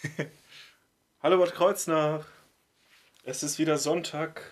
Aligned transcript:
Hallo 1.22 1.38
Bad 1.38 1.54
Kreuznach. 1.54 2.24
Es 3.22 3.42
ist 3.42 3.58
wieder 3.58 3.76
Sonntag, 3.76 4.42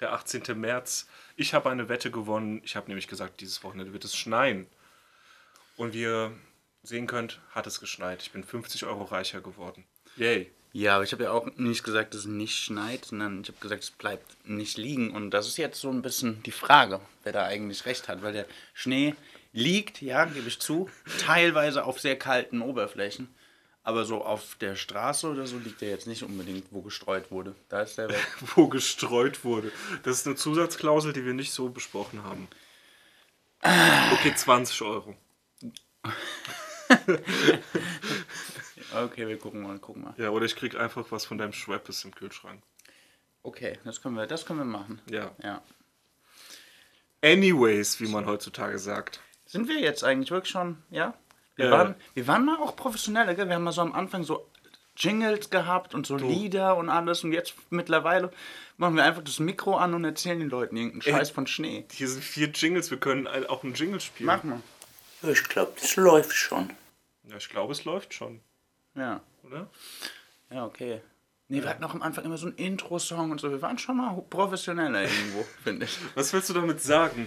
der 0.00 0.12
18. 0.12 0.58
März. 0.58 1.06
Ich 1.36 1.52
habe 1.54 1.70
eine 1.70 1.88
Wette 1.88 2.10
gewonnen. 2.10 2.62
Ich 2.64 2.76
habe 2.76 2.88
nämlich 2.88 3.08
gesagt, 3.08 3.40
dieses 3.40 3.62
Wochenende 3.62 3.92
wird 3.92 4.04
es 4.04 4.16
schneien. 4.16 4.66
Und 5.76 5.92
wie 5.92 6.02
ihr 6.02 6.32
sehen 6.82 7.06
könnt, 7.06 7.40
hat 7.50 7.66
es 7.66 7.80
geschneit. 7.80 8.22
Ich 8.22 8.32
bin 8.32 8.42
50 8.42 8.84
Euro 8.86 9.04
reicher 9.04 9.40
geworden. 9.40 9.84
Yay. 10.16 10.50
Ja, 10.72 10.96
aber 10.96 11.04
ich 11.04 11.12
habe 11.12 11.24
ja 11.24 11.30
auch 11.30 11.46
nicht 11.56 11.84
gesagt, 11.84 12.14
dass 12.14 12.22
es 12.22 12.26
nicht 12.26 12.56
schneit, 12.56 13.06
sondern 13.06 13.42
ich 13.42 13.48
habe 13.48 13.58
gesagt, 13.60 13.82
es 13.82 13.90
bleibt 13.90 14.48
nicht 14.48 14.78
liegen. 14.78 15.10
Und 15.10 15.30
das 15.30 15.46
ist 15.46 15.58
jetzt 15.58 15.80
so 15.80 15.90
ein 15.90 16.02
bisschen 16.02 16.42
die 16.44 16.52
Frage, 16.52 17.00
wer 17.22 17.32
da 17.32 17.44
eigentlich 17.44 17.84
recht 17.86 18.08
hat, 18.08 18.22
weil 18.22 18.32
der 18.32 18.46
Schnee 18.72 19.14
liegt, 19.52 20.00
ja, 20.00 20.24
gebe 20.24 20.48
ich 20.48 20.58
zu, 20.58 20.88
teilweise 21.20 21.84
auf 21.84 22.00
sehr 22.00 22.18
kalten 22.18 22.62
Oberflächen. 22.62 23.28
Aber 23.86 24.04
so 24.04 24.24
auf 24.24 24.56
der 24.56 24.74
Straße 24.74 25.28
oder 25.28 25.46
so 25.46 25.58
liegt 25.58 25.80
er 25.80 25.90
jetzt 25.90 26.08
nicht 26.08 26.24
unbedingt, 26.24 26.66
wo 26.72 26.82
gestreut 26.82 27.30
wurde. 27.30 27.54
Da 27.68 27.82
ist 27.82 27.96
der 27.96 28.08
weg. 28.10 28.26
Wo 28.56 28.66
gestreut 28.66 29.44
wurde. 29.44 29.70
Das 30.02 30.18
ist 30.18 30.26
eine 30.26 30.34
Zusatzklausel, 30.34 31.12
die 31.12 31.24
wir 31.24 31.34
nicht 31.34 31.52
so 31.52 31.68
besprochen 31.68 32.24
haben. 32.24 32.48
Okay, 33.62 34.34
20 34.34 34.82
Euro. 34.82 35.14
Okay, 38.94 39.26
wir 39.28 39.36
gucken 39.36 39.62
mal, 39.62 39.78
gucken 39.78 40.04
mal. 40.04 40.14
Ja, 40.16 40.30
oder 40.30 40.46
ich 40.46 40.56
krieg 40.56 40.76
einfach 40.76 41.10
was 41.10 41.26
von 41.26 41.36
deinem 41.36 41.52
Schweppes 41.52 42.04
im 42.04 42.14
Kühlschrank. 42.14 42.62
Okay, 43.42 43.78
das 43.84 44.00
können 44.00 44.14
wir, 44.14 44.26
das 44.26 44.46
können 44.46 44.60
wir 44.60 44.64
machen. 44.64 45.02
Ja. 45.10 45.32
Ja. 45.42 45.60
Anyways, 47.20 48.00
wie 48.00 48.08
man 48.08 48.24
heutzutage 48.24 48.78
sagt. 48.78 49.20
Sind 49.44 49.68
wir 49.68 49.80
jetzt 49.80 50.02
eigentlich 50.02 50.30
wirklich 50.30 50.52
schon, 50.52 50.82
ja? 50.90 51.14
Wir, 51.56 51.66
Äh. 51.66 51.70
waren, 51.70 51.94
wir 52.14 52.26
waren 52.26 52.44
mal 52.44 52.56
auch 52.58 52.76
professioneller, 52.76 53.34
gell? 53.34 53.48
Wir 53.48 53.56
haben 53.56 53.64
mal 53.64 53.72
so 53.72 53.80
am 53.82 53.92
Anfang 53.94 54.22
so 54.24 54.46
Jingles 54.96 55.50
gehabt 55.50 55.94
und 55.94 56.06
so 56.06 56.16
Lieder 56.16 56.76
und 56.76 56.88
alles. 56.88 57.22
Und 57.24 57.32
jetzt 57.32 57.54
mittlerweile 57.70 58.30
machen 58.78 58.96
wir 58.96 59.04
einfach 59.04 59.22
das 59.22 59.38
Mikro 59.40 59.76
an 59.76 59.94
und 59.94 60.04
erzählen 60.04 60.38
den 60.38 60.48
Leuten 60.48 60.76
irgendeinen 60.76 61.02
Scheiß 61.02 61.30
von 61.30 61.46
Schnee. 61.46 61.84
Hier 61.92 62.08
sind 62.08 62.22
vier 62.24 62.48
Jingles, 62.48 62.90
wir 62.90 62.98
können 62.98 63.26
auch 63.26 63.62
einen 63.64 63.74
Jingle 63.74 64.00
spielen. 64.00 64.26
Mach 64.26 64.42
mal. 64.44 64.60
Ja, 65.22 65.30
ich 65.30 65.44
glaube, 65.44 65.72
das 65.80 65.96
läuft 65.96 66.32
schon. 66.34 66.70
Ja, 67.24 67.36
ich 67.36 67.48
glaube, 67.48 67.72
es 67.72 67.84
läuft 67.84 68.14
schon, 68.14 68.40
Ja. 68.94 69.20
oder? 69.42 69.68
Ja, 70.50 70.64
okay. 70.64 71.00
Nee, 71.48 71.62
wir 71.62 71.70
hatten 71.70 71.84
auch 71.84 71.94
am 71.94 72.02
Anfang 72.02 72.24
immer 72.24 72.38
so 72.38 72.46
einen 72.46 72.56
Intro-Song 72.56 73.30
und 73.30 73.40
so. 73.40 73.50
Wir 73.50 73.62
waren 73.62 73.78
schon 73.78 73.96
mal 73.98 74.20
professioneller 74.30 75.02
irgendwo, 75.02 75.44
finde 75.64 75.84
ich. 75.86 75.98
Was 76.14 76.32
willst 76.32 76.48
du 76.50 76.54
damit 76.54 76.80
sagen? 76.82 77.26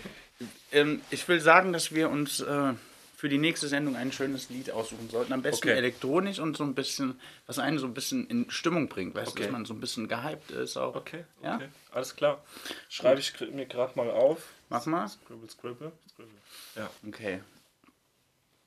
Ähm, 0.72 1.02
ich 1.10 1.28
will 1.28 1.40
sagen, 1.40 1.72
dass 1.74 1.94
wir 1.94 2.10
uns 2.10 2.40
äh, 2.42 2.74
für 3.20 3.28
die 3.28 3.38
nächste 3.38 3.68
Sendung 3.68 3.98
ein 3.98 4.14
schönes 4.14 4.50
Lied 4.50 4.72
aussuchen 4.72 5.10
sollten. 5.10 5.34
Am 5.34 5.42
besten 5.42 5.68
Okay. 5.68 5.78
elektronisch 5.78 6.40
und 6.40 6.56
so 6.56 6.64
ein 6.64 6.74
bisschen, 6.74 7.20
was 7.48 7.60
einen 7.60 7.78
so 7.78 7.86
ein 7.86 7.94
bisschen 7.94 8.26
in 8.28 8.50
Stimmung 8.50 8.88
bringt. 8.88 9.14
Weißt 9.14 9.28
du, 9.28 9.32
Okay. 9.32 9.44
dass 9.44 9.52
man 9.52 9.66
so 9.66 9.74
ein 9.74 9.82
bisschen 9.82 10.08
gehypt 10.08 10.52
ist 10.52 10.78
auch. 10.78 10.96
Okay, 10.96 11.26
okay. 11.42 11.46
Ja? 11.46 11.60
Alles 11.92 12.16
klar. 12.16 12.42
Schreibe 12.88 13.20
ich 13.20 13.34
mir 13.52 13.66
gerade 13.66 13.92
mal 13.98 14.10
auf. 14.10 14.44
Mach 14.70 14.86
mal. 14.86 15.10
Scribble, 15.10 15.50
scribble, 15.50 15.92
scribble. 16.10 16.34
Ja. 16.78 16.90
Okay. 17.06 17.42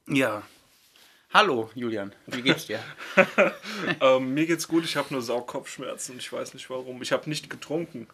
Ja. 0.08 0.42
Hallo, 1.32 1.70
Julian. 1.74 2.14
Wie 2.26 2.42
geht's 2.42 2.66
dir? 2.66 2.80
ähm, 4.02 4.34
mir 4.34 4.44
geht's 4.44 4.68
gut, 4.68 4.84
ich 4.84 4.98
habe 4.98 5.14
nur 5.14 5.22
Saukopfschmerzen 5.22 6.12
und 6.12 6.18
ich 6.18 6.30
weiß 6.30 6.52
nicht 6.52 6.68
warum. 6.68 7.00
Ich 7.00 7.12
habe 7.12 7.26
nicht 7.30 7.48
getrunken. 7.48 8.06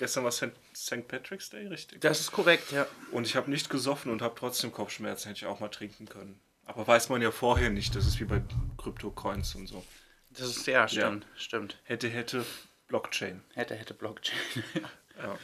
Gestern 0.00 0.24
war 0.24 0.32
St. 0.32 1.08
Patrick's 1.08 1.50
Day, 1.50 1.66
richtig? 1.66 2.00
Das 2.00 2.20
ist 2.20 2.32
korrekt, 2.32 2.72
ja. 2.72 2.86
Und 3.12 3.26
ich 3.26 3.36
habe 3.36 3.50
nicht 3.50 3.68
gesoffen 3.68 4.10
und 4.10 4.22
habe 4.22 4.34
trotzdem 4.34 4.72
Kopfschmerzen. 4.72 5.28
Hätte 5.28 5.40
ich 5.40 5.46
auch 5.46 5.60
mal 5.60 5.68
trinken 5.68 6.08
können. 6.08 6.40
Aber 6.64 6.86
weiß 6.86 7.10
man 7.10 7.20
ja 7.20 7.30
vorher 7.30 7.68
nicht. 7.68 7.94
Das 7.94 8.06
ist 8.06 8.18
wie 8.18 8.24
bei 8.24 8.40
Krypto-Coins 8.78 9.56
und 9.56 9.66
so. 9.66 9.84
Das 10.30 10.56
ist 10.56 10.66
ja, 10.66 10.88
stimmt, 10.88 11.26
stimmt. 11.36 11.76
Hätte, 11.84 12.08
hätte, 12.08 12.46
Blockchain. 12.88 13.42
Hätte, 13.52 13.74
hätte 13.74 13.92
Blockchain. 13.92 14.38
Ja. 15.20 15.36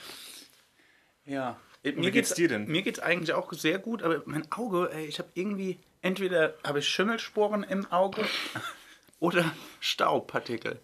ja. 1.27 1.61
wie 1.83 2.11
geht's 2.11 2.33
dir 2.33 2.49
denn? 2.49 2.67
Mir 2.67 2.81
geht's 2.81 2.99
eigentlich 2.99 3.35
auch 3.35 3.53
sehr 3.53 3.79
gut, 3.79 4.03
aber 4.03 4.23
mein 4.25 4.51
Auge, 4.53 4.89
ey, 4.91 5.05
ich 5.05 5.19
habe 5.19 5.29
irgendwie, 5.35 5.81
entweder 6.01 6.55
habe 6.67 6.79
ich 6.79 6.89
Schimmelsporen 6.89 7.63
im 7.63 7.85
Auge 7.93 8.25
oder 9.19 9.53
Staubpartikel. 9.81 10.81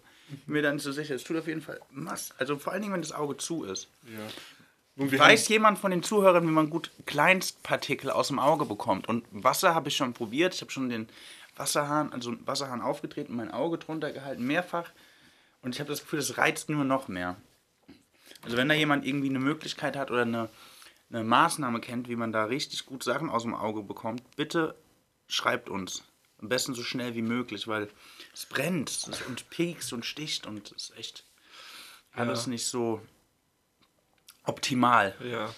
Mir 0.47 0.63
dann 0.63 0.79
so 0.79 0.93
sicher. 0.93 1.15
Es 1.15 1.25
tut 1.25 1.37
auf 1.37 1.47
jeden 1.47 1.63
Fall 1.63 1.81
Mass. 1.91 2.35
Also 2.39 2.59
vor 2.59 2.73
allen 2.73 2.83
Dingen, 2.83 2.95
wenn 2.95 3.03
das 3.03 3.13
Auge 3.13 3.37
zu 3.37 3.65
ist. 3.65 3.89
ja. 4.05 4.21
Weiß 4.95 5.49
jemand 5.49 5.79
von 5.79 5.91
den 5.91 6.03
Zuhörern, 6.03 6.47
wie 6.47 6.53
man 6.53 6.69
gut 6.69 6.91
Kleinstpartikel 7.07 8.11
aus 8.11 8.29
dem 8.29 8.39
Auge 8.39 8.67
bekommt? 8.67 9.09
Und 9.09 9.25
Wasser 9.31 9.75
habe 9.75 9.89
ich 9.89 9.97
schon 9.97 10.13
probiert. 10.13 10.55
Ich 10.55 10.61
habe 10.61 10.71
schon 10.71 10.91
den 10.91 11.09
Wasserhahn, 11.57 12.13
also 12.13 12.31
einen 12.31 12.47
Wasserhahn 12.47 12.83
aufgedreht 12.83 13.31
und 13.31 13.37
mein 13.37 13.51
Auge 13.51 13.79
drunter 13.79 14.13
gehalten, 14.13 14.47
mehrfach. 14.47 14.91
Und 15.63 15.75
ich 15.75 15.81
habe 15.81 15.89
das 15.89 16.01
Gefühl, 16.01 16.19
das 16.19 16.37
reizt 16.37 16.69
nur 16.69 16.85
noch 16.85 17.09
mehr. 17.09 17.37
Also 18.43 18.57
wenn 18.57 18.69
da 18.69 18.75
jemand 18.75 19.07
irgendwie 19.07 19.31
eine 19.31 19.39
Möglichkeit 19.39 19.97
hat 19.97 20.11
oder 20.11 20.23
eine, 20.23 20.51
eine 21.11 21.25
Maßnahme 21.25 21.81
kennt, 21.81 22.09
wie 22.09 22.17
man 22.17 22.33
da 22.33 22.45
richtig 22.45 22.85
gut 22.85 23.03
Sachen 23.03 23.31
aus 23.31 23.43
dem 23.43 23.55
Auge 23.55 23.83
bekommt, 23.83 24.23
bitte 24.37 24.75
schreibt 25.27 25.71
uns. 25.71 26.03
Am 26.43 26.49
besten 26.49 26.75
so 26.75 26.83
schnell 26.83 27.15
wie 27.15 27.23
möglich, 27.23 27.69
weil 27.69 27.89
es 28.35 28.45
brennt 28.47 29.09
und 29.29 29.49
piekst 29.51 29.93
und 29.93 30.05
sticht 30.05 30.47
und 30.47 30.73
es 30.73 30.91
ist 30.91 30.99
echt 30.99 31.25
alles 32.13 32.45
Ja. 32.45 32.51
nicht 32.51 32.67
so 32.67 33.01
optimal. 34.45 35.15
Ja, 35.25 35.55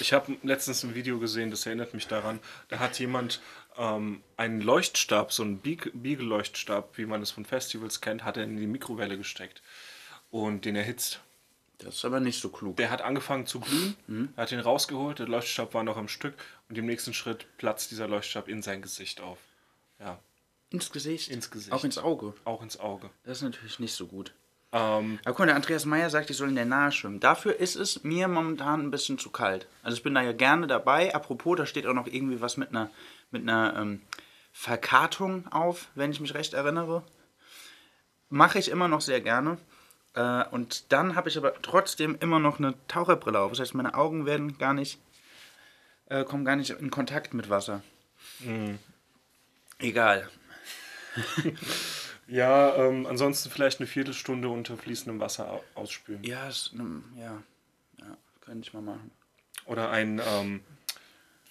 ich 0.00 0.12
habe 0.12 0.36
letztens 0.42 0.84
ein 0.84 0.94
Video 0.94 1.18
gesehen, 1.18 1.50
das 1.50 1.64
erinnert 1.66 1.94
mich 1.94 2.06
daran. 2.06 2.38
Da 2.68 2.78
hat 2.78 2.98
jemand 2.98 3.40
ähm, 3.78 4.22
einen 4.36 4.60
Leuchtstab, 4.60 5.32
so 5.32 5.42
einen 5.42 5.58
Bieg 5.58 5.90
Biegelleuchtstab, 5.94 6.98
wie 6.98 7.06
man 7.06 7.22
es 7.22 7.30
von 7.30 7.44
Festivals 7.46 8.00
kennt, 8.00 8.24
hat 8.24 8.36
er 8.36 8.44
in 8.44 8.56
die 8.58 8.66
Mikrowelle 8.66 9.16
gesteckt 9.16 9.62
und 10.30 10.64
den 10.66 10.76
erhitzt. 10.76 11.20
Das 11.78 11.96
ist 11.96 12.04
aber 12.04 12.20
nicht 12.20 12.40
so 12.40 12.48
klug. 12.50 12.76
Der 12.76 12.90
hat 12.90 13.02
angefangen 13.02 13.46
zu 13.46 13.60
glühen, 13.60 14.32
er 14.36 14.42
hat 14.42 14.52
ihn 14.52 14.60
rausgeholt, 14.60 15.18
der 15.18 15.28
Leuchtstab 15.28 15.74
war 15.74 15.82
noch 15.82 15.96
am 15.98 16.08
Stück 16.08 16.34
und 16.68 16.76
im 16.78 16.86
nächsten 16.86 17.12
Schritt 17.14 17.46
platzt 17.58 17.90
dieser 17.90 18.08
Leuchtstab 18.08 18.48
in 18.48 18.62
sein 18.62 18.80
Gesicht 18.82 19.20
auf. 19.20 19.38
Ja, 19.98 20.18
Ins 20.70 20.90
Gesicht? 20.90 21.30
Ins 21.30 21.50
Gesicht. 21.50 21.72
Auch 21.72 21.84
ins 21.84 21.98
Auge. 21.98 22.34
auch 22.44 22.62
ins 22.62 22.78
Auge. 22.78 23.10
Das 23.24 23.38
ist 23.38 23.42
natürlich 23.42 23.78
nicht 23.78 23.94
so 23.94 24.06
gut. 24.06 24.32
Ähm, 24.72 25.20
Aber 25.24 25.30
guck 25.32 25.38
mal, 25.40 25.46
der 25.46 25.54
Andreas 25.54 25.84
Meyer 25.84 26.10
sagt, 26.10 26.28
ich 26.28 26.36
soll 26.36 26.48
in 26.48 26.56
der 26.56 26.64
Nahe 26.64 26.90
schwimmen. 26.90 27.20
Dafür 27.20 27.56
ist 27.56 27.76
es 27.76 28.02
mir 28.02 28.26
momentan 28.26 28.80
ein 28.80 28.90
bisschen 28.90 29.16
zu 29.16 29.30
kalt. 29.30 29.68
Also 29.84 29.96
ich 29.96 30.02
bin 30.02 30.14
da 30.14 30.22
ja 30.22 30.32
gerne 30.32 30.66
dabei. 30.66 31.14
Apropos, 31.14 31.56
da 31.56 31.66
steht 31.66 31.86
auch 31.86 31.94
noch 31.94 32.08
irgendwie 32.08 32.40
was 32.40 32.56
mit 32.56 32.70
einer, 32.70 32.90
mit 33.30 33.42
einer 33.42 33.76
ähm, 33.76 34.02
Verkartung 34.52 35.46
auf, 35.52 35.88
wenn 35.94 36.10
ich 36.10 36.20
mich 36.20 36.34
recht 36.34 36.52
erinnere. 36.52 37.04
Mache 38.28 38.58
ich 38.58 38.68
immer 38.68 38.88
noch 38.88 39.00
sehr 39.00 39.20
gerne. 39.20 39.58
Äh, 40.14 40.44
und 40.50 40.92
dann 40.92 41.14
habe 41.14 41.28
ich 41.28 41.38
aber 41.38 41.54
trotzdem 41.62 42.18
immer 42.20 42.40
noch 42.40 42.58
eine 42.58 42.74
Taucherbrille 42.88 43.38
auf. 43.38 43.52
Das 43.52 43.60
heißt, 43.60 43.74
meine 43.74 43.94
Augen 43.94 44.26
werden 44.26 44.58
gar 44.58 44.74
nicht, 44.74 44.98
äh, 46.06 46.24
kommen 46.24 46.44
gar 46.44 46.56
nicht 46.56 46.70
in 46.70 46.90
Kontakt 46.90 47.34
mit 47.34 47.50
Wasser. 47.50 47.82
Egal. 49.78 50.28
ja, 52.28 52.74
ähm, 52.76 53.06
ansonsten 53.06 53.50
vielleicht 53.50 53.80
eine 53.80 53.86
Viertelstunde 53.86 54.48
unter 54.48 54.76
fließendem 54.76 55.20
Wasser 55.20 55.50
au- 55.50 55.64
ausspülen. 55.74 56.22
Ja, 56.24 56.48
ist, 56.48 56.72
ähm, 56.74 57.04
ja, 57.16 57.42
ja, 58.00 58.16
könnte 58.40 58.66
ich 58.68 58.74
mal 58.74 58.82
machen. 58.82 59.10
Oder 59.66 59.90
ein, 59.90 60.20
ähm, 60.26 60.60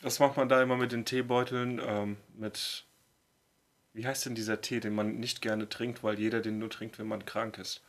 was 0.02 0.20
macht 0.20 0.38
man 0.38 0.50
da 0.50 0.62
immer 0.62 0.78
mit 0.78 0.92
den 0.92 1.06
Teebeuteln? 1.06 1.82
Ähm, 1.86 2.18
mit, 2.36 2.86
wie 3.94 4.06
heißt 4.06 4.26
denn 4.26 4.36
dieser 4.36 4.62
Tee, 4.62 4.80
den 4.80 4.96
man 4.96 5.20
nicht 5.20 5.42
gerne 5.42 5.68
trinkt, 5.70 6.04
weil 6.04 6.20
jeder 6.20 6.42
den 6.42 6.60
nur 6.60 6.70
trinkt, 6.70 7.00
wenn 7.00 7.08
man 7.08 7.26
krank 7.26 7.58
ist? 7.58 7.82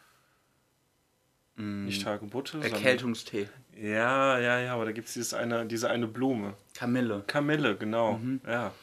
Nicht 1.59 2.05
Hagebutte, 2.05 2.61
sondern... 2.61 2.75
Erkältungstee. 2.75 3.49
Ja, 3.75 4.39
ja, 4.39 4.61
ja, 4.61 4.75
aber 4.75 4.85
da 4.85 4.93
gibt 4.93 5.09
es 5.15 5.33
eine, 5.33 5.65
diese 5.65 5.89
eine 5.89 6.07
Blume. 6.07 6.55
Kamille. 6.75 7.25
Kamille, 7.27 7.77
genau. 7.79 8.21
Ja. 8.47 8.75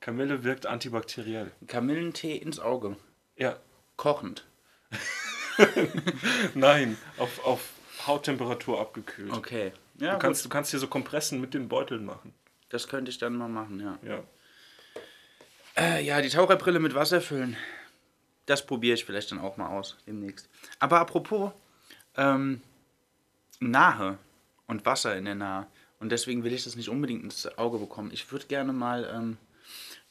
Kamille 0.00 0.44
wirkt 0.44 0.66
antibakteriell. 0.66 1.50
Kamillentee 1.66 2.36
ins 2.36 2.58
Auge. 2.60 2.96
Ja. 3.36 3.56
Kochend. 3.96 4.44
Nein, 6.54 6.96
auf, 7.18 7.44
auf 7.44 7.68
Hauttemperatur 8.06 8.80
abgekühlt. 8.80 9.32
Okay. 9.32 9.72
Ja, 9.98 10.12
Du 10.14 10.18
kannst, 10.18 10.44
du 10.44 10.48
kannst 10.48 10.70
hier 10.70 10.80
so 10.80 10.86
Kompressen 10.86 11.40
mit 11.40 11.54
den 11.54 11.68
Beuteln 11.68 12.04
machen. 12.04 12.34
das 12.68 12.88
könnte 12.88 13.10
ich 13.10 13.18
dann 13.18 13.36
mal 13.36 13.48
machen, 13.48 13.80
ja. 13.80 13.98
Ja. 14.06 14.22
Äh, 15.76 16.04
ja, 16.04 16.20
die 16.20 16.28
Taucherbrille 16.28 16.78
mit 16.78 16.94
Wasser 16.94 17.20
füllen. 17.20 17.56
Das 18.46 18.64
probiere 18.64 18.94
ich 18.94 19.04
vielleicht 19.04 19.30
dann 19.32 19.40
auch 19.40 19.56
mal 19.56 19.68
aus 19.68 19.96
demnächst. 20.06 20.48
Aber 20.78 21.00
apropos, 21.00 21.52
ähm, 22.16 22.60
Nahe 23.60 24.18
und 24.66 24.84
Wasser 24.86 25.16
in 25.16 25.24
der 25.24 25.34
Nahe. 25.34 25.66
Und 25.98 26.10
deswegen 26.12 26.44
will 26.44 26.52
ich 26.52 26.64
das 26.64 26.76
nicht 26.76 26.90
unbedingt 26.90 27.24
ins 27.24 27.46
Auge 27.58 27.78
bekommen. 27.78 28.10
Ich 28.12 28.30
würde 28.30 28.46
gerne 28.46 28.72
mal 28.72 29.10
ähm, 29.14 29.38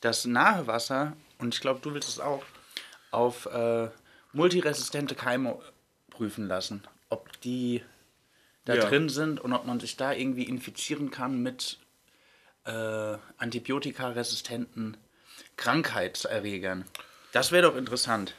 das 0.02 0.26
nahe 0.26 0.68
Wasser, 0.68 1.14
und 1.40 1.54
ich 1.54 1.62
glaube, 1.62 1.80
du 1.82 1.94
willst 1.94 2.10
es 2.10 2.20
auch, 2.20 2.44
auf 3.12 3.46
äh, 3.48 3.90
multiresistente 4.34 5.16
Keime 5.16 5.58
prüfen 6.10 6.48
lassen. 6.48 6.84
Ob 7.10 7.40
die 7.42 7.84
da 8.66 8.76
Ja. 8.76 8.90
drin 8.90 9.10
sind 9.10 9.40
und 9.40 9.54
ob 9.54 9.66
man 9.66 9.80
sich 9.80 9.96
da 9.96 10.12
irgendwie 10.12 10.44
infizieren 10.44 11.12
kann 11.12 11.42
mit 11.42 11.80
äh, 12.66 13.18
antibiotikaresistenten 13.38 14.98
Krankheitserregern. 15.56 16.86
Das 17.32 17.52
wäre 17.52 17.70
doch 17.70 17.76
interessant. 17.76 18.34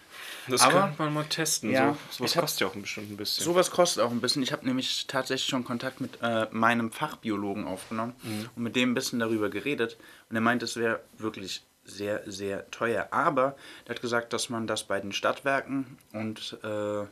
Das 0.48 0.62
Aber- 0.62 0.80
könnte 0.82 1.02
man 1.02 1.12
mal 1.14 1.24
testen. 1.24 1.70
Ja, 1.70 1.96
so, 2.10 2.18
sowas 2.18 2.36
hab- 2.36 2.42
kostet 2.42 2.60
ja 2.60 2.66
auch 2.68 2.74
bestimmt 2.74 3.10
ein 3.10 3.16
bisschen. 3.16 3.44
Sowas 3.44 3.70
kostet 3.70 4.02
auch 4.02 4.10
ein 4.10 4.20
bisschen. 4.20 4.42
Ich 4.42 4.52
habe 4.52 4.64
nämlich 4.66 5.06
tatsächlich 5.06 5.48
schon 5.48 5.64
Kontakt 5.64 6.00
mit 6.00 6.18
äh, 6.22 6.46
meinem 6.50 6.92
Fachbiologen 6.92 7.66
aufgenommen 7.66 8.14
und 8.54 8.62
mit 8.62 8.76
dem 8.76 8.90
ein 8.92 8.94
bisschen 8.94 9.18
darüber 9.18 9.48
geredet. 9.50 9.96
Und 10.30 10.36
er 10.36 10.42
meint, 10.42 10.62
es 10.62 10.76
wäre 10.76 11.00
wirklich 11.18 11.62
sehr, 11.84 12.22
sehr 12.30 12.70
teuer. 12.70 13.08
Aber 13.12 13.56
er 13.84 13.94
hat 13.94 14.00
gesagt, 14.02 14.32
dass 14.32 14.48
man 14.48 14.66
das 14.66 14.84
bei 14.84 15.00
den 15.00 15.12
Stadtwerken 15.12 15.98
und 16.12 16.58
äh, 16.62 17.04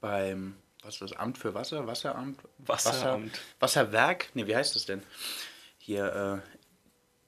beim, 0.00 0.54
was 0.82 0.94
ist 0.94 1.02
das, 1.02 1.12
Amt 1.14 1.38
für 1.38 1.54
Wasser? 1.54 1.86
Wasseramt? 1.86 2.38
Wasseramt. 2.58 3.32
Wasser, 3.60 3.82
Wasserwerk? 3.86 4.28
Ne, 4.34 4.46
wie 4.46 4.56
heißt 4.56 4.74
das 4.76 4.86
denn? 4.86 5.02
Hier, 5.78 6.42
äh, 6.44 6.53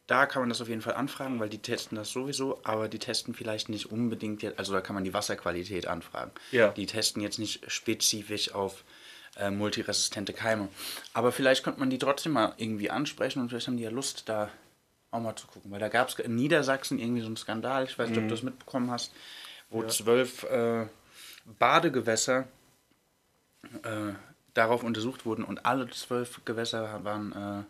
da 0.07 0.27
kann 0.27 0.43
man 0.43 0.49
das 0.49 0.61
auf 0.61 0.69
jeden 0.69 0.83
Fall 0.83 0.95
anfragen, 0.95 1.41
weil 1.41 1.49
die 1.49 1.59
testen 1.59 1.97
das 1.97 2.11
sowieso, 2.11 2.61
aber 2.63 2.89
die 2.89 2.99
testen 2.99 3.35
vielleicht 3.35 3.69
nicht 3.69 3.91
unbedingt 3.91 4.43
jetzt, 4.43 4.59
also 4.59 4.73
da 4.73 4.81
kann 4.81 4.95
man 4.95 5.05
die 5.05 5.15
Wasserqualität 5.15 5.87
anfragen. 5.87 6.31
Ja. 6.53 6.69
Die 6.69 6.87
testen 6.87 7.23
jetzt 7.23 7.39
nicht 7.39 7.71
spezifisch 7.71 8.55
auf 8.55 8.85
äh, 9.37 9.51
multiresistente 9.51 10.33
Keime. 10.33 10.69
Aber 11.13 11.33
vielleicht 11.33 11.65
könnte 11.65 11.81
man 11.81 11.91
die 11.91 11.99
trotzdem 11.99 12.33
mal 12.33 12.55
irgendwie 12.57 12.91
ansprechen 12.91 13.41
und 13.41 13.49
vielleicht 13.49 13.67
haben 13.67 13.77
die 13.77 13.83
ja 13.83 13.91
Lust, 13.91 14.29
da 14.29 14.51
auch 15.11 15.21
mal 15.21 15.37
zu 15.37 15.47
gucken. 15.49 15.71
Weil 15.71 15.81
da 15.81 15.89
gab 15.89 16.09
es 16.09 16.19
in 16.19 16.37
Niedersachsen 16.37 16.99
irgendwie 16.99 17.21
so 17.21 17.27
einen 17.27 17.37
Skandal, 17.37 17.85
ich 17.85 17.99
weiß 17.99 18.09
nicht, 18.11 18.19
ob 18.19 18.25
du 18.25 18.31
das 18.31 18.43
mitbekommen 18.43 18.91
hast, 18.91 19.13
wo 19.71 19.83
zwölf 19.85 20.45
äh, 20.45 20.87
Badegewässer 21.59 22.47
äh, 23.83 24.13
darauf 24.55 24.85
untersucht 24.85 25.27
wurden 25.27 25.45
und 25.45 25.67
alle 25.67 25.91
zwölf 25.91 26.45
Gewässer 26.45 27.05
waren 27.05 27.33
äh, 27.33 27.65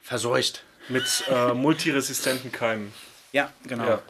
verseucht. 0.00 0.64
Mit 0.88 1.24
äh, 1.28 1.52
multiresistenten 1.54 2.50
Keimen. 2.52 2.92
Ja, 3.32 3.52
genau. 3.64 3.84
Ja. 3.86 4.02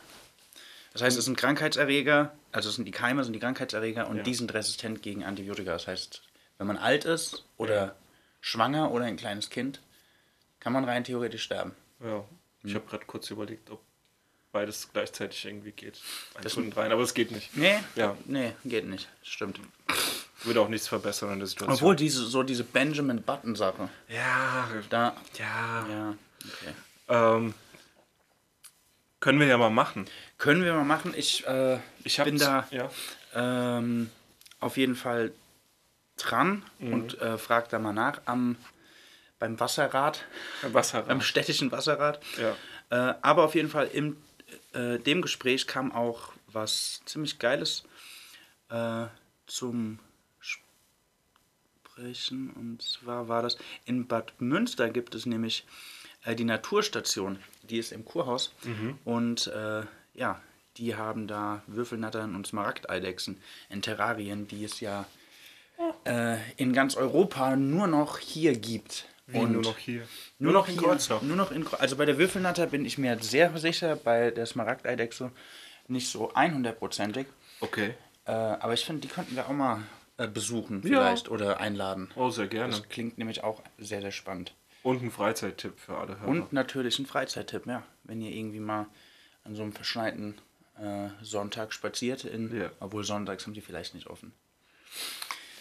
Das 0.93 1.03
heißt, 1.03 1.17
es 1.19 1.25
sind 1.25 1.37
Krankheitserreger, 1.37 2.33
also 2.53 2.69
es 2.69 2.75
sind 2.77 2.85
die 2.85 2.91
Keime, 2.91 3.23
sind 3.25 3.33
die 3.33 3.39
Krankheitserreger 3.41 4.09
und 4.09 4.19
Ja. 4.19 4.23
die 4.23 4.35
sind 4.35 4.53
resistent 4.55 5.03
gegen 5.03 5.25
Antibiotika. 5.25 5.73
Das 5.73 5.87
heißt, 5.87 6.23
wenn 6.59 6.67
man 6.67 6.77
alt 6.79 7.05
ist 7.05 7.45
oder 7.59 7.95
schwanger 8.41 8.91
oder 8.91 9.05
ein 9.05 9.17
kleines 9.17 9.51
Kind, 9.51 9.81
kann 10.59 10.73
man 10.73 10.85
rein 10.85 11.05
theoretisch 11.05 11.43
sterben. 11.45 11.73
Ja. 12.05 12.25
Ich 12.65 12.75
habe 12.75 12.87
gerade 12.89 13.05
kurz 13.07 13.31
überlegt, 13.31 13.71
ob 13.71 13.81
beides 14.53 14.89
gleichzeitig 14.93 15.45
irgendwie 15.45 15.71
geht. 15.73 16.01
Eins 16.35 16.45
Das- 16.45 16.55
von 16.55 16.65
den 16.65 16.73
dreien, 16.73 16.91
aber 16.93 17.03
es 17.03 17.15
geht 17.15 17.31
nicht. 17.31 17.57
Nee, 17.57 17.79
Ja. 17.95 18.17
nee, 18.27 18.53
geht 18.65 18.87
nicht. 18.87 19.09
Stimmt. 19.23 19.61
Würde 20.43 20.61
auch 20.61 20.69
nichts 20.69 20.89
verbessern 20.89 21.31
an 21.31 21.39
der 21.39 21.47
Situation. 21.47 21.75
Obwohl 21.77 21.95
diese, 21.95 22.25
so 22.27 22.43
diese 22.43 22.65
Benjamin 22.65 23.23
Button-Sache, 23.23 23.91
Ja, 24.09 24.69
da, 24.89 25.15
ja. 25.39 25.87
ja, 25.89 26.15
okay. 26.45 26.75
Ähm, 27.09 27.55
können 29.21 29.39
wir 29.41 29.47
ja 29.47 29.59
mal 29.59 29.71
machen. 29.71 30.07
Können 30.39 30.65
wir 30.65 30.73
mal 30.75 30.85
machen. 30.85 31.13
Ich, 31.17 31.47
äh, 31.47 31.79
Ich 32.05 32.17
bin 32.23 32.39
da 32.39 32.67
Ja. 32.71 32.91
ähm, 33.35 34.11
auf 34.61 34.77
jeden 34.77 34.97
Fall 34.97 35.33
dran 36.17 36.65
Mhm. 36.79 36.93
und 36.93 37.21
äh, 37.21 37.37
frage 37.39 37.69
da 37.71 37.79
mal 37.79 37.93
nach 37.93 38.21
am, 38.27 38.57
beim 39.39 39.59
Wasserrat, 39.61 40.25
Wasser 40.63 41.03
beim 41.03 41.21
städtischen 41.21 41.71
Wasserrat. 41.73 42.21
Ja. 42.39 42.57
Äh, 42.91 43.15
aber 43.23 43.45
auf 43.45 43.55
jeden 43.55 43.71
Fall 43.71 43.87
in 43.89 44.17
äh, 44.73 44.99
dem 44.99 45.23
Gespräch 45.23 45.67
kam 45.67 45.93
auch 45.93 46.33
was 46.47 47.01
ziemlich 47.07 47.39
Geiles 47.39 47.85
äh, 48.71 49.07
zum 49.47 49.99
Sprechen. 51.85 52.51
Und 52.51 52.83
zwar 52.83 53.29
war 53.29 53.43
das 53.43 53.57
in 53.85 54.07
Bad 54.07 54.41
Münster 54.41 54.89
gibt 54.91 55.15
es 55.15 55.27
nämlich 55.27 55.65
äh, 56.25 56.35
die 56.35 56.45
Naturstation. 56.45 57.39
Die 57.63 57.79
ist 57.79 57.93
im 57.93 58.05
Kurhaus. 58.05 58.53
Und 59.05 59.47
äh, 59.49 59.83
ja, 60.15 60.41
die 60.77 60.97
haben 60.97 61.27
da 61.27 61.63
Würfelnattern 61.67 62.35
und 62.35 62.47
Smaragdeidechsen 62.47 63.41
in 63.69 63.83
Terrarien, 63.83 64.49
die 64.49 64.65
es 64.65 64.81
ja 64.81 65.07
äh, 66.05 66.37
in 66.57 66.73
ganz 66.73 66.97
Europa 66.97 67.57
nur 67.57 67.87
noch 67.87 68.19
hier 68.19 68.57
gibt. 68.57 69.07
Wie 69.27 69.39
und 69.39 69.53
nur 69.53 69.63
noch 69.63 69.79
hier. 69.79 70.07
nur 70.39 70.53
noch 70.53 70.69
in 70.69 70.75
in. 70.75 70.81
Kreuznach. 70.81 71.23
Nur 71.23 71.37
noch 71.37 71.53
in 71.53 71.67
Also 71.79 71.97
bei 71.97 72.05
der 72.05 72.19
Würfelnatter 72.19 72.67
bin 72.67 72.85
ich 72.85 72.99
mir 72.99 73.19
sehr 73.21 73.57
sicher, 73.59 73.97
bei 73.97 74.31
der 74.31 74.47
Smaragdeidechse 74.47 75.31
nicht 75.87 76.09
so 76.09 76.33
100%ig. 76.33 77.27
Okay. 77.61 77.95
Äh, 78.25 78.33
aber 78.33 78.75
ich 78.75 78.85
finde, 78.85 79.03
die 79.03 79.09
könnten 79.09 79.37
wir 79.37 79.47
auch 79.47 79.53
mal 79.53 79.83
äh, 80.17 80.27
besuchen 80.27 80.83
vielleicht 80.83 81.29
oder 81.29 81.61
einladen. 81.61 82.11
Oh, 82.17 82.31
sehr 82.31 82.47
gerne. 82.47 82.73
Das 82.73 82.89
klingt 82.89 83.19
nämlich 83.19 83.45
auch 83.45 83.63
sehr, 83.79 84.01
sehr 84.01 84.13
spannend. 84.13 84.55
Und 84.83 85.03
ein 85.03 85.11
Freizeittipp 85.11 85.79
für 85.79 85.97
alle 85.99 86.19
Hörer. 86.21 86.29
Und 86.29 86.53
natürlich 86.53 86.99
ein 86.99 87.07
Freizeittipp, 87.07 87.67
ja. 87.67 87.83
Wenn 88.05 88.21
ihr 88.23 88.31
irgendwie 88.31 88.61
mal 88.61 88.87
an 89.45 89.55
so 89.55 89.63
einem 89.63 89.73
verschneiten 89.73 90.39
äh, 90.79 91.09
Sonntag 91.23 91.73
spaziert, 91.73 92.25
in, 92.25 92.57
Ja. 92.59 92.71
obwohl 92.81 93.05
sonntags 93.05 93.45
haben 93.47 93.55
die 93.55 93.61
vielleicht 93.61 93.95
nicht 93.95 94.07
offen. 94.07 94.33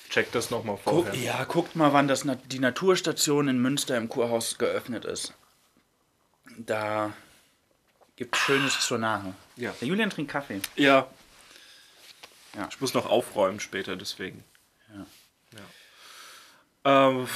Checkt 0.09 0.33
das 0.33 0.49
nochmal 0.49 0.77
Guck, 0.85 1.05
vorher. 1.05 1.15
ja, 1.21 1.43
guckt 1.43 1.75
mal, 1.75 1.93
wann 1.93 2.07
das, 2.07 2.25
die 2.49 2.59
Naturstation 2.59 3.47
in 3.47 3.59
Münster 3.61 3.95
im 3.97 4.09
Kurhaus 4.09 4.57
geöffnet 4.57 5.05
ist. 5.05 5.33
Da 6.57 7.13
gibt 8.15 8.35
es 8.35 8.41
Schönes 8.41 8.79
zur 8.81 8.97
Nahe. 8.97 9.35
Ja. 9.55 9.73
Der 9.79 9.87
Julian 9.87 10.09
trinkt 10.09 10.31
Kaffee. 10.31 10.61
Ja. 10.75 11.07
Ja. 12.55 12.67
Ich 12.71 12.81
muss 12.81 12.93
noch 12.95 13.05
aufräumen 13.05 13.59
später, 13.59 13.95
deswegen. 13.95 14.43
Ja. 14.93 15.05
Ja. 16.85 17.09
Ähm, 17.09 17.27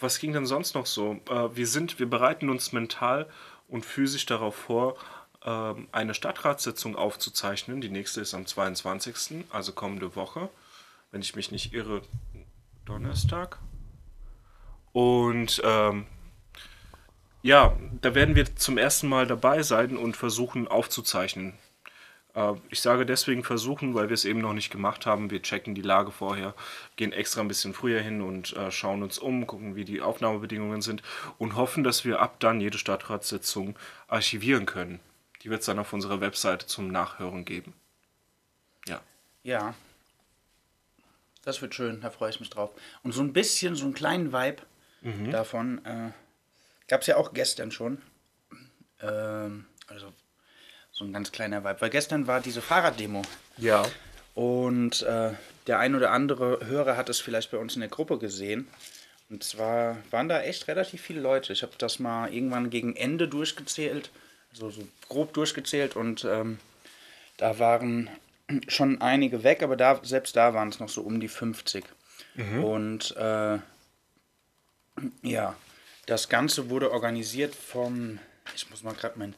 was 0.00 0.18
ging 0.18 0.32
denn 0.32 0.46
sonst 0.46 0.74
noch 0.74 0.86
so? 0.86 1.20
Äh, 1.28 1.54
wir 1.54 1.66
sind, 1.66 1.98
wir 1.98 2.08
bereiten 2.08 2.48
uns 2.50 2.72
mental 2.72 3.26
und 3.68 3.84
physisch 3.84 4.26
darauf 4.26 4.54
vor, 4.54 4.96
ähm, 5.44 5.88
eine 5.92 6.14
Stadtratssitzung 6.14 6.96
aufzuzeichnen. 6.96 7.80
Die 7.80 7.88
nächste 7.88 8.20
ist 8.20 8.34
am 8.34 8.46
22., 8.46 9.44
also 9.50 9.72
kommende 9.72 10.16
Woche, 10.16 10.48
wenn 11.10 11.22
ich 11.22 11.36
mich 11.36 11.50
nicht 11.50 11.72
irre, 11.72 12.02
Donnerstag. 12.84 13.58
Und 14.92 15.60
ähm, 15.64 16.06
ja, 17.42 17.76
da 18.00 18.14
werden 18.14 18.34
wir 18.34 18.56
zum 18.56 18.78
ersten 18.78 19.08
Mal 19.08 19.26
dabei 19.26 19.62
sein 19.62 19.96
und 19.96 20.16
versuchen 20.16 20.66
aufzuzeichnen. 20.68 21.54
Äh, 22.36 22.54
Ich 22.70 22.80
sage 22.80 23.04
deswegen 23.04 23.42
versuchen, 23.42 23.94
weil 23.94 24.08
wir 24.08 24.14
es 24.14 24.24
eben 24.24 24.40
noch 24.40 24.52
nicht 24.52 24.70
gemacht 24.70 25.06
haben. 25.06 25.30
Wir 25.30 25.42
checken 25.42 25.74
die 25.74 25.82
Lage 25.82 26.12
vorher, 26.12 26.54
gehen 26.94 27.12
extra 27.12 27.40
ein 27.40 27.48
bisschen 27.48 27.74
früher 27.74 28.00
hin 28.00 28.20
und 28.22 28.54
äh, 28.54 28.70
schauen 28.70 29.02
uns 29.02 29.18
um, 29.18 29.46
gucken, 29.46 29.74
wie 29.74 29.84
die 29.84 30.00
Aufnahmebedingungen 30.02 30.82
sind 30.82 31.02
und 31.38 31.56
hoffen, 31.56 31.82
dass 31.82 32.04
wir 32.04 32.20
ab 32.20 32.38
dann 32.38 32.60
jede 32.60 32.78
Stadtratssitzung 32.78 33.76
archivieren 34.06 34.66
können. 34.66 35.00
Die 35.42 35.50
wird 35.50 35.60
es 35.60 35.66
dann 35.66 35.78
auf 35.78 35.92
unserer 35.92 36.20
Webseite 36.20 36.66
zum 36.66 36.88
Nachhören 36.88 37.44
geben. 37.44 37.72
Ja. 38.86 39.00
Ja. 39.42 39.74
Das 41.42 41.62
wird 41.62 41.74
schön, 41.74 42.00
da 42.00 42.10
freue 42.10 42.30
ich 42.30 42.40
mich 42.40 42.50
drauf. 42.50 42.70
Und 43.04 43.12
so 43.12 43.22
ein 43.22 43.32
bisschen, 43.32 43.76
so 43.76 43.84
einen 43.84 43.94
kleinen 43.94 44.32
Vibe 44.32 44.62
davon 45.30 45.84
äh, 45.84 46.10
gab 46.88 47.02
es 47.02 47.06
ja 47.06 47.16
auch 47.16 47.32
gestern 47.32 47.70
schon. 47.70 48.02
Ähm, 49.00 49.66
also 49.86 50.12
so 50.96 51.04
ein 51.04 51.12
ganz 51.12 51.30
kleiner 51.30 51.62
Vibe. 51.62 51.80
Weil 51.80 51.90
gestern 51.90 52.26
war 52.26 52.40
diese 52.40 52.62
Fahrraddemo. 52.62 53.22
Ja. 53.58 53.84
Und 54.34 55.02
äh, 55.02 55.32
der 55.66 55.78
ein 55.78 55.94
oder 55.94 56.10
andere 56.10 56.66
Hörer 56.66 56.96
hat 56.96 57.10
es 57.10 57.20
vielleicht 57.20 57.50
bei 57.50 57.58
uns 57.58 57.74
in 57.74 57.80
der 57.80 57.90
Gruppe 57.90 58.18
gesehen. 58.18 58.66
Und 59.28 59.44
zwar 59.44 59.98
waren 60.10 60.28
da 60.28 60.40
echt 60.40 60.68
relativ 60.68 61.02
viele 61.02 61.20
Leute. 61.20 61.52
Ich 61.52 61.62
habe 61.62 61.72
das 61.78 61.98
mal 61.98 62.32
irgendwann 62.32 62.70
gegen 62.70 62.96
Ende 62.96 63.28
durchgezählt, 63.28 64.10
also 64.52 64.70
so 64.70 64.88
grob 65.08 65.34
durchgezählt 65.34 65.96
und 65.96 66.24
ähm, 66.24 66.58
da 67.36 67.58
waren 67.58 68.08
schon 68.68 69.00
einige 69.00 69.42
weg, 69.42 69.62
aber 69.62 69.76
da, 69.76 70.00
selbst 70.02 70.36
da 70.36 70.54
waren 70.54 70.68
es 70.68 70.80
noch 70.80 70.88
so 70.88 71.02
um 71.02 71.20
die 71.20 71.28
50. 71.28 71.84
Und 72.62 73.16
äh, 73.16 73.58
ja, 75.22 75.56
das 76.06 76.28
Ganze 76.28 76.70
wurde 76.70 76.92
organisiert 76.92 77.54
vom, 77.54 78.20
ich 78.54 78.70
muss 78.70 78.84
mal 78.84 78.94
gerade 78.94 79.18
mein 79.18 79.34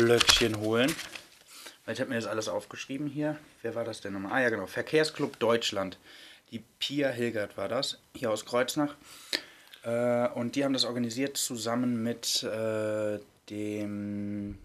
Notizblöckchen 0.00 0.60
holen. 0.60 0.94
Ich 1.86 2.00
habe 2.00 2.10
mir 2.10 2.16
das 2.16 2.26
alles 2.26 2.48
aufgeschrieben 2.48 3.06
hier. 3.06 3.36
Wer 3.62 3.74
war 3.74 3.84
das 3.84 4.00
denn 4.00 4.12
nochmal? 4.12 4.32
Ah 4.32 4.42
ja, 4.42 4.50
genau. 4.50 4.66
Verkehrsclub 4.66 5.38
Deutschland. 5.38 5.98
Die 6.50 6.62
Pia 6.78 7.10
Hilgert 7.10 7.56
war 7.56 7.68
das, 7.68 7.98
hier 8.14 8.30
aus 8.30 8.44
Kreuznach. 8.46 8.94
Äh, 9.82 10.28
und 10.28 10.56
die 10.56 10.64
haben 10.64 10.72
das 10.72 10.84
organisiert 10.84 11.36
zusammen 11.36 12.02
mit 12.02 12.42
äh, 12.44 13.18
dem. 13.50 14.58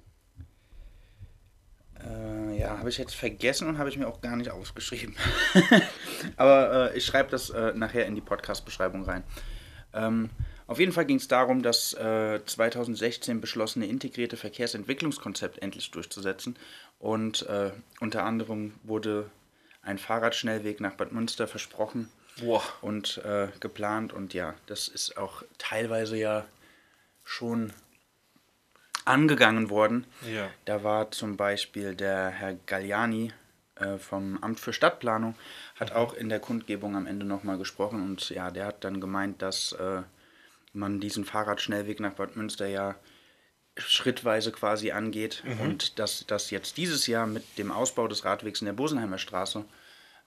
Äh, 2.00 2.60
ja, 2.60 2.78
habe 2.78 2.90
ich 2.90 2.98
jetzt 2.98 3.16
vergessen 3.16 3.68
und 3.68 3.78
habe 3.78 3.90
ich 3.90 3.98
mir 3.98 4.08
auch 4.08 4.22
gar 4.22 4.36
nicht 4.36 4.52
aufgeschrieben. 4.52 5.16
Aber 6.38 6.92
äh, 6.92 6.98
ich 6.98 7.06
schreibe 7.06 7.30
das 7.30 7.52
nachher 7.74 8.06
in 8.06 8.16
die 8.16 8.22
Podcast-Beschreibung 8.22 9.04
rein. 9.04 9.24
Ähm, 9.94 10.30
auf 10.68 10.80
jeden 10.80 10.92
Fall 10.92 11.06
ging 11.06 11.18
es 11.18 11.28
darum, 11.28 11.62
das 11.62 11.94
äh, 11.94 12.40
2016 12.44 13.40
beschlossene 13.40 13.86
integrierte 13.86 14.38
Verkehrsentwicklungskonzept 14.38 15.62
endlich 15.62 15.92
durchzusetzen. 15.92 16.56
Und 17.00 17.44
äh, 17.44 17.72
unter 18.00 18.24
anderem 18.24 18.74
wurde 18.84 19.30
ein 19.84 20.00
Fahrradschnellweg 20.00 20.80
nach 20.82 20.94
Bad 20.96 21.12
Münster 21.12 21.48
versprochen 21.48 22.10
Boah. 22.40 22.64
und 22.82 23.20
äh, 23.20 23.50
geplant. 23.60 24.12
Und 24.12 24.34
ja, 24.34 24.56
das 24.66 24.88
ist 24.88 25.18
auch 25.18 25.44
teilweise 25.60 26.18
ja 26.18 26.46
schon 27.24 27.72
angegangen 29.06 29.70
worden. 29.70 30.06
Ja. 30.28 30.50
Da 30.66 30.84
war 30.84 31.12
zum 31.12 31.38
Beispiel 31.38 31.94
der 31.96 32.30
Herr 32.30 32.56
Galliani 32.66 33.32
äh, 33.76 33.98
vom 33.98 34.42
Amt 34.42 34.60
für 34.60 34.74
Stadtplanung, 34.74 35.36
hat 35.80 35.92
auch 35.92 36.14
in 36.14 36.30
der 36.30 36.40
Kundgebung 36.40 36.96
am 36.96 37.06
Ende 37.06 37.26
nochmal 37.26 37.60
gesprochen 37.60 38.02
und 38.02 38.30
ja, 38.30 38.50
der 38.50 38.66
hat 38.66 38.84
dann 38.84 39.00
gemeint, 39.00 39.42
dass 39.42 39.74
äh, 39.74 40.02
man 40.76 41.00
diesen 41.00 41.26
Fahrradschnellweg 41.26 42.00
nach 42.00 42.14
Bad 42.14 42.36
Münster 42.36 42.68
ja 42.68 42.96
schrittweise 43.78 44.52
quasi 44.52 44.92
angeht 44.92 45.44
und 45.60 46.00
dass 46.00 46.26
das 46.28 46.50
jetzt 46.50 46.78
dieses 46.78 47.08
Jahr 47.08 47.28
mit 47.28 47.58
dem 47.58 47.72
Ausbau 47.72 48.08
des 48.08 48.24
Radwegs 48.24 48.62
in 48.62 48.66
der 48.66 48.74
Bosenheimer 48.74 49.18
Straße 49.18 49.66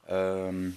ähm, 0.07 0.77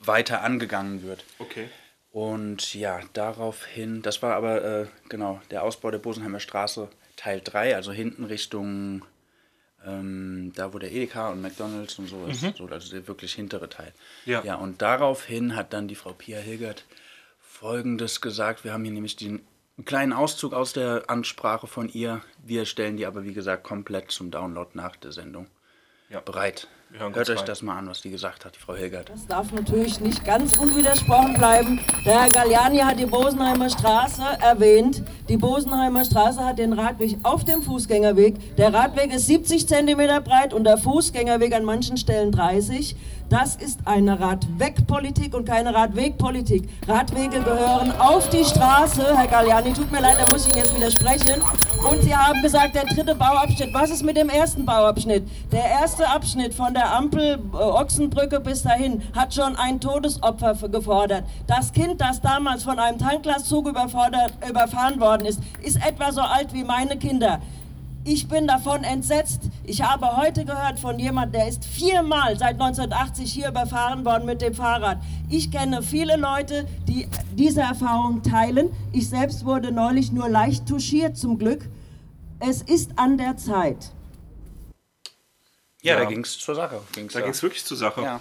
weiter 0.00 0.42
angegangen 0.42 1.02
wird. 1.02 1.24
Okay. 1.38 1.68
Und 2.10 2.74
ja, 2.74 3.00
daraufhin, 3.12 4.02
das 4.02 4.22
war 4.22 4.34
aber 4.34 4.64
äh, 4.64 4.86
genau 5.08 5.40
der 5.50 5.62
Ausbau 5.62 5.90
der 5.90 5.98
Bosenheimer 5.98 6.40
Straße 6.40 6.88
Teil 7.16 7.40
3, 7.42 7.74
also 7.74 7.92
hinten 7.92 8.24
Richtung 8.24 9.04
ähm, 9.84 10.52
da, 10.54 10.72
wo 10.72 10.78
der 10.78 10.92
Edeka 10.92 11.30
und 11.30 11.40
McDonalds 11.40 11.98
und 11.98 12.08
so 12.08 12.26
ist, 12.26 12.56
so, 12.56 12.66
also 12.66 12.90
der 12.90 13.06
wirklich 13.06 13.34
hintere 13.34 13.68
Teil. 13.68 13.92
Ja. 14.24 14.42
ja, 14.42 14.54
und 14.56 14.82
daraufhin 14.82 15.54
hat 15.54 15.72
dann 15.72 15.88
die 15.88 15.94
Frau 15.94 16.12
Pia 16.12 16.38
Hilgert 16.38 16.84
Folgendes 17.58 18.20
gesagt. 18.20 18.62
Wir 18.62 18.72
haben 18.72 18.84
hier 18.84 18.92
nämlich 18.92 19.16
den 19.16 19.40
einen 19.76 19.84
kleinen 19.84 20.12
Auszug 20.12 20.52
aus 20.52 20.72
der 20.72 21.04
Ansprache 21.08 21.66
von 21.66 21.88
ihr. 21.88 22.20
Wir 22.44 22.64
stellen 22.66 22.96
die 22.96 23.04
aber, 23.04 23.24
wie 23.24 23.32
gesagt, 23.32 23.64
komplett 23.64 24.12
zum 24.12 24.30
Download 24.30 24.70
nach 24.74 24.94
der 24.94 25.10
Sendung 25.10 25.48
Ja. 26.08 26.20
bereit. 26.20 26.68
Hört 26.92 27.28
euch 27.28 27.38
rein. 27.38 27.46
das 27.46 27.60
mal 27.62 27.76
an, 27.76 27.86
was 27.88 28.00
die 28.00 28.10
gesagt 28.10 28.44
hat, 28.44 28.54
die 28.54 28.60
Frau 28.60 28.74
Hilgert. 28.74 29.10
Das 29.10 29.26
darf 29.26 29.52
natürlich 29.52 30.00
nicht 30.00 30.24
ganz 30.24 30.56
unwidersprochen 30.56 31.34
bleiben. 31.34 31.80
Der 32.06 32.22
Herr 32.22 32.30
Galliani 32.30 32.78
hat 32.78 32.98
die 32.98 33.04
Bosenheimer 33.06 33.68
Straße 33.68 34.22
erwähnt. 34.40 35.02
Die 35.28 35.36
Bosenheimer 35.36 36.04
Straße 36.04 36.42
hat 36.42 36.58
den 36.58 36.72
Radweg 36.72 37.18
auf 37.24 37.44
dem 37.44 37.62
Fußgängerweg. 37.62 38.56
Der 38.56 38.72
Radweg 38.72 39.12
ist 39.12 39.26
70 39.26 39.66
cm 39.66 40.22
breit 40.24 40.54
und 40.54 40.64
der 40.64 40.78
Fußgängerweg 40.78 41.52
an 41.54 41.64
manchen 41.64 41.98
Stellen 41.98 42.32
30. 42.32 42.96
Das 43.28 43.56
ist 43.56 43.80
eine 43.84 44.18
Radwegpolitik 44.18 45.34
und 45.34 45.44
keine 45.44 45.74
Radwegpolitik. 45.74 46.66
Radwege 46.88 47.40
gehören 47.40 47.92
auf 47.98 48.26
die 48.30 48.42
Straße. 48.42 49.04
Herr 49.14 49.26
Galliani, 49.26 49.74
tut 49.74 49.92
mir 49.92 50.00
leid, 50.00 50.16
da 50.18 50.32
muss 50.32 50.46
ich 50.46 50.54
Ihnen 50.54 50.64
jetzt 50.64 50.74
widersprechen. 50.74 51.42
Und 51.90 52.02
Sie 52.02 52.16
haben 52.16 52.40
gesagt, 52.40 52.74
der 52.74 52.86
dritte 52.86 53.14
Bauabschnitt. 53.14 53.74
Was 53.74 53.90
ist 53.90 54.02
mit 54.02 54.16
dem 54.16 54.30
ersten 54.30 54.64
Bauabschnitt? 54.64 55.28
Der 55.52 55.62
erste 55.62 56.08
Abschnitt 56.08 56.54
von 56.54 56.72
der 56.72 56.90
Ampel 56.96 57.38
äh, 57.52 57.56
Ochsenbrücke 57.56 58.40
bis 58.40 58.62
dahin 58.62 59.02
hat 59.14 59.34
schon 59.34 59.56
ein 59.56 59.78
Todesopfer 59.78 60.54
gefordert. 60.68 61.24
Das 61.46 61.70
Kind, 61.74 62.00
das 62.00 62.22
damals 62.22 62.62
von 62.62 62.78
einem 62.78 62.98
Tanklastzug 62.98 63.68
überfahren 63.68 65.00
worden 65.00 65.26
ist, 65.26 65.40
ist 65.62 65.76
etwa 65.86 66.12
so 66.12 66.22
alt 66.22 66.54
wie 66.54 66.64
meine 66.64 66.96
Kinder. 66.96 67.40
Ich 68.10 68.26
bin 68.26 68.46
davon 68.46 68.84
entsetzt. 68.84 69.42
Ich 69.64 69.82
habe 69.82 70.16
heute 70.16 70.46
gehört 70.46 70.80
von 70.80 70.98
jemand, 70.98 71.34
der 71.34 71.46
ist 71.46 71.66
viermal 71.66 72.38
seit 72.38 72.54
1980 72.58 73.30
hier 73.30 73.48
überfahren 73.48 74.02
worden 74.06 74.24
mit 74.24 74.40
dem 74.40 74.54
Fahrrad. 74.54 74.96
Ich 75.28 75.50
kenne 75.50 75.82
viele 75.82 76.16
Leute, 76.16 76.66
die 76.88 77.06
diese 77.32 77.60
Erfahrung 77.60 78.22
teilen. 78.22 78.70
Ich 78.94 79.10
selbst 79.10 79.44
wurde 79.44 79.72
neulich 79.72 80.10
nur 80.10 80.26
leicht 80.30 80.66
touchiert, 80.66 81.18
zum 81.18 81.36
Glück. 81.38 81.66
Es 82.40 82.62
ist 82.62 82.92
an 82.96 83.18
der 83.18 83.36
Zeit. 83.36 83.90
Ja, 85.82 85.92
Ja. 85.92 85.98
da 85.98 86.04
ging 86.06 86.20
es 86.24 86.38
zur 86.38 86.54
Sache. 86.54 86.80
Ging's 86.92 87.12
Da 87.12 87.20
ging 87.20 87.32
es 87.32 87.42
wirklich 87.42 87.66
zur 87.66 87.76
Sache. 87.76 88.00
Ja. 88.00 88.20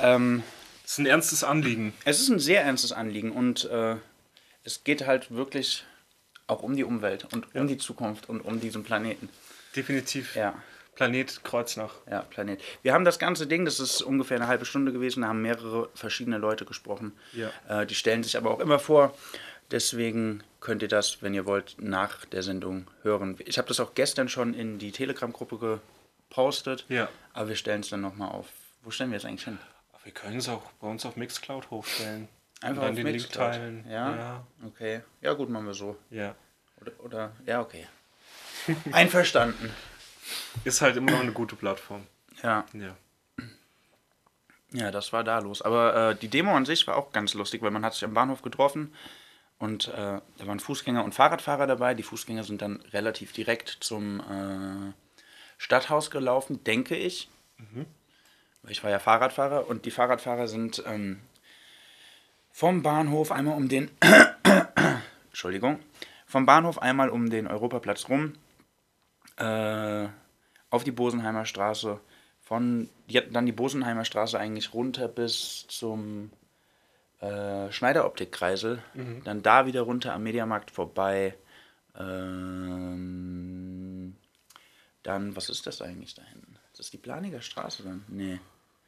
Ähm, 0.00 0.42
Das 0.82 0.92
ist 0.94 0.98
ein 0.98 1.06
ernstes 1.06 1.44
Anliegen. 1.44 1.92
es 2.04 2.20
ist 2.20 2.28
ein 2.28 2.40
sehr 2.40 2.64
ernstes 2.64 2.90
Anliegen 2.90 3.30
und 3.30 3.66
äh, 3.66 3.94
es 4.64 4.82
geht 4.82 5.06
halt 5.06 5.30
wirklich 5.30 5.84
auch 6.50 6.62
um 6.62 6.76
die 6.76 6.84
Umwelt 6.84 7.26
und 7.32 7.54
um 7.54 7.66
die 7.66 7.78
Zukunft 7.78 8.28
und 8.28 8.40
um 8.40 8.60
diesen 8.60 8.84
Planeten. 8.84 9.28
Definitiv. 9.74 10.34
Ja. 10.36 10.54
Planet 10.96 11.42
Kreuznach. 11.44 11.94
Ja, 12.10 12.22
Planet. 12.22 12.60
Wir 12.82 12.92
haben 12.92 13.04
das 13.04 13.18
ganze 13.18 13.46
Ding, 13.46 13.64
das 13.64 13.80
ist 13.80 14.02
ungefähr 14.02 14.36
eine 14.36 14.48
halbe 14.48 14.66
Stunde 14.66 14.92
gewesen, 14.92 15.22
da 15.22 15.28
haben 15.28 15.40
mehrere 15.40 15.88
verschiedene 15.94 16.36
Leute 16.36 16.64
gesprochen. 16.64 17.12
Ja. 17.32 17.50
Äh, 17.68 17.86
die 17.86 17.94
stellen 17.94 18.22
sich 18.22 18.36
aber 18.36 18.50
auch 18.50 18.60
immer 18.60 18.78
vor. 18.78 19.14
Deswegen 19.70 20.42
könnt 20.58 20.82
ihr 20.82 20.88
das, 20.88 21.22
wenn 21.22 21.32
ihr 21.32 21.46
wollt, 21.46 21.76
nach 21.78 22.24
der 22.26 22.42
Sendung 22.42 22.88
hören. 23.02 23.38
Ich 23.46 23.56
habe 23.56 23.68
das 23.68 23.78
auch 23.80 23.94
gestern 23.94 24.28
schon 24.28 24.52
in 24.52 24.78
die 24.78 24.90
Telegram-Gruppe 24.90 25.80
gepostet. 26.28 26.84
Ja. 26.88 27.08
Aber 27.32 27.48
wir 27.48 27.56
stellen 27.56 27.80
es 27.80 27.88
dann 27.88 28.00
nochmal 28.00 28.32
auf. 28.32 28.48
Wo 28.82 28.90
stellen 28.90 29.10
wir 29.10 29.18
es 29.18 29.24
eigentlich 29.24 29.44
hin? 29.44 29.58
Wir 30.02 30.12
können 30.12 30.38
es 30.38 30.48
auch 30.48 30.62
bei 30.80 30.88
uns 30.88 31.06
auf 31.06 31.16
Mixcloud 31.16 31.70
hochstellen. 31.70 32.28
Einfach 32.62 32.82
dann 32.82 32.90
auf 32.90 32.96
den 32.96 33.06
Link 33.06 33.30
teilen. 33.30 33.84
Ja? 33.88 34.16
Ja. 34.16 34.46
Okay. 34.66 35.02
Ja, 35.20 35.32
gut, 35.32 35.48
machen 35.48 35.66
wir 35.66 35.74
so. 35.74 35.96
ja. 36.10 36.34
Oder, 36.80 36.92
oder 37.00 37.32
ja, 37.44 37.60
okay. 37.60 37.86
Einverstanden. 38.92 39.70
Ist 40.64 40.80
halt 40.80 40.96
immer 40.96 41.10
noch 41.12 41.20
eine 41.20 41.32
gute 41.32 41.56
Plattform. 41.56 42.06
Ja. 42.42 42.64
Ja. 42.72 42.96
Ja, 44.72 44.90
das 44.90 45.12
war 45.12 45.24
da 45.24 45.40
los. 45.40 45.62
Aber 45.62 46.10
äh, 46.10 46.14
die 46.14 46.28
Demo 46.28 46.56
an 46.56 46.64
sich 46.64 46.86
war 46.86 46.96
auch 46.96 47.12
ganz 47.12 47.34
lustig, 47.34 47.60
weil 47.60 47.70
man 47.70 47.84
hat 47.84 47.94
sich 47.94 48.04
am 48.04 48.14
Bahnhof 48.14 48.40
getroffen 48.42 48.94
und 49.58 49.88
äh, 49.88 49.92
da 50.38 50.46
waren 50.46 50.60
Fußgänger 50.60 51.04
und 51.04 51.14
Fahrradfahrer 51.14 51.66
dabei. 51.66 51.94
Die 51.94 52.02
Fußgänger 52.02 52.44
sind 52.44 52.62
dann 52.62 52.80
relativ 52.92 53.32
direkt 53.32 53.68
zum 53.80 54.20
äh, 54.20 54.92
Stadthaus 55.58 56.10
gelaufen, 56.10 56.62
denke 56.64 56.96
ich. 56.96 57.28
Weil 58.62 58.72
Ich 58.72 58.82
war 58.84 58.90
ja 58.90 58.98
Fahrradfahrer 59.00 59.68
und 59.68 59.84
die 59.84 59.90
Fahrradfahrer 59.90 60.46
sind 60.48 60.82
ähm, 60.86 61.20
vom 62.50 62.82
Bahnhof 62.82 63.32
einmal 63.32 63.56
um 63.56 63.68
den 63.68 63.90
Entschuldigung, 65.28 65.78
vom 66.26 66.46
Bahnhof 66.46 66.78
einmal 66.78 67.10
um 67.10 67.30
den 67.30 67.46
Europaplatz 67.46 68.08
rum 68.08 68.34
äh, 69.36 70.06
auf 70.70 70.84
die 70.84 70.92
Bosenheimer 70.92 71.46
Straße, 71.46 72.00
von 72.40 72.88
die 73.08 73.20
dann 73.30 73.46
die 73.46 73.52
Bosenheimer 73.52 74.04
Straße 74.04 74.38
eigentlich 74.38 74.74
runter 74.74 75.08
bis 75.08 75.66
zum 75.68 76.30
äh, 77.20 77.70
Schneideroptikkreisel, 77.70 78.82
dann 79.24 79.42
da 79.42 79.66
wieder 79.66 79.82
runter 79.82 80.14
am 80.14 80.22
Mediamarkt 80.22 80.70
vorbei. 80.70 81.34
Ähm, 81.98 83.20
dann, 85.02 85.34
was 85.36 85.48
ist 85.48 85.66
das 85.66 85.82
eigentlich 85.82 86.14
da 86.14 86.22
hinten? 86.22 86.56
Ist 86.72 86.78
das 86.78 86.90
die 86.90 86.98
Planiger 86.98 87.42
Straße 87.42 87.82
dann? 87.82 88.04
Nee. 88.08 88.38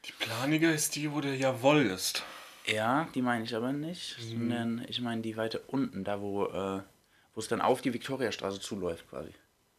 Die 0.04 0.12
Planiger 0.12 0.72
ist 0.72 0.96
die, 0.96 1.12
wo 1.12 1.20
der 1.20 1.36
Jawoll 1.36 1.86
ist. 1.86 2.22
Ja, 2.66 3.08
die 3.14 3.22
meine 3.22 3.44
ich 3.44 3.54
aber 3.54 3.72
nicht, 3.72 4.18
Mhm. 4.18 4.22
sondern 4.38 4.84
ich 4.88 5.00
meine 5.00 5.22
die 5.22 5.36
weiter 5.36 5.60
unten, 5.66 6.04
da 6.04 6.20
wo, 6.20 6.46
äh, 6.46 6.80
wo 7.34 7.40
es 7.40 7.48
dann 7.48 7.60
auf 7.60 7.80
die 7.80 7.92
Viktoriastraße 7.92 8.60
zuläuft 8.60 9.08
quasi. 9.10 9.30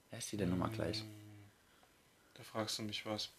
Wer 0.10 0.20
ist 0.20 0.32
die 0.32 0.38
denn 0.38 0.50
nochmal 0.50 0.70
gleich? 0.70 1.04
Da 2.36 2.44
fragst 2.44 2.78
du 2.80 2.84
mich 2.84 3.06
was. 3.06 3.30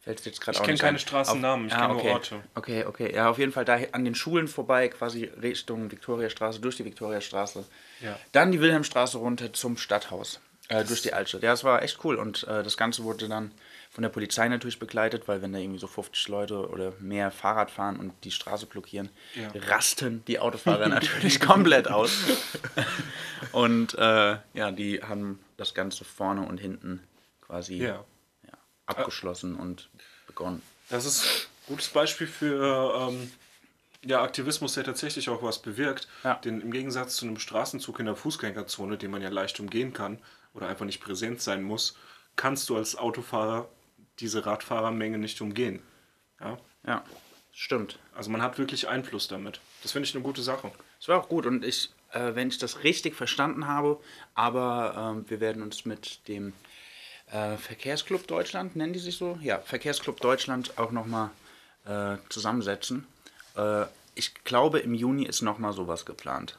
Fällt 0.00 0.18
es 0.18 0.24
jetzt 0.24 0.40
gerade 0.40 0.56
Ich 0.56 0.60
auch 0.60 0.64
kenn 0.64 0.72
nicht 0.74 0.80
keine 0.80 0.96
ein. 0.96 1.00
Straßennamen, 1.00 1.66
ich 1.68 1.72
ah, 1.74 1.80
kenn 1.80 1.88
nur 1.90 1.98
okay. 2.00 2.10
Orte. 2.12 2.42
Okay, 2.56 2.84
okay. 2.86 3.14
Ja, 3.14 3.30
auf 3.30 3.38
jeden 3.38 3.52
Fall 3.52 3.64
da 3.64 3.78
an 3.92 4.04
den 4.04 4.16
Schulen 4.16 4.48
vorbei, 4.48 4.88
quasi 4.88 5.24
Richtung 5.40 5.92
Viktoriastraße, 5.92 6.58
durch 6.60 6.76
die 6.76 6.84
Viktoriastraße. 6.84 7.64
Ja. 8.00 8.18
Dann 8.32 8.50
die 8.50 8.60
Wilhelmstraße 8.60 9.18
runter 9.18 9.52
zum 9.52 9.76
Stadthaus, 9.76 10.40
äh, 10.68 10.84
durch 10.84 11.02
die 11.02 11.12
Altstadt. 11.12 11.42
Ja, 11.44 11.50
das 11.52 11.62
war 11.62 11.82
echt 11.82 12.04
cool 12.04 12.16
und 12.16 12.42
äh, 12.48 12.64
das 12.64 12.76
Ganze 12.76 13.04
wurde 13.04 13.28
dann 13.28 13.52
von 13.92 14.02
der 14.02 14.08
Polizei 14.08 14.48
natürlich 14.48 14.78
begleitet, 14.78 15.28
weil 15.28 15.42
wenn 15.42 15.52
da 15.52 15.58
irgendwie 15.58 15.78
so 15.78 15.86
50 15.86 16.28
Leute 16.28 16.68
oder 16.70 16.94
mehr 16.98 17.30
Fahrrad 17.30 17.70
fahren 17.70 18.00
und 18.00 18.12
die 18.24 18.30
Straße 18.30 18.64
blockieren, 18.66 19.10
Ja. 19.34 19.50
rasten 19.68 20.24
die 20.26 20.38
Autofahrer 20.38 20.88
natürlich 20.88 21.38
komplett 21.40 21.88
aus. 21.88 22.10
Und 23.52 23.94
äh, 23.98 24.36
ja, 24.54 24.70
die 24.72 25.02
haben 25.02 25.38
das 25.56 25.74
Ganze 25.74 26.04
vorne 26.04 26.46
und 26.46 26.58
hinten 26.58 27.00
quasi 27.42 27.76
Ja. 27.82 28.04
ja, 28.46 28.52
abgeschlossen 28.86 29.56
und 29.56 29.88
begonnen. 30.26 30.62
Das 30.88 31.04
ist 31.04 31.24
ein 31.24 31.66
gutes 31.68 31.88
Beispiel 31.88 32.26
für 32.26 33.08
ähm, 33.10 33.30
ja, 34.04 34.22
Aktivismus, 34.22 34.72
der 34.74 34.84
tatsächlich 34.84 35.28
auch 35.28 35.42
was 35.42 35.60
bewirkt. 35.60 36.08
Ja. 36.24 36.34
Denn 36.36 36.60
im 36.60 36.72
Gegensatz 36.72 37.16
zu 37.16 37.26
einem 37.26 37.38
Straßenzug 37.38 37.98
in 38.00 38.06
der 38.06 38.16
Fußgängerzone, 38.16 38.96
den 38.96 39.10
man 39.10 39.20
ja 39.22 39.28
leicht 39.28 39.60
umgehen 39.60 39.92
kann 39.92 40.18
oder 40.54 40.68
einfach 40.68 40.86
nicht 40.86 41.00
präsent 41.02 41.42
sein 41.42 41.62
muss, 41.62 41.96
kannst 42.36 42.68
du 42.70 42.76
als 42.76 42.96
Autofahrer 42.96 43.68
diese 44.22 44.46
Radfahrermenge 44.46 45.18
nicht 45.18 45.40
umgehen. 45.40 45.82
Ja? 46.40 46.58
Ja, 46.86 47.04
stimmt. 47.52 47.98
Also 48.14 48.30
man 48.30 48.42
hat 48.42 48.58
wirklich 48.58 48.88
Einfluss 48.88 49.28
damit. 49.28 49.60
Das 49.82 49.92
finde 49.92 50.08
ich 50.08 50.14
eine 50.14 50.24
gute 50.24 50.42
Sache. 50.42 50.70
Es 51.00 51.08
war 51.08 51.20
auch 51.20 51.28
gut 51.28 51.44
und 51.46 51.64
ich, 51.64 51.90
äh, 52.12 52.34
wenn 52.34 52.48
ich 52.48 52.58
das 52.58 52.84
richtig 52.84 53.14
verstanden 53.14 53.66
habe, 53.66 54.00
aber 54.34 55.14
ähm, 55.16 55.24
wir 55.28 55.40
werden 55.40 55.62
uns 55.62 55.84
mit 55.84 56.26
dem 56.28 56.52
äh, 57.30 57.56
Verkehrsclub 57.56 58.26
Deutschland, 58.26 58.76
nennen 58.76 58.92
die 58.92 58.98
sich 58.98 59.16
so? 59.16 59.38
Ja, 59.42 59.58
Verkehrsclub 59.58 60.20
Deutschland 60.20 60.78
auch 60.78 60.92
nochmal 60.92 61.30
äh, 61.84 62.16
zusammensetzen. 62.28 63.06
Äh, 63.56 63.84
ich 64.14 64.34
glaube, 64.44 64.80
im 64.80 64.94
Juni 64.94 65.24
ist 65.24 65.42
nochmal 65.42 65.72
sowas 65.72 66.04
geplant, 66.04 66.58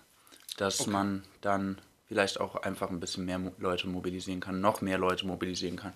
dass 0.57 0.87
man 0.87 1.23
dann 1.41 1.79
vielleicht 2.07 2.39
auch 2.39 2.55
einfach 2.55 2.89
ein 2.89 2.99
bisschen 2.99 3.25
mehr 3.25 3.39
Leute 3.59 3.87
mobilisieren 3.87 4.39
kann, 4.39 4.61
noch 4.61 4.81
mehr 4.81 4.97
Leute 4.97 5.25
mobilisieren 5.25 5.77
kann. 5.77 5.93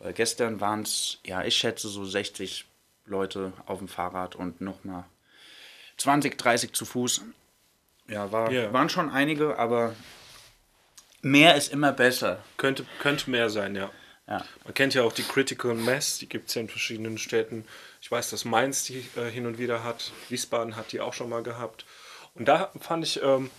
Weil 0.00 0.12
gestern 0.12 0.60
waren 0.60 0.82
es, 0.82 1.18
ja, 1.24 1.44
ich 1.44 1.56
schätze 1.56 1.88
so 1.88 2.04
60 2.04 2.64
Leute 3.06 3.52
auf 3.66 3.78
dem 3.78 3.88
Fahrrad 3.88 4.34
und 4.34 4.60
nochmal 4.60 5.04
20, 5.98 6.36
30 6.36 6.72
zu 6.72 6.84
Fuß. 6.84 7.22
Ja, 8.08 8.32
war, 8.32 8.50
Ja. 8.50 8.72
waren 8.72 8.88
schon 8.88 9.10
einige, 9.10 9.58
aber 9.58 9.94
Mehr 11.22 11.54
ist 11.54 11.72
immer 11.72 11.92
besser. 11.92 12.42
Könnte, 12.56 12.86
könnte 13.00 13.30
mehr 13.30 13.50
sein, 13.50 13.76
ja. 13.76 13.90
Ja. 14.26 14.44
Man 14.64 14.72
kennt 14.74 14.94
ja 14.94 15.02
auch 15.02 15.12
die 15.12 15.22
Critical 15.22 15.74
Mass, 15.74 16.18
die 16.18 16.28
gibt 16.28 16.48
es 16.48 16.54
ja 16.54 16.62
in 16.62 16.68
verschiedenen 16.68 17.18
Städten. 17.18 17.66
Ich 18.00 18.10
weiß, 18.10 18.30
dass 18.30 18.44
Mainz 18.44 18.84
die 18.84 19.04
äh, 19.16 19.28
hin 19.28 19.44
und 19.46 19.58
wieder 19.58 19.84
hat. 19.84 20.12
Wiesbaden 20.28 20.76
hat 20.76 20.92
die 20.92 21.00
auch 21.00 21.12
schon 21.12 21.28
mal 21.28 21.42
gehabt. 21.42 21.84
Und 22.34 22.46
da 22.48 22.70
fand 22.80 23.04
ich, 23.04 23.20
ähm, 23.22 23.50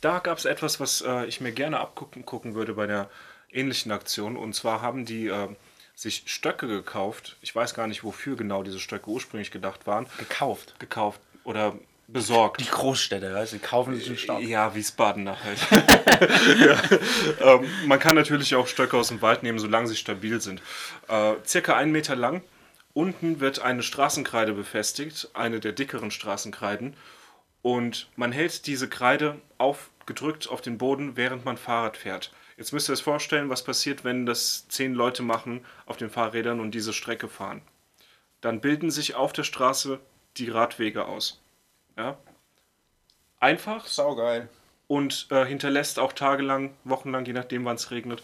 da 0.00 0.20
gab 0.20 0.38
es 0.38 0.44
etwas, 0.46 0.80
was 0.80 1.02
äh, 1.02 1.26
ich 1.26 1.40
mir 1.42 1.52
gerne 1.52 1.80
abgucken 1.80 2.24
gucken 2.24 2.54
würde 2.54 2.74
bei 2.74 2.86
der 2.86 3.10
ähnlichen 3.50 3.92
Aktion. 3.92 4.36
Und 4.36 4.54
zwar 4.54 4.80
haben 4.80 5.04
die 5.04 5.26
äh, 5.26 5.48
sich 6.00 6.22
Stöcke 6.26 6.66
gekauft. 6.66 7.36
Ich 7.42 7.54
weiß 7.54 7.74
gar 7.74 7.86
nicht, 7.86 8.04
wofür 8.04 8.34
genau 8.34 8.62
diese 8.62 8.80
Stöcke 8.80 9.10
ursprünglich 9.10 9.50
gedacht 9.50 9.86
waren. 9.86 10.06
Gekauft. 10.18 10.74
Gekauft 10.78 11.20
oder 11.44 11.78
besorgt. 12.08 12.62
Die 12.62 12.70
Großstädte, 12.70 13.34
weißt 13.34 13.52
du, 13.52 13.58
kaufen 13.58 13.94
sich 13.94 14.08
einen 14.08 14.16
Stock. 14.16 14.40
Ja, 14.40 14.74
Wiesbadener 14.74 15.36
halt. 15.44 15.58
ja. 16.58 17.54
ähm, 17.54 17.68
man 17.84 17.98
kann 17.98 18.16
natürlich 18.16 18.54
auch 18.54 18.66
Stöcke 18.66 18.96
aus 18.96 19.08
dem 19.08 19.20
Wald 19.20 19.42
nehmen, 19.42 19.58
solange 19.58 19.88
sie 19.88 19.96
stabil 19.96 20.40
sind. 20.40 20.62
Äh, 21.08 21.34
circa 21.46 21.76
einen 21.76 21.92
Meter 21.92 22.16
lang. 22.16 22.42
Unten 22.94 23.40
wird 23.40 23.60
eine 23.60 23.82
Straßenkreide 23.82 24.54
befestigt, 24.54 25.28
eine 25.34 25.60
der 25.60 25.72
dickeren 25.72 26.10
Straßenkreiden. 26.10 26.96
Und 27.60 28.08
man 28.16 28.32
hält 28.32 28.66
diese 28.66 28.88
Kreide 28.88 29.38
aufgedrückt 29.58 30.48
auf 30.48 30.62
den 30.62 30.78
Boden, 30.78 31.16
während 31.16 31.44
man 31.44 31.58
Fahrrad 31.58 31.98
fährt. 31.98 32.32
Jetzt 32.60 32.72
müsst 32.72 32.90
ihr 32.90 32.92
euch 32.92 33.02
vorstellen, 33.02 33.48
was 33.48 33.64
passiert, 33.64 34.04
wenn 34.04 34.26
das 34.26 34.68
zehn 34.68 34.92
Leute 34.92 35.22
machen 35.22 35.64
auf 35.86 35.96
den 35.96 36.10
Fahrrädern 36.10 36.60
und 36.60 36.72
diese 36.72 36.92
Strecke 36.92 37.26
fahren. 37.26 37.62
Dann 38.42 38.60
bilden 38.60 38.90
sich 38.90 39.14
auf 39.14 39.32
der 39.32 39.44
Straße 39.44 39.98
die 40.36 40.50
Radwege 40.50 41.06
aus. 41.06 41.40
Ja? 41.96 42.18
Einfach 43.38 43.86
Saugeil. 43.86 44.50
und 44.88 45.28
äh, 45.30 45.46
hinterlässt 45.46 45.98
auch 45.98 46.12
tagelang, 46.12 46.74
wochenlang, 46.84 47.24
je 47.24 47.32
nachdem 47.32 47.64
wann 47.64 47.76
es 47.76 47.90
regnet, 47.90 48.22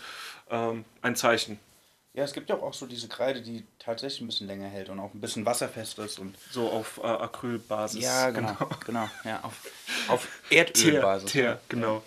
ähm, 0.51 0.85
ein 1.01 1.17
Zeichen. 1.17 1.59
Ja, 2.17 2.25
es 2.25 2.33
gibt 2.33 2.49
ja 2.49 2.57
auch 2.57 2.73
so 2.73 2.87
diese 2.87 3.09
Kreide, 3.09 3.43
die 3.43 3.63
tatsächlich 3.79 4.23
ein 4.23 4.27
bisschen 4.27 4.47
länger 4.47 4.67
hält 4.69 4.89
und 4.89 4.99
auch 5.01 5.13
ein 5.13 5.21
bisschen 5.21 5.45
wasserfest 5.45 5.99
ist. 5.99 6.19
Und 6.19 6.35
So 6.51 6.71
auf 6.71 6.99
äh, 7.03 7.07
Acrylbasis. 7.07 8.03
ja, 8.03 8.31
genau, 8.31 8.57
genau, 8.87 9.09
ja, 9.25 9.39
auf, 9.45 9.55
auf 10.09 10.27
Erdölbasis. 10.51 11.31
Teer, 11.31 11.43
Teer, 11.43 11.61
genau. 11.69 12.03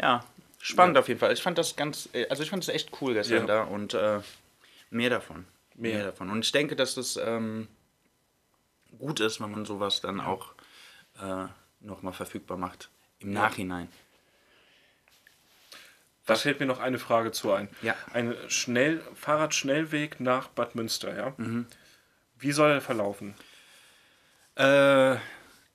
Ja, 0.00 0.24
spannend 0.60 0.96
auf 0.98 1.08
jeden 1.08 1.18
Fall. 1.20 1.32
Ich 1.32 1.42
fand 1.42 1.58
das 1.58 1.76
ganz, 1.76 2.08
äh, 2.12 2.28
also 2.28 2.42
ich 2.42 2.50
fand 2.50 2.62
es 2.62 2.68
echt 2.68 2.90
cool 3.00 3.14
gestern 3.14 3.40
Ja. 3.40 3.46
da 3.46 3.62
und 3.64 3.94
äh, 3.94 4.20
mehr 4.90 5.10
davon. 5.10 5.46
Mehr. 5.74 5.96
Mehr. 5.96 6.04
davon. 6.06 6.30
Und 6.30 6.44
ich 6.44 6.52
denke, 6.52 6.76
dass 6.76 6.94
das 6.94 7.16
ähm, 7.16 7.66
gut 8.98 9.18
ist, 9.18 9.40
wenn 9.40 9.50
man 9.50 9.64
sowas 9.64 10.00
dann 10.00 10.20
auch 10.20 10.52
äh, 11.20 11.46
nochmal 11.80 12.12
verfügbar 12.12 12.56
macht. 12.56 12.88
Im 13.18 13.32
Nachhinein. 13.32 13.88
Da 16.26 16.36
fällt 16.36 16.60
mir 16.60 16.66
noch 16.66 16.80
eine 16.80 16.98
Frage 16.98 17.32
zu 17.32 17.52
ein. 17.52 17.68
Ja. 17.82 17.94
Ein 18.12 18.34
Schnell 18.48 19.00
Fahrradschnellweg 19.14 20.20
nach 20.20 20.48
Bad 20.48 20.74
Münster, 20.74 21.14
ja? 21.16 21.34
Mhm. 21.36 21.66
Wie 22.38 22.52
soll 22.52 22.70
er 22.70 22.80
verlaufen? 22.80 23.34
Äh, 24.56 25.16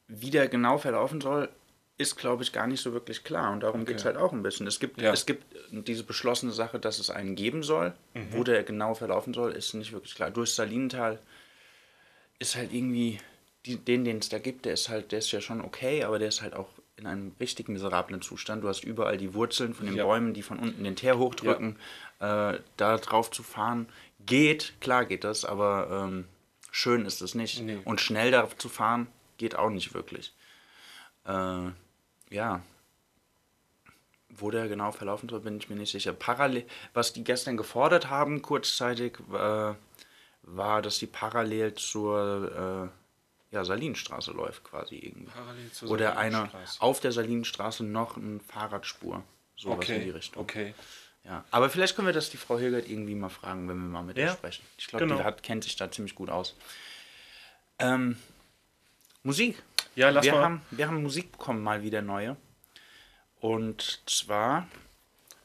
wie 0.07 0.31
der 0.31 0.47
genau 0.47 0.77
verlaufen 0.77 1.21
soll, 1.21 1.49
ist, 1.97 2.15
glaube 2.15 2.43
ich, 2.43 2.53
gar 2.53 2.65
nicht 2.65 2.81
so 2.81 2.93
wirklich 2.93 3.23
klar. 3.23 3.51
Und 3.51 3.59
darum 3.61 3.85
geht 3.85 3.97
es 3.97 4.05
halt 4.05 4.15
auch 4.17 4.31
ein 4.31 4.41
bisschen. 4.41 4.65
Es 4.67 4.79
gibt, 4.79 5.01
Ja. 5.01 5.11
es 5.11 5.25
gibt 5.25 5.43
diese 5.71 6.03
beschlossene 6.03 6.51
Sache, 6.53 6.79
dass 6.79 6.97
es 6.97 7.09
einen 7.09 7.35
geben 7.35 7.61
soll. 7.61 7.93
Wo 8.31 8.43
der 8.43 8.63
genau 8.63 8.93
verlaufen 8.95 9.33
soll, 9.33 9.51
ist 9.51 9.73
nicht 9.73 9.91
wirklich 9.91 10.15
klar. 10.15 10.31
Durch 10.31 10.51
Salinental 10.53 11.19
ist 12.39 12.55
halt 12.55 12.73
irgendwie, 12.73 13.19
die, 13.65 13.75
den, 13.77 14.05
den 14.05 14.19
es 14.19 14.29
da 14.29 14.39
gibt, 14.39 14.65
der 14.65 14.73
ist 14.73 14.87
halt, 14.87 15.11
der 15.11 15.19
ist 15.19 15.31
ja 15.31 15.41
schon 15.41 15.61
okay, 15.61 16.03
aber 16.05 16.17
der 16.19 16.29
ist 16.29 16.41
halt 16.41 16.53
auch 16.53 16.69
in 16.99 17.07
einem 17.07 17.31
richtig 17.39 17.69
miserablen 17.69 18.21
Zustand. 18.21 18.63
Du 18.63 18.67
hast 18.67 18.83
überall 18.83 19.17
die 19.17 19.33
Wurzeln 19.33 19.73
von 19.73 19.85
den 19.85 19.95
Ja. 19.95 20.05
Bäumen, 20.05 20.33
die 20.33 20.41
von 20.41 20.59
unten 20.59 20.83
den 20.83 20.95
Teer 20.95 21.17
hochdrücken. 21.17 21.77
Äh, 22.19 22.59
da 22.77 22.97
drauf 22.97 23.31
zu 23.31 23.43
fahren, 23.43 23.87
geht, 24.25 24.73
klar 24.81 25.05
geht 25.05 25.23
das, 25.23 25.45
aber 25.45 26.05
ähm, 26.07 26.25
schön 26.71 27.05
ist 27.05 27.21
es 27.21 27.33
nicht. 27.35 27.61
Nee. 27.61 27.79
Und 27.85 28.01
schnell 28.01 28.31
da 28.31 28.47
zu 28.57 28.69
fahren, 28.69 29.07
geht 29.37 29.55
auch 29.55 29.69
nicht 29.69 29.93
wirklich. 29.93 30.33
Äh, 31.25 31.71
ja. 32.29 32.61
Wo 34.29 34.51
der 34.51 34.67
genau 34.67 34.91
verlaufen 34.91 35.27
soll, 35.27 35.39
bin 35.39 35.57
ich 35.57 35.69
mir 35.69 35.75
nicht 35.75 35.91
sicher. 35.91 36.13
Parallel, 36.13 36.65
was 36.93 37.13
die 37.13 37.23
gestern 37.23 37.57
gefordert 37.57 38.09
haben, 38.09 38.41
kurzzeitig, 38.41 39.17
äh, 39.33 39.73
war, 40.43 40.81
dass 40.81 40.99
die 40.99 41.07
parallel 41.07 41.73
zur 41.75 42.91
äh, 42.91 42.98
ja, 43.51 43.63
Salinenstraße 43.65 44.31
läuft, 44.31 44.63
quasi 44.63 44.95
irgendwie. 44.97 45.31
Parallel 45.31 45.71
zur 45.71 45.89
Oder 45.91 46.17
eine 46.17 46.31
Salinenstraße. 46.33 46.81
auf 46.81 46.99
der 46.99 47.11
Salinenstraße 47.11 47.83
noch 47.83 48.17
eine 48.17 48.39
Fahrradspur. 48.39 49.23
Sowas 49.55 49.77
Okay, 49.77 49.97
in 49.97 50.03
die 50.03 50.09
Richtung. 50.11 50.41
okay. 50.43 50.73
Ja. 51.25 51.43
Aber 51.51 51.69
vielleicht 51.69 51.95
können 51.95 52.07
wir 52.07 52.13
das 52.13 52.29
die 52.29 52.37
Frau 52.37 52.57
Hilgert 52.57 52.87
irgendwie 52.87 53.13
mal 53.13 53.29
fragen, 53.29 53.67
wenn 53.67 53.77
wir 53.77 53.87
mal 53.89 54.03
mit 54.03 54.17
ihr 54.17 54.25
Ja, 54.25 54.33
sprechen. 54.33 54.63
Ich 54.77 54.87
glaube, 54.87 55.05
genau. 55.05 55.17
die 55.17 55.23
hat, 55.23 55.43
kennt 55.43 55.63
sich 55.63 55.75
da 55.75 55.91
ziemlich 55.91 56.15
gut 56.15 56.29
aus. 56.29 56.55
Ähm, 57.77 58.17
Musik. 59.23 59.61
Ja, 59.95 60.09
lass 60.09 60.23
wir 60.25 60.31
mal. 60.33 60.43
Haben, 60.43 60.61
wir 60.71 60.87
haben 60.87 61.03
Musik 61.03 61.31
bekommen, 61.33 61.61
mal 61.61 61.83
wieder 61.83 62.01
neue. 62.01 62.37
Und 63.41 64.01
zwar 64.05 64.67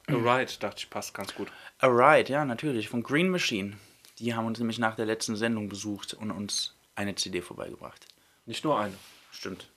A 0.07 0.13
Ride, 0.15 0.53
dachte 0.61 0.79
ich, 0.79 0.91
passt 0.91 1.15
ganz 1.15 1.35
gut. 1.35 1.49
A 1.79 1.87
Ride, 1.87 2.31
ja, 2.31 2.45
natürlich, 2.45 2.89
von 2.89 3.03
Green 3.03 3.29
Machine. 3.31 3.77
Die 4.19 4.35
haben 4.35 4.47
uns 4.47 4.59
nämlich 4.59 4.79
nach 4.79 4.95
der 4.97 5.07
letzten 5.07 5.35
Sendung 5.37 5.69
besucht 5.69 6.15
und 6.15 6.31
uns 6.31 6.74
eine 6.95 7.15
CD 7.15 7.43
vorbeigebracht. 7.43 8.07
Nicht 8.47 8.65
nur 8.65 8.79
eine. 8.79 8.95
Stimmt. 9.33 9.69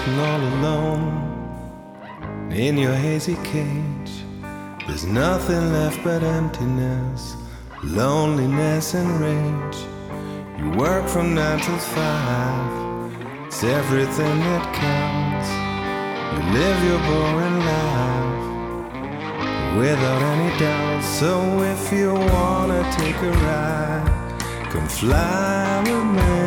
Sitting 0.00 0.20
all 0.20 0.40
alone 0.40 1.08
in 2.52 2.78
your 2.78 2.94
hazy 2.94 3.36
cage. 3.44 4.12
There's 4.86 5.04
nothing 5.04 5.72
left 5.72 6.02
but 6.02 6.22
emptiness, 6.22 7.36
loneliness, 7.84 8.94
and 8.94 9.10
rage. 9.20 9.78
You 10.58 10.70
work 10.78 11.08
from 11.08 11.34
nine 11.34 11.60
till 11.60 11.78
five, 11.78 13.12
it's 13.46 13.62
everything 13.62 14.38
that 14.48 14.64
counts. 14.84 15.50
You 16.32 16.40
live 16.58 16.78
your 16.90 17.00
boring 17.08 17.58
life 17.72 18.40
without 19.76 20.22
any 20.34 20.50
doubt. 20.58 21.02
So 21.02 21.30
if 21.74 21.92
you 21.92 22.14
wanna 22.14 22.82
take 22.98 23.16
a 23.16 23.32
ride, 23.46 24.08
come 24.70 24.88
fly 24.88 25.82
with 25.84 26.08
me. 26.18 26.40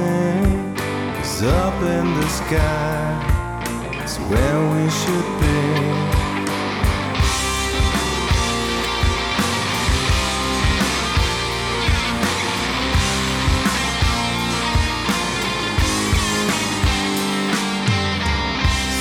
Cause 1.16 1.44
up 1.44 1.82
in 1.82 2.06
the 2.20 2.28
sky 2.28 3.33
where 4.30 4.60
we 4.74 4.90
should 4.90 5.28
be. 5.42 5.58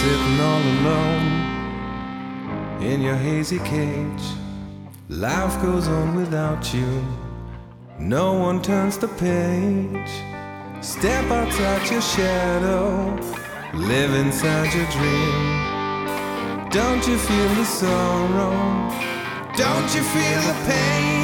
Sitting 0.01 0.39
all 0.41 0.63
alone 0.75 1.27
in 2.83 3.01
your 3.01 3.15
hazy 3.17 3.59
cage. 3.61 4.25
Life 5.09 5.61
goes 5.63 5.87
on 5.89 6.17
without 6.17 6.75
you. 6.75 7.05
No 7.99 8.33
one 8.33 8.61
turns 8.61 8.99
the 8.99 9.09
page. 9.09 10.11
Step 10.81 11.31
outside 11.31 11.89
your 11.89 12.01
shadow, 12.01 13.17
live 13.75 14.15
inside 14.15 14.75
your 14.75 14.87
dream. 14.91 16.69
Don't 16.71 17.07
you 17.07 17.17
feel 17.17 17.49
the 17.55 17.65
sorrow? 17.65 18.53
Don't 19.57 19.95
you 19.95 20.03
feel 20.03 20.41
the 20.43 20.55
pain? 20.67 21.22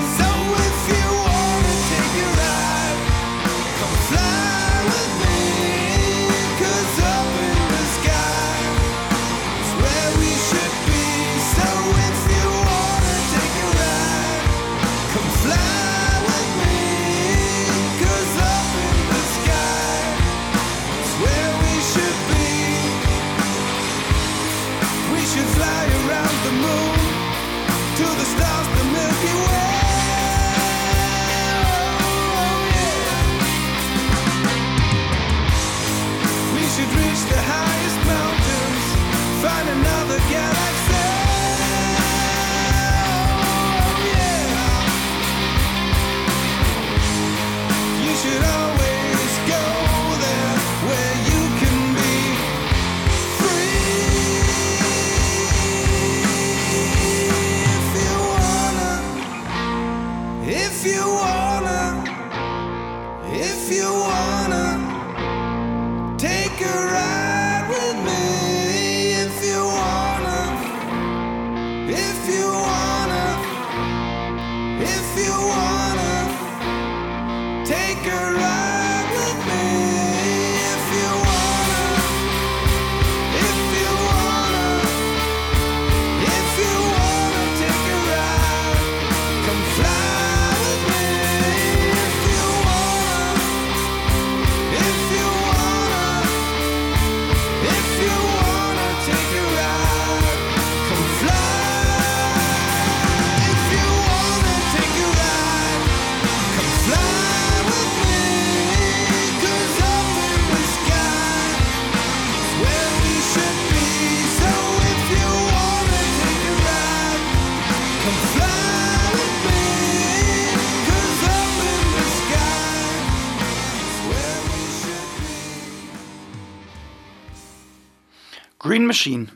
Machine, 128.99 129.29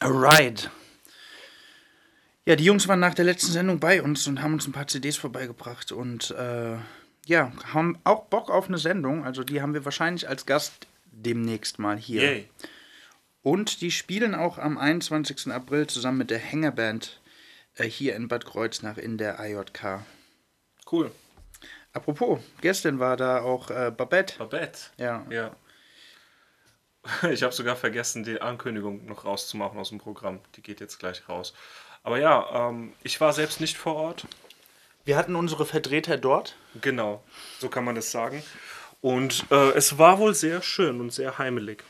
a 0.00 0.08
ride. 0.08 0.70
Ja, 2.44 2.54
die 2.54 2.64
Jungs 2.64 2.86
waren 2.86 3.00
nach 3.00 3.14
der 3.14 3.24
letzten 3.24 3.50
Sendung 3.50 3.80
bei 3.80 4.02
uns 4.02 4.26
und 4.26 4.42
haben 4.42 4.52
uns 4.52 4.66
ein 4.66 4.72
paar 4.72 4.88
CDs 4.88 5.16
vorbeigebracht 5.16 5.90
und 5.90 6.32
äh, 6.32 6.76
ja, 7.24 7.50
haben 7.72 7.98
auch 8.04 8.26
Bock 8.26 8.50
auf 8.50 8.68
eine 8.68 8.76
Sendung. 8.76 9.24
Also 9.24 9.42
die 9.42 9.62
haben 9.62 9.72
wir 9.72 9.86
wahrscheinlich 9.86 10.28
als 10.28 10.44
Gast 10.44 10.86
demnächst 11.06 11.78
mal 11.78 11.96
hier. 11.96 12.20
Yay. 12.24 12.48
Und 13.40 13.80
die 13.80 13.90
spielen 13.90 14.34
auch 14.34 14.58
am 14.58 14.76
21. 14.76 15.50
April 15.50 15.86
zusammen 15.86 16.18
mit 16.18 16.30
der 16.30 16.38
Hängerband 16.38 17.18
äh, 17.76 17.88
hier 17.88 18.16
in 18.16 18.28
Bad 18.28 18.44
Kreuznach 18.44 18.98
in 18.98 19.16
der 19.16 19.40
AJK. 19.40 20.04
Cool. 20.92 21.10
Apropos, 21.94 22.40
gestern 22.60 22.98
war 22.98 23.16
da 23.16 23.40
auch 23.40 23.70
äh, 23.70 23.90
Babette. 23.96 24.36
Babette. 24.36 24.78
Ja. 24.98 25.24
Ja. 25.30 25.56
Ich 27.30 27.42
habe 27.42 27.52
sogar 27.52 27.76
vergessen, 27.76 28.24
die 28.24 28.40
Ankündigung 28.40 29.06
noch 29.06 29.24
rauszumachen 29.24 29.78
aus 29.78 29.90
dem 29.90 29.98
Programm. 29.98 30.40
Die 30.56 30.62
geht 30.62 30.80
jetzt 30.80 30.98
gleich 30.98 31.28
raus. 31.28 31.54
Aber 32.02 32.18
ja, 32.18 32.68
ähm, 32.68 32.92
ich 33.02 33.20
war 33.20 33.32
selbst 33.32 33.60
nicht 33.60 33.76
vor 33.76 33.96
Ort. 33.96 34.26
Wir 35.04 35.16
hatten 35.16 35.36
unsere 35.36 35.66
Vertreter 35.66 36.16
dort. 36.16 36.56
Genau, 36.80 37.22
so 37.58 37.68
kann 37.68 37.84
man 37.84 37.94
das 37.94 38.10
sagen. 38.10 38.42
Und 39.00 39.44
äh, 39.50 39.70
es 39.72 39.98
war 39.98 40.18
wohl 40.18 40.34
sehr 40.34 40.62
schön 40.62 41.00
und 41.00 41.12
sehr 41.12 41.38
heimelig. 41.38 41.84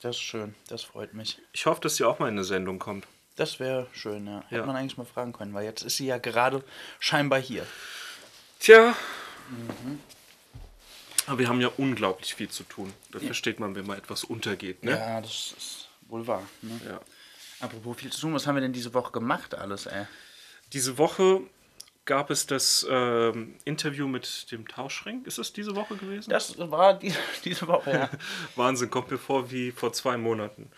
Das 0.00 0.16
ist 0.16 0.22
schön, 0.22 0.54
das 0.68 0.82
freut 0.84 1.14
mich. 1.14 1.38
Ich 1.52 1.66
hoffe, 1.66 1.80
dass 1.80 1.96
sie 1.96 2.04
auch 2.04 2.18
mal 2.18 2.28
in 2.28 2.34
eine 2.34 2.44
Sendung 2.44 2.78
kommt. 2.78 3.06
Das 3.36 3.60
wäre 3.60 3.86
schön, 3.92 4.26
ja. 4.26 4.42
Hätte 4.48 4.56
Ja. 4.60 4.66
man 4.66 4.74
eigentlich 4.76 4.96
mal 4.96 5.04
fragen 5.04 5.32
können, 5.32 5.54
weil 5.54 5.64
jetzt 5.64 5.82
ist 5.82 5.96
sie 5.96 6.06
ja 6.06 6.18
gerade 6.18 6.62
scheinbar 6.98 7.40
hier. 7.40 7.64
Tja. 8.58 8.94
Aber 11.28 11.38
wir 11.38 11.48
haben 11.48 11.60
ja 11.60 11.70
unglaublich 11.76 12.34
viel 12.34 12.48
zu 12.48 12.64
tun. 12.64 12.92
Da 13.12 13.18
versteht 13.18 13.60
man, 13.60 13.74
wenn 13.74 13.86
mal 13.86 13.98
etwas 13.98 14.24
untergeht. 14.24 14.82
Ne? 14.84 14.92
Ja, 14.92 15.20
das 15.20 15.54
ist 15.56 15.88
wohl 16.08 16.26
wahr. 16.26 16.42
Ne? 16.62 16.80
Ja. 16.88 17.00
Apropos 17.60 17.96
viel 17.98 18.10
zu 18.12 18.20
tun, 18.20 18.34
was 18.34 18.46
haben 18.46 18.54
wir 18.54 18.62
denn 18.62 18.72
diese 18.72 18.94
Woche 18.94 19.12
gemacht 19.12 19.54
alles, 19.54 19.86
ey? 19.86 20.06
Diese 20.72 20.96
Woche 20.98 21.40
gab 22.04 22.30
es 22.30 22.46
das 22.46 22.86
ähm, 22.88 23.56
Interview 23.64 24.06
mit 24.08 24.50
dem 24.52 24.66
Tauschring. 24.66 25.24
Ist 25.24 25.38
es 25.38 25.52
diese 25.52 25.74
Woche 25.76 25.96
gewesen? 25.96 26.30
Das 26.30 26.56
war 26.58 26.94
die, 26.94 27.12
diese 27.44 27.66
Woche, 27.66 27.90
ja. 27.92 28.10
Wahnsinn, 28.56 28.90
kommt 28.90 29.10
mir 29.10 29.18
vor 29.18 29.50
wie 29.50 29.70
vor 29.72 29.92
zwei 29.92 30.16
Monaten. 30.16 30.70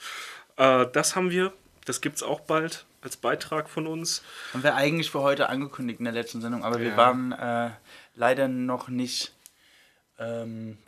Äh, 0.56 0.86
das 0.92 1.14
haben 1.16 1.30
wir, 1.30 1.52
das 1.84 2.00
gibt 2.00 2.16
es 2.16 2.22
auch 2.22 2.40
bald 2.40 2.86
als 3.02 3.16
Beitrag 3.16 3.70
von 3.70 3.86
uns. 3.86 4.22
haben 4.52 4.62
wir 4.62 4.74
eigentlich 4.74 5.10
für 5.10 5.20
heute 5.20 5.48
angekündigt 5.48 6.00
in 6.00 6.04
der 6.04 6.12
letzten 6.14 6.40
Sendung, 6.40 6.64
aber 6.64 6.80
wir 6.80 6.90
Ja. 6.90 6.96
waren 6.96 7.32
äh, 7.32 7.70
leider 8.16 8.48
noch 8.48 8.88
nicht 8.88 9.32
ähm, 10.20 10.78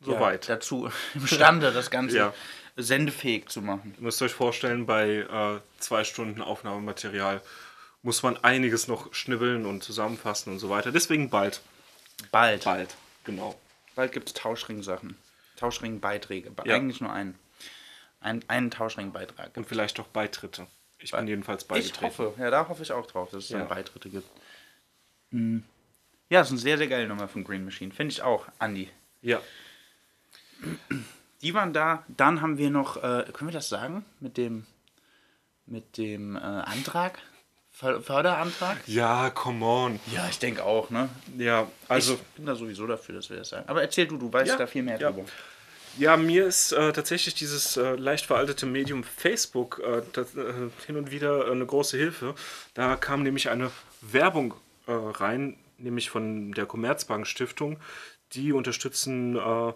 So 0.00 0.18
weit. 0.20 0.48
dazu 0.48 0.90
imstande, 1.14 1.72
das 1.72 1.90
Ganze 1.90 2.16
Ja. 2.16 2.34
sendefähig 2.76 3.48
zu 3.48 3.60
machen. 3.62 3.94
Ihr 3.98 4.02
müsst 4.04 4.22
euch 4.22 4.32
vorstellen, 4.32 4.86
bei 4.86 5.08
äh, 5.18 5.60
zwei 5.80 6.04
Stunden 6.04 6.40
Aufnahmematerial 6.42 7.42
muss 8.02 8.22
man 8.22 8.36
einiges 8.38 8.86
noch 8.88 9.12
schnibbeln 9.12 9.66
und 9.66 9.82
zusammenfassen 9.82 10.52
und 10.52 10.58
so 10.60 10.70
weiter. 10.70 10.92
Deswegen 10.92 11.28
bald. 11.28 11.60
Bald. 12.30 12.64
Bald, 12.64 12.94
genau. 13.24 13.58
Bald 13.94 14.12
gibt 14.12 14.28
es 14.28 14.34
Tauschring-Sachen. 14.34 15.16
Tauschring-Beiträge. 15.56 16.52
Ja. 16.64 16.76
Eigentlich 16.76 17.00
nur 17.00 17.12
einen. 17.12 17.38
Ein, 18.20 18.44
einen 18.48 18.70
Tauschring-Beitrag. 18.70 19.56
Und 19.56 19.66
vielleicht 19.66 19.98
auch 20.00 20.06
Beitritte. 20.08 20.66
Ich 20.98 21.10
bin 21.12 21.26
jedenfalls 21.28 21.62
Ich 21.62 21.68
beigetreten. 21.68 22.04
hoffe, 22.06 22.34
ja, 22.38 22.50
da 22.50 22.68
hoffe 22.68 22.82
ich 22.82 22.92
auch 22.92 23.06
drauf, 23.06 23.30
dass 23.30 23.44
es 23.44 23.50
Ja. 23.50 23.58
dann 23.60 23.68
Beitritte 23.68 24.08
gibt. 24.08 24.28
Mhm. 25.30 25.64
Ja, 26.28 26.40
das 26.40 26.48
ist 26.48 26.52
eine 26.52 26.60
sehr, 26.60 26.78
sehr 26.78 26.88
geile 26.88 27.06
Nummer 27.06 27.28
von 27.28 27.44
Green 27.44 27.64
Machine. 27.64 27.92
Finde 27.92 28.12
ich 28.12 28.22
auch, 28.22 28.46
Andi. 28.58 28.88
Ja. 29.22 29.40
Die 31.42 31.54
waren 31.54 31.72
da. 31.72 32.04
Dann 32.08 32.40
haben 32.40 32.58
wir 32.58 32.70
noch, 32.70 32.96
äh, 32.96 33.24
können 33.32 33.48
wir 33.48 33.52
das 33.52 33.68
sagen? 33.68 34.04
Mit 34.20 34.36
dem, 34.36 34.66
mit 35.66 35.98
dem 35.98 36.36
äh, 36.36 36.40
Antrag? 36.40 37.18
För 37.70 38.00
Förderantrag? 38.00 38.78
Ja, 38.86 39.28
come 39.30 39.64
on. 39.64 40.00
Ja, 40.10 40.26
ich 40.30 40.38
denke 40.38 40.64
auch, 40.64 40.88
ne? 40.88 41.10
Ja, 41.36 41.70
also. 41.88 42.14
ich 42.14 42.20
bin 42.34 42.46
da 42.46 42.54
sowieso 42.54 42.86
dafür, 42.86 43.16
dass 43.16 43.28
wir 43.28 43.36
das 43.36 43.50
sagen. 43.50 43.68
Aber 43.68 43.82
erzähl 43.82 44.06
du, 44.06 44.16
du 44.16 44.32
weißt 44.32 44.52
Ja, 44.52 44.56
da 44.56 44.66
viel 44.66 44.82
mehr 44.82 44.98
ja. 44.98 45.10
drüber. 45.10 45.28
Ja, 45.98 46.16
mir 46.16 46.46
ist 46.46 46.72
äh, 46.72 46.92
tatsächlich 46.92 47.34
dieses 47.34 47.76
äh, 47.76 47.94
leicht 47.96 48.26
veraltete 48.26 48.66
Medium 48.66 49.04
Facebook 49.04 49.80
äh, 49.84 50.02
das, 50.14 50.34
äh, 50.34 50.70
hin 50.86 50.96
und 50.96 51.10
wieder 51.10 51.50
eine 51.50 51.66
große 51.66 51.98
Hilfe. 51.98 52.34
Da 52.74 52.96
kam 52.96 53.22
nämlich 53.22 53.50
eine 53.50 53.70
Werbung 54.00 54.54
äh, 54.86 54.92
rein, 54.92 55.58
nämlich 55.78 56.10
von 56.10 56.52
der 56.52 56.66
Commerzbank 56.66 57.26
Stiftung. 57.26 57.78
Die 58.32 58.52
unterstützen 58.52 59.36
äh, 59.36 59.72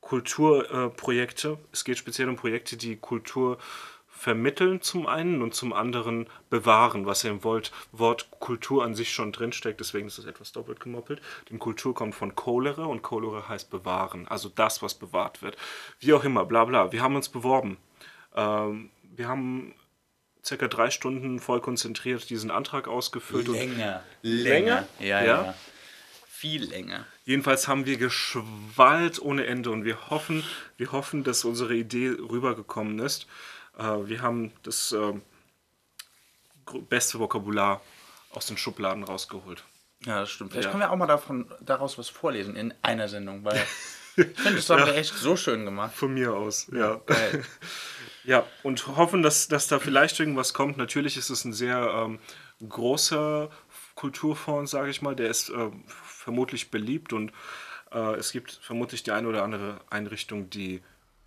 Kulturprojekte. 0.00 1.50
Äh, 1.50 1.66
es 1.72 1.84
geht 1.84 1.98
speziell 1.98 2.28
um 2.28 2.36
Projekte, 2.36 2.76
die 2.76 2.96
Kultur 2.96 3.58
vermitteln 4.18 4.80
zum 4.80 5.06
einen 5.06 5.42
und 5.42 5.54
zum 5.54 5.72
anderen 5.72 6.28
bewahren, 6.50 7.06
was 7.06 7.22
im 7.22 7.44
Wort, 7.44 7.70
Wort 7.92 8.28
Kultur 8.40 8.84
an 8.84 8.96
sich 8.96 9.12
schon 9.12 9.30
drinsteckt, 9.30 9.78
deswegen 9.78 10.08
ist 10.08 10.18
das 10.18 10.24
etwas 10.24 10.50
doppelt 10.50 10.80
gemoppelt. 10.80 11.22
Denn 11.48 11.60
Kultur 11.60 11.94
kommt 11.94 12.16
von 12.16 12.34
Cholera 12.34 12.84
und 12.84 13.02
Cholera 13.02 13.48
heißt 13.48 13.70
bewahren, 13.70 14.26
also 14.26 14.48
das, 14.48 14.82
was 14.82 14.94
bewahrt 14.94 15.40
wird. 15.40 15.56
Wie 16.00 16.12
auch 16.12 16.24
immer, 16.24 16.44
bla 16.44 16.64
bla. 16.64 16.90
Wir 16.90 17.00
haben 17.00 17.14
uns 17.14 17.28
beworben. 17.28 17.76
Ähm, 18.34 18.90
wir 19.02 19.28
haben 19.28 19.74
circa 20.48 20.66
drei 20.68 20.90
Stunden 20.90 21.38
voll 21.40 21.60
konzentriert 21.60 22.30
diesen 22.30 22.50
Antrag 22.50 22.88
ausgefüllt. 22.88 23.48
Länger. 23.48 24.02
Länger? 24.22 24.86
Ja, 24.98 25.06
ja, 25.06 25.24
Ja? 25.24 25.44
ja. 25.44 25.54
Viel 26.30 26.64
länger. 26.64 27.04
Jedenfalls 27.24 27.66
haben 27.66 27.84
wir 27.84 27.96
geschwallt 27.98 29.20
ohne 29.20 29.46
Ende 29.46 29.70
und 29.70 29.84
wir 29.84 30.08
hoffen, 30.08 30.44
wir 30.76 30.92
hoffen, 30.92 31.24
dass 31.24 31.44
unsere 31.44 31.74
Idee 31.74 32.10
rübergekommen 32.10 33.00
ist. 33.00 33.26
Äh, 33.76 33.82
wir 34.06 34.22
haben 34.22 34.52
das 34.62 34.92
äh, 34.92 35.14
beste 36.88 37.18
Vokabular 37.18 37.80
aus 38.30 38.46
den 38.46 38.56
Schubladen 38.56 39.02
rausgeholt. 39.02 39.64
Ja, 40.04 40.20
das 40.20 40.30
stimmt. 40.30 40.52
Vielleicht 40.52 40.66
Ja. 40.66 40.70
können 40.70 40.82
wir 40.84 40.92
auch 40.92 40.96
mal 40.96 41.06
davon, 41.06 41.50
daraus 41.60 41.98
was 41.98 42.08
vorlesen 42.08 42.54
in 42.54 42.72
einer 42.82 43.08
Sendung, 43.08 43.42
weil 43.44 43.56
ich 44.16 44.26
finde, 44.26 44.56
das 44.56 44.70
haben 44.70 44.86
wir 44.86 44.94
echt 44.94 45.14
so 45.14 45.36
schön 45.36 45.64
gemacht. 45.64 45.92
Von 45.94 46.14
mir 46.14 46.34
aus, 46.34 46.68
ja. 46.72 47.00
Geil. 47.06 47.44
Ja, 48.28 48.44
und 48.62 48.86
hoffen, 48.88 49.22
dass, 49.22 49.48
dass 49.48 49.68
da 49.68 49.78
vielleicht 49.78 50.20
irgendwas 50.20 50.52
kommt. 50.52 50.76
Natürlich 50.76 51.16
ist 51.16 51.30
es 51.30 51.46
ein 51.46 51.54
sehr 51.54 51.78
ähm, 51.94 52.18
großer 52.68 53.48
Kulturfonds, 53.94 54.70
sage 54.70 54.90
ich 54.90 55.00
mal. 55.00 55.16
Der 55.16 55.30
ist 55.30 55.48
äh, 55.48 55.70
vermutlich 55.86 56.70
beliebt 56.70 57.14
und 57.14 57.32
äh, 57.90 58.16
es 58.16 58.32
gibt 58.32 58.60
vermutlich 58.60 59.02
die 59.02 59.12
eine 59.12 59.28
oder 59.28 59.44
andere 59.44 59.80
Einrichtung, 59.88 60.50
die 60.50 60.82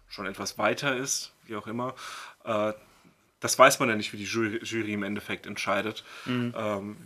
schon 0.10 0.28
etwas 0.28 0.60
weiter 0.60 0.96
ist, 0.96 1.34
wie 1.48 1.56
auch 1.56 1.66
immer. 1.66 1.96
Äh, 2.44 2.74
das 3.40 3.58
weiß 3.58 3.80
man 3.80 3.90
ja 3.90 3.96
nicht, 3.96 4.14
wie 4.14 4.18
die 4.18 4.26
Jury, 4.26 4.60
Jury 4.62 4.94
im 4.94 5.02
Endeffekt 5.02 5.48
entscheidet. 5.48 6.04
Ähm, 6.28 6.98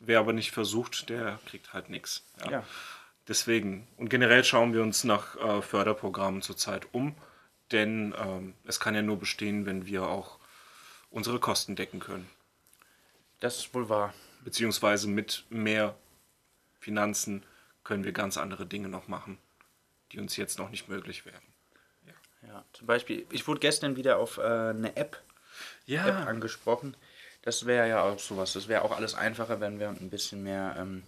wer 0.00 0.18
aber 0.18 0.34
nicht 0.34 0.50
versucht, 0.50 1.08
der 1.08 1.40
kriegt 1.46 1.72
halt 1.72 1.88
nichts. 1.88 2.26
Ja. 2.50 2.62
Deswegen. 3.26 3.88
Und 3.96 4.10
generell 4.10 4.44
schauen 4.44 4.74
wir 4.74 4.82
uns 4.82 5.04
nach 5.04 5.36
äh, 5.36 5.62
Förderprogrammen 5.62 6.42
zurzeit 6.42 6.88
um, 6.92 7.14
denn 7.72 8.14
ähm, 8.18 8.54
es 8.64 8.80
kann 8.80 8.94
ja 8.94 9.02
nur 9.02 9.18
bestehen, 9.18 9.66
wenn 9.66 9.86
wir 9.86 10.08
auch 10.08 10.38
unsere 11.10 11.38
Kosten 11.40 11.76
decken 11.76 12.00
können. 12.00 12.28
Das 13.40 13.58
ist 13.58 13.74
wohl 13.74 13.88
wahr. 13.88 14.12
Beziehungsweise 14.44 15.08
mit 15.08 15.44
mehr 15.50 15.96
Finanzen 16.78 17.44
können 17.84 18.04
wir 18.04 18.12
ganz 18.12 18.36
andere 18.36 18.66
Dinge 18.66 18.88
noch 18.88 19.08
machen, 19.08 19.38
die 20.12 20.18
uns 20.20 20.36
jetzt 20.36 20.58
noch 20.58 20.70
nicht 20.70 20.88
möglich 20.88 21.26
wären. 21.26 21.42
Ja, 22.46 22.64
zum 22.72 22.86
Beispiel, 22.86 23.26
ich 23.30 23.46
wurde 23.46 23.60
gestern 23.60 23.96
wieder 23.96 24.16
auf 24.18 24.38
äh, 24.38 24.42
eine 24.42 24.96
App, 24.96 25.22
App 25.86 26.26
angesprochen. 26.26 26.96
Das 27.42 27.66
wäre 27.66 27.86
ja 27.88 28.02
auch 28.02 28.18
sowas. 28.18 28.54
Das 28.54 28.66
wäre 28.66 28.82
auch 28.82 28.96
alles 28.96 29.14
einfacher, 29.14 29.60
wenn 29.60 29.78
wir 29.78 29.90
ein 29.90 30.08
bisschen 30.10 30.42
mehr, 30.42 30.74
ähm, 30.78 31.02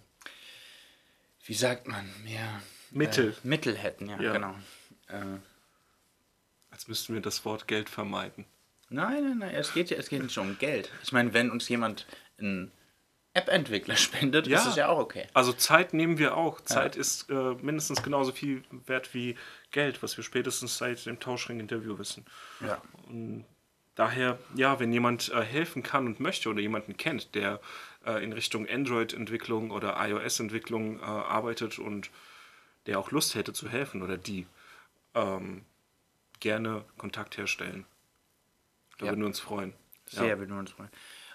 wie 1.45 1.55
sagt 1.55 1.87
man, 1.87 2.07
mehr 2.23 2.61
Mittel. 2.91 3.31
Äh, 3.31 3.47
Mittel 3.47 3.75
hätten, 3.75 4.09
ja, 4.09 4.19
Ja. 4.19 4.33
genau. 4.33 4.55
Äh, 5.07 5.39
Als 6.73 6.87
müssten 6.89 7.13
wir 7.13 7.21
das 7.21 7.45
Wort 7.45 7.67
Geld 7.67 7.87
vermeiden. 7.87 8.43
nein, 8.89 9.23
nein, 9.23 9.37
nein, 9.37 9.55
es 9.55 9.73
geht 9.73 9.89
ja 9.89 9.97
es 9.97 10.09
geht 10.09 10.21
nicht 10.23 10.37
um 10.37 10.57
Geld. 10.57 10.91
Ich 11.03 11.11
meine, 11.13 11.33
wenn 11.33 11.49
uns 11.51 11.69
jemand 11.69 12.05
einen 12.37 12.71
App-Entwickler 13.35 13.95
spendet, 14.05 14.47
Ja. 14.47 14.59
ist 14.59 14.65
es 14.67 14.75
ja 14.75 14.87
auch 14.89 14.99
okay. 14.99 15.27
Also 15.33 15.53
Zeit 15.53 15.93
nehmen 15.93 16.17
wir 16.17 16.35
auch. 16.35 16.59
Zeit 16.61 16.95
ist 16.95 17.29
äh, 17.29 17.53
mindestens 17.61 18.03
genauso 18.03 18.31
viel 18.31 18.63
wert 18.85 19.13
wie 19.13 19.35
Geld, 19.71 20.03
was 20.03 20.17
wir 20.17 20.23
spätestens 20.23 20.77
seit 20.77 21.05
dem 21.05 21.19
Tauschring-Interview 21.19 21.97
wissen. 21.97 22.25
Ja. 22.59 22.81
Daher, 23.95 24.39
ja, 24.55 24.79
wenn 24.79 24.91
jemand 24.91 25.29
äh, 25.31 25.41
helfen 25.43 25.83
kann 25.83 26.07
und 26.07 26.19
möchte 26.19 26.49
oder 26.49 26.59
jemanden 26.61 26.97
kennt, 26.97 27.35
der 27.35 27.59
äh, 28.05 28.23
in 28.23 28.33
Richtung 28.33 28.67
Android-Entwicklung 28.67 29.69
oder 29.69 29.95
iOS-Entwicklung 29.99 30.99
äh, 30.99 31.03
arbeitet 31.03 31.77
und 31.77 32.09
der 32.87 32.97
auch 32.99 33.11
Lust 33.11 33.35
hätte 33.35 33.53
zu 33.53 33.69
helfen 33.69 34.01
oder 34.01 34.17
die, 34.17 34.47
ähm, 35.13 35.63
gerne 36.43 36.83
Kontakt 36.97 37.37
herstellen. 37.37 37.85
Da 38.99 39.05
Ja. 39.05 39.11
würden 39.11 39.21
wir 39.21 39.27
uns 39.27 39.39
freuen. 39.39 39.73
Sehr, 40.07 40.27
Ja. 40.27 40.37
würden 40.39 40.51
wir 40.51 40.59
uns 40.59 40.71
freuen. 40.71 40.89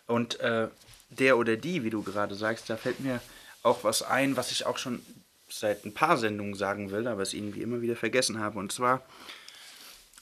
Und 0.06 0.38
äh, 0.40 0.68
der 1.08 1.38
oder 1.38 1.56
die, 1.56 1.82
wie 1.82 1.90
du 1.90 2.02
gerade 2.02 2.34
sagst, 2.34 2.68
da 2.70 2.76
fällt 2.76 3.00
mir 3.00 3.20
auch 3.62 3.84
was 3.84 4.02
ein, 4.02 4.36
was 4.36 4.52
ich 4.52 4.66
auch 4.66 4.76
schon 4.78 5.02
seit 5.48 5.84
ein 5.86 5.94
paar 5.94 6.18
Sendungen 6.18 6.54
sagen 6.54 6.90
will, 6.90 7.06
aber 7.08 7.22
es 7.22 7.32
irgendwie 7.32 7.62
immer 7.62 7.80
wieder 7.80 7.96
vergessen 7.96 8.38
habe. 8.38 8.58
Und 8.58 8.70
zwar, 8.70 9.02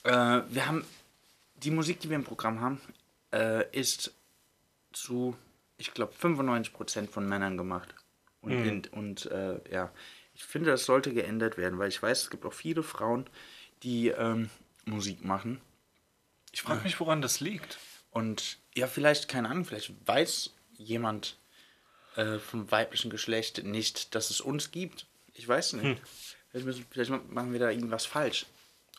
äh, 0.04 0.40
wir 0.48 0.66
haben 0.66 0.84
die 1.56 1.72
Musik, 1.72 1.98
die 2.00 2.08
wir 2.08 2.16
im 2.16 2.24
Programm 2.24 2.60
haben, 2.60 2.80
äh, 3.32 3.68
ist 3.76 4.12
zu, 4.92 5.36
ich 5.78 5.92
glaube, 5.92 6.12
95% 6.14 7.08
von 7.10 7.28
Männern 7.28 7.56
gemacht. 7.56 7.92
Und, 8.40 8.52
in, 8.52 8.86
und 8.92 9.26
äh, 9.26 9.58
ja, 9.72 9.90
ich 10.34 10.44
finde, 10.44 10.70
das 10.70 10.84
sollte 10.84 11.12
geändert 11.12 11.56
werden, 11.58 11.78
weil 11.80 11.88
ich 11.88 12.00
weiß, 12.00 12.22
es 12.22 12.30
gibt 12.30 12.44
auch 12.46 12.52
viele 12.52 12.84
Frauen, 12.84 13.26
die 13.82 14.08
ähm, 14.08 14.48
Musik 14.86 15.24
machen. 15.24 15.60
Ich 16.52 16.62
frage 16.62 16.82
mich, 16.82 16.98
woran 17.00 17.20
das 17.20 17.40
liegt. 17.40 17.78
Und 18.10 18.56
ja, 18.74 18.86
vielleicht, 18.86 19.28
keine 19.28 19.50
Ahnung, 19.50 19.64
vielleicht 19.64 19.92
weiß 20.06 20.54
jemand 20.78 21.36
äh, 22.16 22.38
vom 22.38 22.70
weiblichen 22.70 23.10
Geschlecht 23.10 23.62
nicht, 23.62 24.14
dass 24.14 24.30
es 24.30 24.40
uns 24.40 24.70
gibt. 24.70 25.06
Ich 25.34 25.46
weiß 25.46 25.74
nicht. 25.74 26.00
Vielleicht, 26.50 26.66
müssen, 26.66 26.86
vielleicht 26.90 27.10
machen 27.10 27.52
wir 27.52 27.60
da 27.60 27.70
irgendwas 27.70 28.06
falsch. 28.06 28.46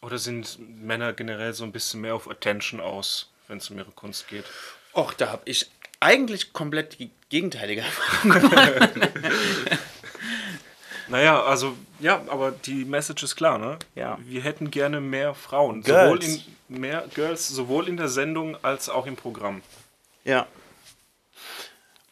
Oder 0.01 0.19
sind 0.19 0.59
Männer 0.59 1.13
generell 1.13 1.53
so 1.53 1.63
ein 1.63 1.71
bisschen 1.71 2.01
mehr 2.01 2.13
auf 2.13 2.29
Attention 2.29 2.79
aus, 2.79 3.31
wenn 3.47 3.57
es 3.57 3.69
um 3.71 3.77
ihre 3.79 3.91
Kunst 3.91 4.27
geht? 4.27 4.45
Och, 4.93 5.13
da 5.13 5.29
habe 5.29 5.41
ich 5.45 5.67
eigentlich 5.99 6.53
komplett 6.53 6.99
die 6.99 7.09
gegenteilige 7.29 7.81
Erfahrung. 7.81 8.51
Naja, 11.09 11.41
also, 11.43 11.75
ja, 11.99 12.21
aber 12.27 12.51
die 12.51 12.85
Message 12.85 13.23
ist 13.23 13.35
klar, 13.35 13.57
ne? 13.57 13.77
Ja. 13.95 14.17
Wir 14.21 14.41
hätten 14.41 14.71
gerne 14.71 14.99
mehr 15.01 15.33
Frauen. 15.33 15.81
Girls. 15.83 16.25
Sowohl 16.25 16.41
in, 16.69 16.79
mehr 16.81 17.05
Girls, 17.15 17.47
sowohl 17.47 17.87
in 17.87 17.97
der 17.97 18.09
Sendung 18.09 18.57
als 18.63 18.89
auch 18.89 19.05
im 19.05 19.15
Programm. 19.15 19.61
ja. 20.23 20.47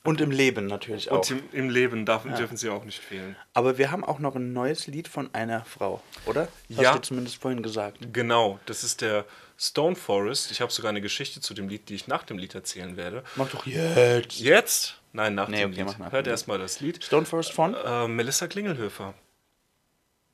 Und 0.03 0.21
im 0.21 0.29
Leben 0.29 0.67
natürlich 0.67 1.10
auch. 1.10 1.17
Und 1.17 1.31
im, 1.31 1.41
im 1.51 1.69
Leben 1.71 2.05
darf, 2.05 2.25
dürfen 2.38 2.58
sie 2.58 2.69
auch 2.69 2.84
nicht 2.86 2.99
fehlen. 2.99 3.36
Aber 3.55 3.79
wir 3.79 3.89
haben 3.89 4.03
auch 4.03 4.19
noch 4.19 4.36
ein 4.36 4.53
neues 4.53 4.86
Lied 4.86 5.08
von 5.08 5.34
einer 5.34 5.65
Frau, 5.65 5.99
oder? 6.27 6.47
Hast 6.69 6.79
Ja. 6.79 6.93
du 6.93 6.99
zumindest 7.01 7.38
vorhin 7.41 7.63
gesagt. 7.63 7.97
Genau, 8.13 8.60
das 8.67 8.84
ist 8.84 9.01
der 9.01 9.25
Stone 9.58 9.95
Forest. 9.95 10.51
Ich 10.51 10.62
habe 10.62 10.71
sogar 10.71 10.89
eine 10.89 11.01
Geschichte 11.01 11.41
zu 11.41 11.55
dem 11.55 11.69
Lied, 11.69 11.89
die 11.89 11.95
ich 11.95 12.05
nach 12.08 12.21
dem 12.21 12.38
Lied 12.38 12.53
erzählen 12.53 12.97
werde. 12.97 13.23
Mach 13.36 13.49
doch 13.49 13.65
jetzt. 13.65 14.39
Jetzt? 14.39 14.99
Nein, 15.15 15.34
nach 15.34 15.47
Nee, 15.47 15.62
dem 15.62 15.71
okay, 15.71 15.84
Lied. 15.84 15.99
nach 15.99 16.12
Hört 16.12 16.28
erstmal 16.28 16.58
das 16.58 16.82
Lied. 16.82 17.01
Stone 17.01 17.25
Forest 17.25 17.54
von? 17.54 17.73
Äh, 17.73 18.08
Melissa 18.10 18.47
Klingelhöfer. 18.47 19.13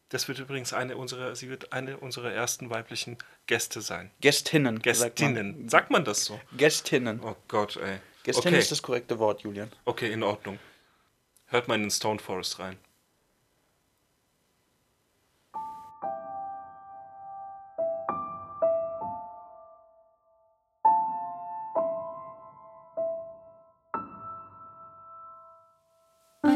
Das 0.10 0.28
wird 0.28 0.40
übrigens 0.40 0.74
eine 0.74 0.98
unserer, 0.98 1.36
sie 1.36 1.50
wird 1.50 1.72
eine 1.72 1.98
unserer 1.98 2.32
ersten 2.32 2.72
weiblichen 2.72 3.18
Gäste 3.46 3.82
sein. 3.82 4.10
Gästinnen. 4.22 4.78
sagt 4.84 4.84
man. 5.20 5.34
Gästinnen. 5.36 5.70
Sagt 5.70 5.92
man 5.92 6.04
das 6.04 6.26
so? 6.26 6.42
Gästinnen. 6.58 7.22
Oh 7.24 7.36
Gott, 7.48 7.78
ey. 7.78 8.00
Gästin 8.24 8.50
okay. 8.50 8.60
ist 8.60 8.72
das 8.72 8.82
korrekte 8.82 9.20
Wort, 9.20 9.42
Julian. 9.42 9.72
okay, 9.86 10.12
in 10.12 10.24
Ordnung. 10.24 10.58
Hört 11.46 11.68
mal 11.68 11.76
in 11.76 11.82
den 11.82 11.92
Stone 11.92 12.20
Forest 12.20 12.58
rein. 12.60 12.78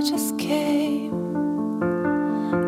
Just 0.06 0.38
came 0.38 1.10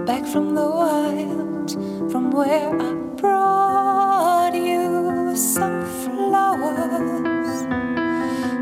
back 0.05 0.25
from 0.25 0.55
the 0.55 0.67
wild, 0.67 1.71
from 2.11 2.31
where 2.31 2.75
I 2.81 2.93
brought 3.15 4.55
you 4.55 5.35
some 5.35 5.85
flowers. 6.01 7.61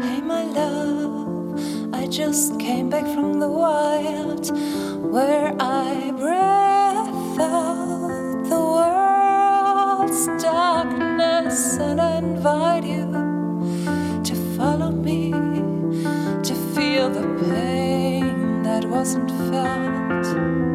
Hey, 0.03 0.19
my 0.19 0.43
love, 0.43 1.57
I 1.93 2.05
just 2.07 2.59
came 2.59 2.89
back 2.89 3.05
from 3.15 3.39
the 3.39 3.47
wild, 3.47 4.51
where 5.09 5.55
I 5.57 6.11
breathed 6.11 7.39
out 7.39 8.43
the 8.49 8.59
world's 8.59 10.27
darkness, 10.43 11.77
and 11.77 12.01
invite 12.01 12.74
wasn't 19.05 19.29
felt. 19.51 20.74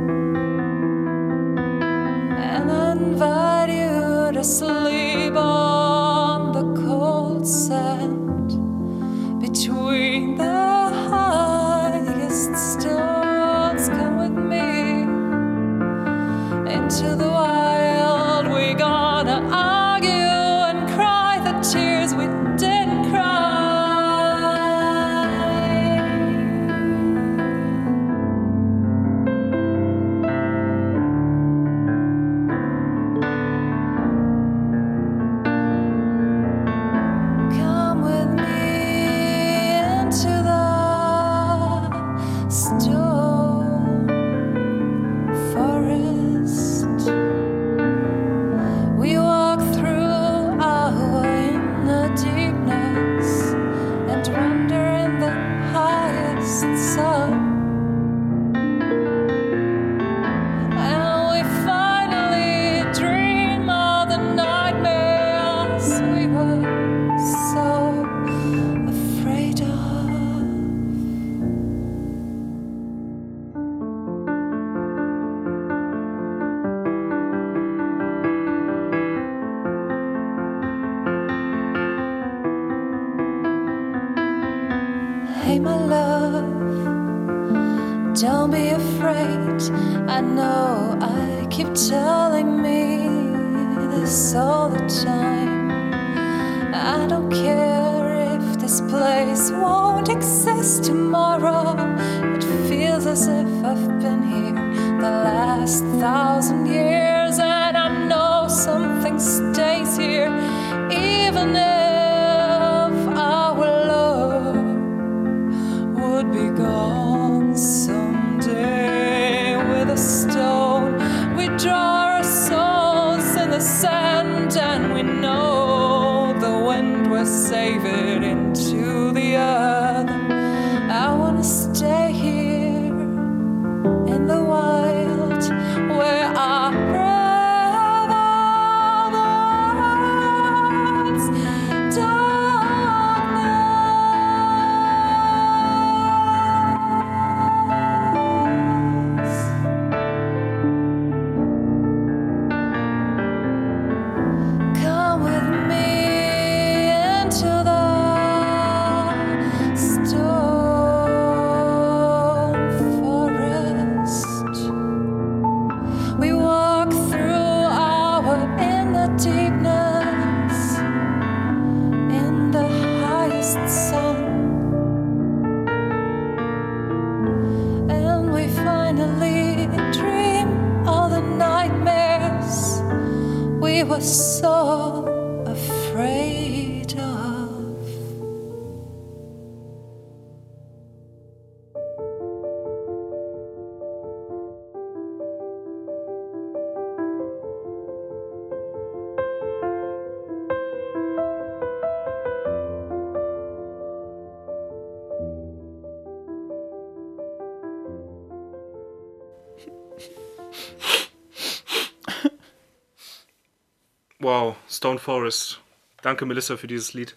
Wow, 214.32 214.54
Stone 214.68 215.00
Forest. 215.00 215.60
Danke, 216.02 216.24
Melissa, 216.24 216.56
für 216.56 216.68
dieses 216.68 216.94
Lied. 216.94 217.16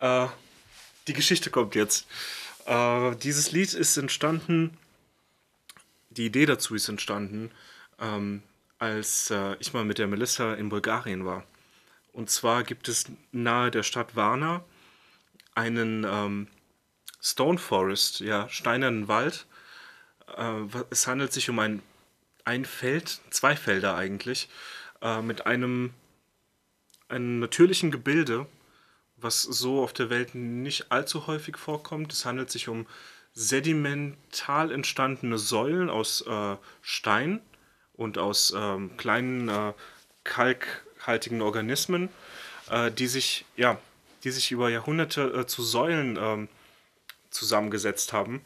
Äh, 0.00 0.26
die 1.06 1.12
Geschichte 1.12 1.48
kommt 1.48 1.76
jetzt. 1.76 2.08
Äh, 2.66 3.14
dieses 3.14 3.52
Lied 3.52 3.72
ist 3.72 3.96
entstanden, 3.96 4.76
die 6.08 6.26
Idee 6.26 6.46
dazu 6.46 6.74
ist 6.74 6.88
entstanden, 6.88 7.52
ähm, 8.00 8.42
als 8.80 9.30
äh, 9.30 9.54
ich 9.60 9.72
mal 9.74 9.84
mit 9.84 9.98
der 9.98 10.08
Melissa 10.08 10.54
in 10.54 10.70
Bulgarien 10.70 11.24
war. 11.24 11.44
Und 12.12 12.30
zwar 12.30 12.64
gibt 12.64 12.88
es 12.88 13.04
nahe 13.30 13.70
der 13.70 13.84
Stadt 13.84 14.16
Varna 14.16 14.64
einen 15.54 16.02
ähm, 16.02 16.48
Stone 17.22 17.58
Forest, 17.58 18.18
ja, 18.18 18.48
steinernen 18.48 19.06
Wald. 19.06 19.46
Äh, 20.36 20.62
es 20.90 21.06
handelt 21.06 21.32
sich 21.32 21.48
um 21.48 21.60
ein, 21.60 21.80
ein 22.44 22.64
Feld, 22.64 23.20
zwei 23.30 23.54
Felder 23.54 23.94
eigentlich, 23.94 24.48
äh, 25.00 25.22
mit 25.22 25.46
einem 25.46 25.94
einem 27.10 27.40
natürlichen 27.40 27.90
Gebilde, 27.90 28.46
was 29.16 29.42
so 29.42 29.82
auf 29.82 29.92
der 29.92 30.10
Welt 30.10 30.34
nicht 30.34 30.90
allzu 30.90 31.26
häufig 31.26 31.56
vorkommt. 31.56 32.12
Es 32.12 32.24
handelt 32.24 32.50
sich 32.50 32.68
um 32.68 32.86
sedimental 33.32 34.72
entstandene 34.72 35.38
Säulen 35.38 35.90
aus 35.90 36.22
äh, 36.26 36.56
Stein 36.82 37.40
und 37.94 38.18
aus 38.18 38.52
ähm, 38.56 38.96
kleinen 38.96 39.48
äh, 39.48 39.72
kalkhaltigen 40.24 41.42
Organismen, 41.42 42.08
äh, 42.70 42.90
die 42.90 43.06
sich 43.06 43.44
ja, 43.56 43.78
die 44.24 44.30
sich 44.30 44.50
über 44.50 44.68
Jahrhunderte 44.68 45.22
äh, 45.22 45.46
zu 45.46 45.62
Säulen 45.62 46.18
ähm, 46.20 46.48
zusammengesetzt 47.30 48.12
haben. 48.12 48.40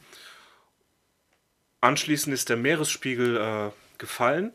Anschließend 1.80 2.34
ist 2.34 2.48
der 2.48 2.56
Meeresspiegel 2.56 3.36
äh, 3.36 3.70
gefallen 3.98 4.52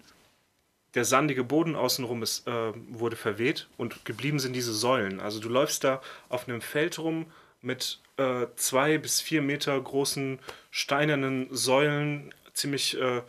der 0.95 1.05
sandige 1.05 1.43
Boden 1.43 1.75
außenrum 1.75 2.23
ist, 2.23 2.47
äh, 2.47 2.73
wurde 2.89 3.15
verweht 3.15 3.67
und 3.77 4.05
geblieben 4.05 4.39
sind 4.39 4.53
diese 4.53 4.73
Säulen. 4.73 5.19
Also 5.19 5.39
du 5.39 5.49
läufst 5.49 5.83
da 5.83 6.01
auf 6.29 6.47
einem 6.47 6.61
Feld 6.61 6.97
rum 6.99 7.27
mit 7.61 7.99
äh, 8.17 8.47
zwei 8.55 8.97
bis 8.97 9.21
vier 9.21 9.41
Meter 9.41 9.79
großen 9.79 10.39
steinernen 10.71 11.47
Säulen, 11.51 12.33
ziemlich 12.53 12.99
äh, 12.99 13.21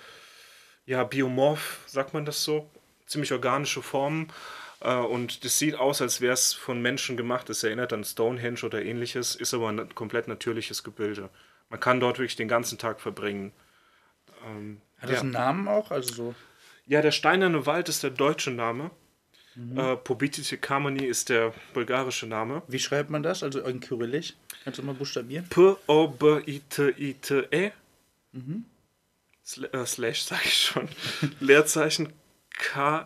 ja, 0.87 1.05
biomorph, 1.05 1.81
sagt 1.87 2.14
man 2.14 2.25
das 2.25 2.44
so, 2.44 2.68
ziemlich 3.07 3.33
organische 3.33 3.83
Formen. 3.83 4.33
Äh, 4.81 4.94
und 4.94 5.44
das 5.44 5.59
sieht 5.59 5.75
aus, 5.75 6.01
als 6.01 6.20
wäre 6.20 6.33
es 6.33 6.55
von 6.55 6.81
Menschen 6.81 7.16
gemacht. 7.16 7.51
Es 7.51 7.62
erinnert 7.62 7.92
an 7.92 8.05
Stonehenge 8.05 8.62
oder 8.64 8.83
ähnliches, 8.83 9.37
ist 9.37 9.53
aber 9.55 9.68
ein 9.68 9.94
komplett 9.94 10.29
natürliches 10.29 10.83
Gebilde. 10.83 11.29
Man 11.68 11.81
kann 11.81 12.01
dort 12.01 12.18
wirklich 12.18 12.37
den 12.37 12.49
ganzen 12.49 12.79
Tag 12.79 13.01
verbringen. 13.01 13.53
Ähm, 14.46 14.81
Hat 14.99 15.11
das 15.11 15.16
ja. 15.16 15.20
einen 15.23 15.31
Namen 15.31 15.68
auch? 15.68 15.90
Also 15.90 16.14
so. 16.14 16.35
Ja, 16.90 17.00
der 17.03 17.12
Steinerne 17.12 17.64
Wald 17.66 17.88
ist 17.88 18.03
der 18.03 18.11
deutsche 18.11 18.50
Name. 18.50 18.90
Äh, 19.76 19.94
Pobitice 19.94 20.57
Kameni 20.61 21.05
ist 21.05 21.29
der 21.29 21.55
bulgarische 21.72 22.26
Name. 22.26 22.62
Wie 22.66 22.81
schreibt 22.81 23.11
man 23.11 23.22
das? 23.22 23.44
Also 23.44 23.61
in 23.61 23.79
Kyrillisch? 23.79 24.35
Kannst 24.64 24.81
du 24.81 24.83
mal 24.83 24.96
buchstabieren? 24.96 25.46
P-O-B-I-T-I-T-E. 25.50 26.50
Sla 29.46 29.69
äh, 29.69 29.87
Slash, 29.87 30.23
sag 30.25 30.44
ich 30.44 30.54
schon. 30.54 30.88
Leerzeichen 31.38 32.12
K-A-M-E-N-I. 32.58 33.02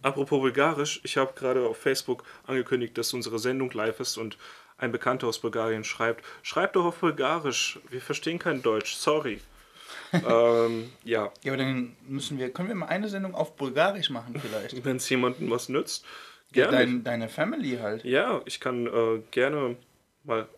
Apropos 0.00 0.40
Bulgarisch, 0.40 1.00
ich 1.04 1.18
habe 1.18 1.34
gerade 1.34 1.68
auf 1.68 1.76
Facebook 1.76 2.24
angekündigt, 2.46 2.96
dass 2.96 3.12
unsere 3.12 3.38
Sendung 3.38 3.70
live 3.72 4.00
ist 4.00 4.16
und 4.16 4.38
ein 4.78 4.92
Bekannter 4.92 5.26
aus 5.26 5.38
Bulgarien 5.38 5.84
schreibt, 5.84 6.24
schreib 6.42 6.74
doch 6.74 6.84
auf 6.84 6.98
Bulgarisch, 6.98 7.78
wir 7.88 8.00
verstehen 8.00 8.38
kein 8.38 8.62
Deutsch, 8.62 8.94
sorry. 8.94 9.40
ähm, 10.12 10.92
ja, 11.04 11.32
Ja, 11.42 11.52
aber 11.52 11.56
dann 11.56 11.96
müssen 12.06 12.38
wir, 12.38 12.52
können 12.52 12.68
wir 12.68 12.74
mal 12.74 12.86
eine 12.86 13.08
Sendung 13.08 13.34
auf 13.34 13.56
Bulgarisch 13.56 14.10
machen 14.10 14.38
vielleicht? 14.40 14.84
wenn 14.84 14.96
es 14.96 15.08
jemandem 15.08 15.50
was 15.50 15.68
nützt, 15.68 16.04
Ja, 16.52 16.64
gerne. 16.70 16.78
dein, 16.78 17.04
deine 17.04 17.28
Family 17.28 17.78
halt. 17.78 18.04
Ja, 18.04 18.40
ich 18.44 18.60
kann 18.60 18.86
äh, 18.86 19.22
gerne 19.30 19.76
mal 20.24 20.48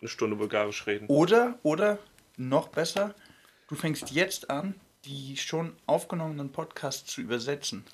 eine 0.00 0.08
Stunde 0.08 0.36
Bulgarisch 0.36 0.86
reden. 0.86 1.06
Oder, 1.08 1.58
oder, 1.62 1.98
noch 2.36 2.68
besser, 2.68 3.14
du 3.68 3.74
fängst 3.74 4.10
jetzt 4.12 4.48
an, 4.48 4.74
die 5.04 5.36
schon 5.36 5.74
aufgenommenen 5.86 6.52
Podcasts 6.52 7.12
zu 7.12 7.20
übersetzen. 7.20 7.84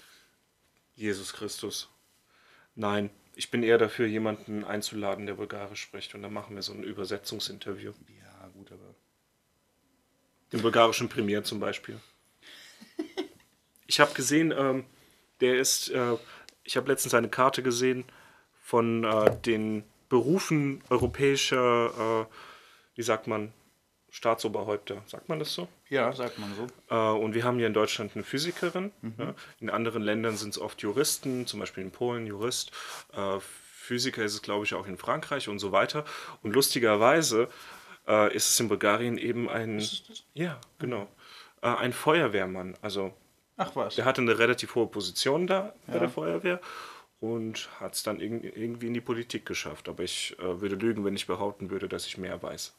Jesus 0.95 1.33
Christus. 1.33 1.89
Nein, 2.77 3.11
ich 3.37 3.51
bin 3.51 3.63
eher 3.63 3.79
dafür, 3.79 4.07
jemanden 4.07 4.65
einzuladen, 4.65 5.27
der 5.27 5.35
Bulgarisch 5.35 5.83
spricht. 5.83 6.15
Und 6.15 6.23
dann 6.23 6.33
machen 6.33 6.55
wir 6.55 6.63
so 6.63 6.73
ein 6.73 6.83
Übersetzungsinterview. 6.83 7.93
Ja, 8.19 8.49
gut, 8.55 8.71
aber. 8.73 8.95
Den 10.53 10.63
bulgarischen 10.63 11.09
Premier 11.09 11.43
zum 11.45 11.61
Beispiel. 11.61 12.01
Ich 13.87 14.01
habe 14.01 14.15
gesehen, 14.15 14.51
ähm, 14.57 14.87
der 15.43 15.59
ist, 15.59 15.91
äh, 15.91 16.17
ich 16.63 16.79
habe 16.79 16.91
letztens 16.91 17.13
eine 17.13 17.29
Karte 17.29 17.63
gesehen 17.63 18.07
von 18.63 19.05
äh, 19.05 19.37
den 19.43 19.85
Berufen 20.09 20.83
europäischer, 20.89 22.27
äh, 22.31 22.35
wie 22.95 23.03
sagt 23.03 23.27
man, 23.27 23.53
Staatsoberhäupter. 24.09 25.03
Sagt 25.07 25.29
man 25.29 25.39
das 25.39 25.53
so? 25.53 25.69
Ja, 25.95 26.13
sagt 26.13 26.39
man 26.39 26.55
so. 26.55 26.67
Äh, 26.91 27.19
und 27.19 27.35
wir 27.35 27.45
haben 27.45 27.59
hier 27.59 27.67
in 27.67 27.75
Deutschland 27.75 28.13
eine 28.15 28.25
Physikerin. 28.25 28.91
Ja. 29.19 29.35
In 29.61 29.71
anderen 29.71 30.03
Ländern 30.03 30.37
sind 30.37 30.51
es 30.51 30.59
oft 30.59 30.83
Juristen, 30.83 31.47
zum 31.47 31.61
Beispiel 31.61 31.85
in 31.85 31.91
Polen 31.91 32.27
Jurist. 32.27 32.73
Äh, 33.13 33.39
Physiker 33.41 34.25
ist 34.25 34.35
es, 34.35 34.43
glaube 34.43 34.65
ich, 34.65 34.75
auch 34.75 34.87
in 34.87 34.97
Frankreich 34.97 35.49
und 35.49 35.59
so 35.59 35.71
weiter. 35.71 36.05
Und 36.43 36.53
lustigerweise 36.55 37.49
äh, 38.09 38.35
ist 38.35 38.51
es 38.51 38.59
in 38.59 38.69
Bulgarien 38.69 39.19
eben 39.19 39.49
ein, 39.49 39.87
ja, 40.33 40.59
genau, 40.79 41.07
ein 41.61 41.93
Feuerwehrmann. 41.93 42.77
Also 42.83 43.15
Ach 43.57 43.77
was. 43.77 43.95
der 43.95 44.05
hatte 44.05 44.21
eine 44.21 44.39
relativ 44.39 44.75
hohe 44.75 44.87
Position 44.87 45.47
da 45.47 45.75
bei 45.87 45.99
der 45.99 46.09
Feuerwehr 46.09 46.61
und 47.21 47.69
hat 47.81 47.95
es 47.95 48.03
dann 48.03 48.21
irg 48.21 48.45
irgendwie 48.57 48.89
in 48.89 48.95
die 48.95 49.01
Politik 49.01 49.47
geschafft. 49.47 49.89
Aber 49.89 50.03
ich 50.03 50.37
äh, 50.39 50.61
würde 50.61 50.75
lügen, 50.75 51.05
wenn 51.05 51.15
ich 51.15 51.27
behaupten 51.27 51.71
würde, 51.71 51.89
dass 51.89 52.07
ich 52.07 52.19
mehr 52.19 52.43
weiß. 52.43 52.75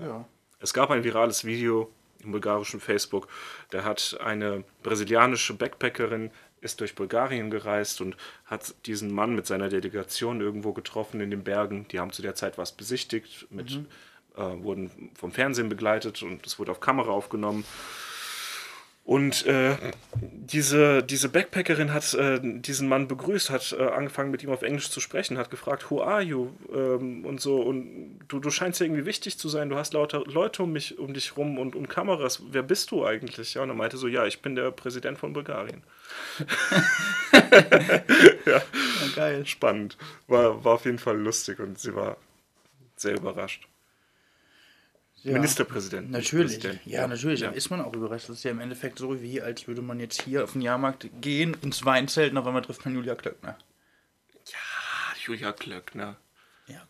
Ja. 0.00 0.24
Es 0.62 0.72
gab 0.72 0.90
ein 0.90 1.04
virales 1.04 1.44
Video 1.44 1.92
im 2.22 2.32
bulgarischen 2.32 2.80
Facebook. 2.80 3.28
Da 3.70 3.84
hat 3.84 4.18
eine 4.24 4.64
brasilianische 4.82 5.54
Backpackerin 5.54 6.30
ist 6.60 6.80
durch 6.80 6.94
Bulgarien 6.94 7.50
gereist 7.50 8.00
und 8.00 8.16
hat 8.46 8.74
diesen 8.86 9.12
Mann 9.12 9.34
mit 9.34 9.46
seiner 9.46 9.68
Delegation 9.68 10.40
irgendwo 10.40 10.72
getroffen 10.72 11.20
in 11.20 11.30
den 11.30 11.42
Bergen. 11.42 11.86
Die 11.88 11.98
haben 11.98 12.12
zu 12.12 12.22
der 12.22 12.36
Zeit 12.36 12.56
was 12.56 12.70
besichtigt, 12.72 13.48
mit, 13.50 13.72
äh, 14.36 14.40
wurden 14.62 15.10
vom 15.18 15.32
Fernsehen 15.32 15.68
begleitet 15.68 16.22
und 16.22 16.46
es 16.46 16.60
wurde 16.60 16.70
auf 16.70 16.78
Kamera 16.78 17.10
aufgenommen. 17.10 17.64
Und 19.04 19.46
äh, 19.46 19.76
diese, 20.14 21.02
diese 21.02 21.28
Backpackerin 21.28 21.92
hat 21.92 22.14
äh, 22.14 22.38
diesen 22.40 22.88
Mann 22.88 23.08
begrüßt, 23.08 23.50
hat 23.50 23.74
äh, 23.76 23.82
angefangen 23.82 24.30
mit 24.30 24.44
ihm 24.44 24.50
auf 24.50 24.62
Englisch 24.62 24.90
zu 24.90 25.00
sprechen, 25.00 25.38
hat 25.38 25.50
gefragt, 25.50 25.90
who 25.90 26.02
are 26.02 26.22
you? 26.22 26.50
Ähm, 26.72 27.26
und 27.26 27.40
so, 27.40 27.60
und 27.60 28.20
du, 28.28 28.38
du 28.38 28.50
scheinst 28.50 28.78
ja 28.78 28.86
irgendwie 28.86 29.04
wichtig 29.04 29.38
zu 29.38 29.48
sein, 29.48 29.70
du 29.70 29.76
hast 29.76 29.92
lauter 29.94 30.22
Leute 30.26 30.62
um, 30.62 30.72
mich, 30.72 30.98
um 30.98 31.14
dich 31.14 31.36
rum 31.36 31.58
und, 31.58 31.74
und 31.74 31.88
Kameras. 31.88 32.44
Wer 32.52 32.62
bist 32.62 32.92
du 32.92 33.04
eigentlich? 33.04 33.54
Ja, 33.54 33.62
und 33.62 33.70
er 33.70 33.74
meinte 33.74 33.96
so, 33.96 34.06
ja, 34.06 34.24
ich 34.24 34.40
bin 34.40 34.54
der 34.54 34.70
Präsident 34.70 35.18
von 35.18 35.32
Bulgarien. 35.32 35.82
ja, 38.46 38.62
geil. 39.16 39.44
spannend. 39.46 39.96
War, 40.28 40.64
war 40.64 40.74
auf 40.74 40.84
jeden 40.84 40.98
Fall 40.98 41.18
lustig 41.18 41.58
und 41.58 41.76
sie 41.76 41.96
war 41.96 42.18
sehr 42.94 43.16
überrascht. 43.16 43.66
Ja. 45.24 45.34
Ministerpräsident. 45.34 46.10
nicht 46.10 46.32
Natürlich. 46.32 46.58
Präsident. 46.58 46.86
Ja, 46.86 47.06
natürlich. 47.06 47.40
Ja. 47.40 47.48
Dann 47.48 47.56
ist 47.56 47.70
man 47.70 47.80
auch 47.80 47.94
überrascht. 47.94 48.28
Das 48.28 48.38
ist 48.38 48.44
ja 48.44 48.50
im 48.50 48.60
Endeffekt 48.60 48.98
so, 48.98 49.22
wie 49.22 49.40
als 49.40 49.68
würde 49.68 49.80
man 49.80 50.00
jetzt 50.00 50.22
hier 50.22 50.42
auf 50.42 50.52
den 50.52 50.62
Jahrmarkt 50.62 51.08
gehen, 51.20 51.56
ins 51.62 51.84
Weinzelt 51.84 52.32
und 52.32 52.38
auf 52.38 52.46
einmal 52.46 52.62
trifft 52.62 52.84
man 52.84 52.94
Julia 52.94 53.14
Klöckner. 53.14 53.56
Ah, 54.52 55.14
Julia 55.24 55.52
Klöckner. 55.52 56.16
Ja. 56.66 56.82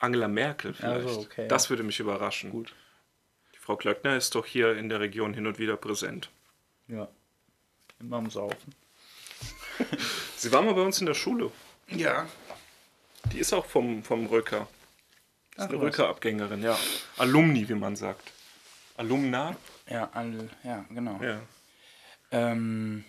Angela 0.00 0.26
Merkel 0.26 0.74
vielleicht. 0.74 1.06
Also, 1.06 1.20
okay, 1.20 1.46
das 1.46 1.70
würde 1.70 1.84
mich 1.84 2.00
überraschen. 2.00 2.50
Gut. 2.50 2.74
Die 3.54 3.58
Frau 3.58 3.76
Klöckner 3.76 4.16
ist 4.16 4.34
doch 4.34 4.46
hier 4.46 4.76
in 4.76 4.88
der 4.88 4.98
Region 5.00 5.32
hin 5.32 5.46
und 5.46 5.58
wieder 5.58 5.76
präsent. 5.76 6.30
Ja. 6.88 7.08
Immer 8.00 8.16
am 8.16 8.30
Saufen. 8.30 8.74
Sie 10.36 10.50
war 10.52 10.62
mal 10.62 10.74
bei 10.74 10.82
uns 10.82 11.00
in 11.00 11.06
der 11.06 11.14
Schule. 11.14 11.52
Ja. 11.88 12.26
Die 13.32 13.38
ist 13.38 13.52
auch 13.52 13.66
vom, 13.66 14.02
vom 14.02 14.26
Röcker. 14.26 14.68
Ist 15.56 15.62
Ach, 15.64 15.68
eine 15.68 15.78
was. 15.78 15.84
Röcker-Abgängerin, 15.86 16.62
ja. 16.62 16.78
Alumni, 17.18 17.68
wie 17.68 17.74
man 17.74 17.96
sagt. 17.96 18.32
Alumna? 18.96 19.56
Ja, 19.88 20.10
all, 20.12 20.50
ja, 20.64 20.84
genau. 20.90 21.18
Ja. 21.22 21.40
Ähm, 22.30 23.04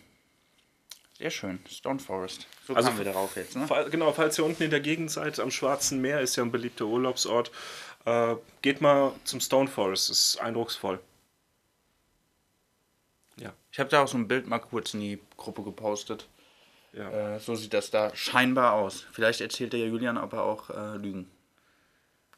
sehr 1.18 1.32
schön. 1.32 1.60
Stone 1.70 2.00
Forest. 2.00 2.48
So 2.66 2.76
Also 2.76 2.90
kamen 2.90 3.00
wir 3.00 3.06
darauf 3.06 3.36
jetzt, 3.36 3.56
ne? 3.56 3.66
Fall, 3.68 3.90
genau, 3.90 4.14
falls 4.14 4.38
ihr 4.38 4.46
unten 4.46 4.64
in 4.64 4.70
der 4.70 4.80
Gegend 4.82 5.10
seid, 5.12 5.40
am 5.40 5.50
Schwarzen 5.52 6.00
Meer, 6.02 6.22
ist 6.22 6.36
ja 6.36 6.44
ein 6.44 6.52
beliebter 6.52 6.86
Urlaubsort, 6.86 7.52
äh, 8.06 8.36
geht 8.62 8.80
mal 8.82 9.14
zum 9.24 9.40
Stone 9.42 9.68
Forest, 9.68 10.10
das 10.10 10.20
ist 10.20 10.38
eindrucksvoll. 10.42 11.00
Ja, 13.38 13.54
Ich 13.72 13.80
habe 13.80 13.90
da 13.90 14.04
auch 14.04 14.08
so 14.08 14.18
ein 14.18 14.28
Bild 14.28 14.48
mal 14.48 14.60
kurz 14.60 14.94
in 14.94 15.00
die 15.02 15.20
Gruppe 15.36 15.64
gepostet. 15.64 16.28
ja. 16.94 17.36
Äh, 17.36 17.40
so 17.40 17.56
sieht 17.56 17.74
das 17.74 17.92
da 17.92 18.16
scheinbar 18.16 18.74
aus. 18.74 19.06
Vielleicht 19.12 19.42
erzählt 19.42 19.74
der 19.74 19.88
Julian 19.88 20.18
aber 20.18 20.44
auch 20.44 20.70
äh, 20.70 20.98
Lügen. 20.98 21.30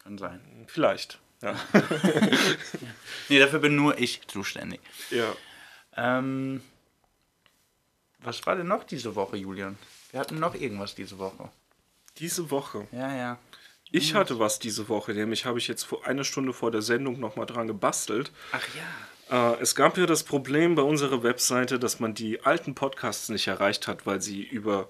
Kann 0.09 0.17
sein. 0.17 0.39
Vielleicht. 0.65 1.19
Ja. 1.43 1.55
Nee, 3.29 3.37
dafür 3.37 3.59
bin 3.59 3.75
nur 3.75 3.99
ich 3.99 4.27
zuständig. 4.27 4.79
ja. 5.11 5.35
Ähm, 5.95 6.63
was 8.17 8.43
war 8.47 8.55
denn 8.55 8.65
noch 8.65 8.85
diese 8.85 9.13
Woche, 9.13 9.37
Julian? 9.37 9.77
Wir 10.09 10.19
hatten 10.19 10.39
noch 10.39 10.55
irgendwas 10.55 10.95
diese 10.95 11.19
Woche. 11.19 11.49
Diese 12.17 12.49
Woche. 12.49 12.87
Ja, 12.91 13.15
ja. 13.15 13.37
Ich 13.91 14.15
hatte 14.15 14.39
was 14.39 14.57
diese 14.57 14.89
Woche, 14.89 15.13
nämlich 15.13 15.45
habe 15.45 15.59
ich 15.59 15.67
jetzt 15.67 15.83
vor 15.83 16.07
eine 16.07 16.25
Stunde 16.25 16.53
vor 16.53 16.71
der 16.71 16.81
Sendung 16.81 17.19
nochmal 17.19 17.45
dran 17.45 17.67
gebastelt. 17.67 18.31
Ach 18.51 18.65
ja. 19.29 19.53
Äh, 19.53 19.61
es 19.61 19.75
gab 19.75 19.95
ja 19.99 20.07
das 20.07 20.23
Problem 20.23 20.73
bei 20.73 20.81
unserer 20.81 21.21
Webseite, 21.21 21.77
dass 21.77 21.99
man 21.99 22.15
die 22.15 22.43
alten 22.43 22.73
Podcasts 22.73 23.29
nicht 23.29 23.47
erreicht 23.47 23.87
hat, 23.87 24.07
weil 24.07 24.23
sie 24.23 24.41
über 24.41 24.87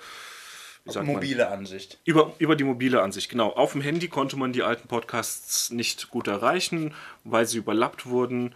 sagt 0.91 1.05
man, 1.05 1.15
Mobile 1.15 1.49
Ansicht. 1.49 1.99
Über, 2.05 2.33
über 2.39 2.55
die 2.55 2.63
mobile 2.63 3.01
Ansicht, 3.01 3.29
genau. 3.29 3.49
Auf 3.49 3.73
dem 3.73 3.81
Handy 3.81 4.07
konnte 4.07 4.37
man 4.37 4.53
die 4.53 4.63
alten 4.63 4.87
Podcasts 4.87 5.71
nicht 5.71 6.09
gut 6.09 6.27
erreichen, 6.27 6.93
weil 7.23 7.45
sie 7.45 7.57
überlappt 7.57 8.05
wurden. 8.05 8.53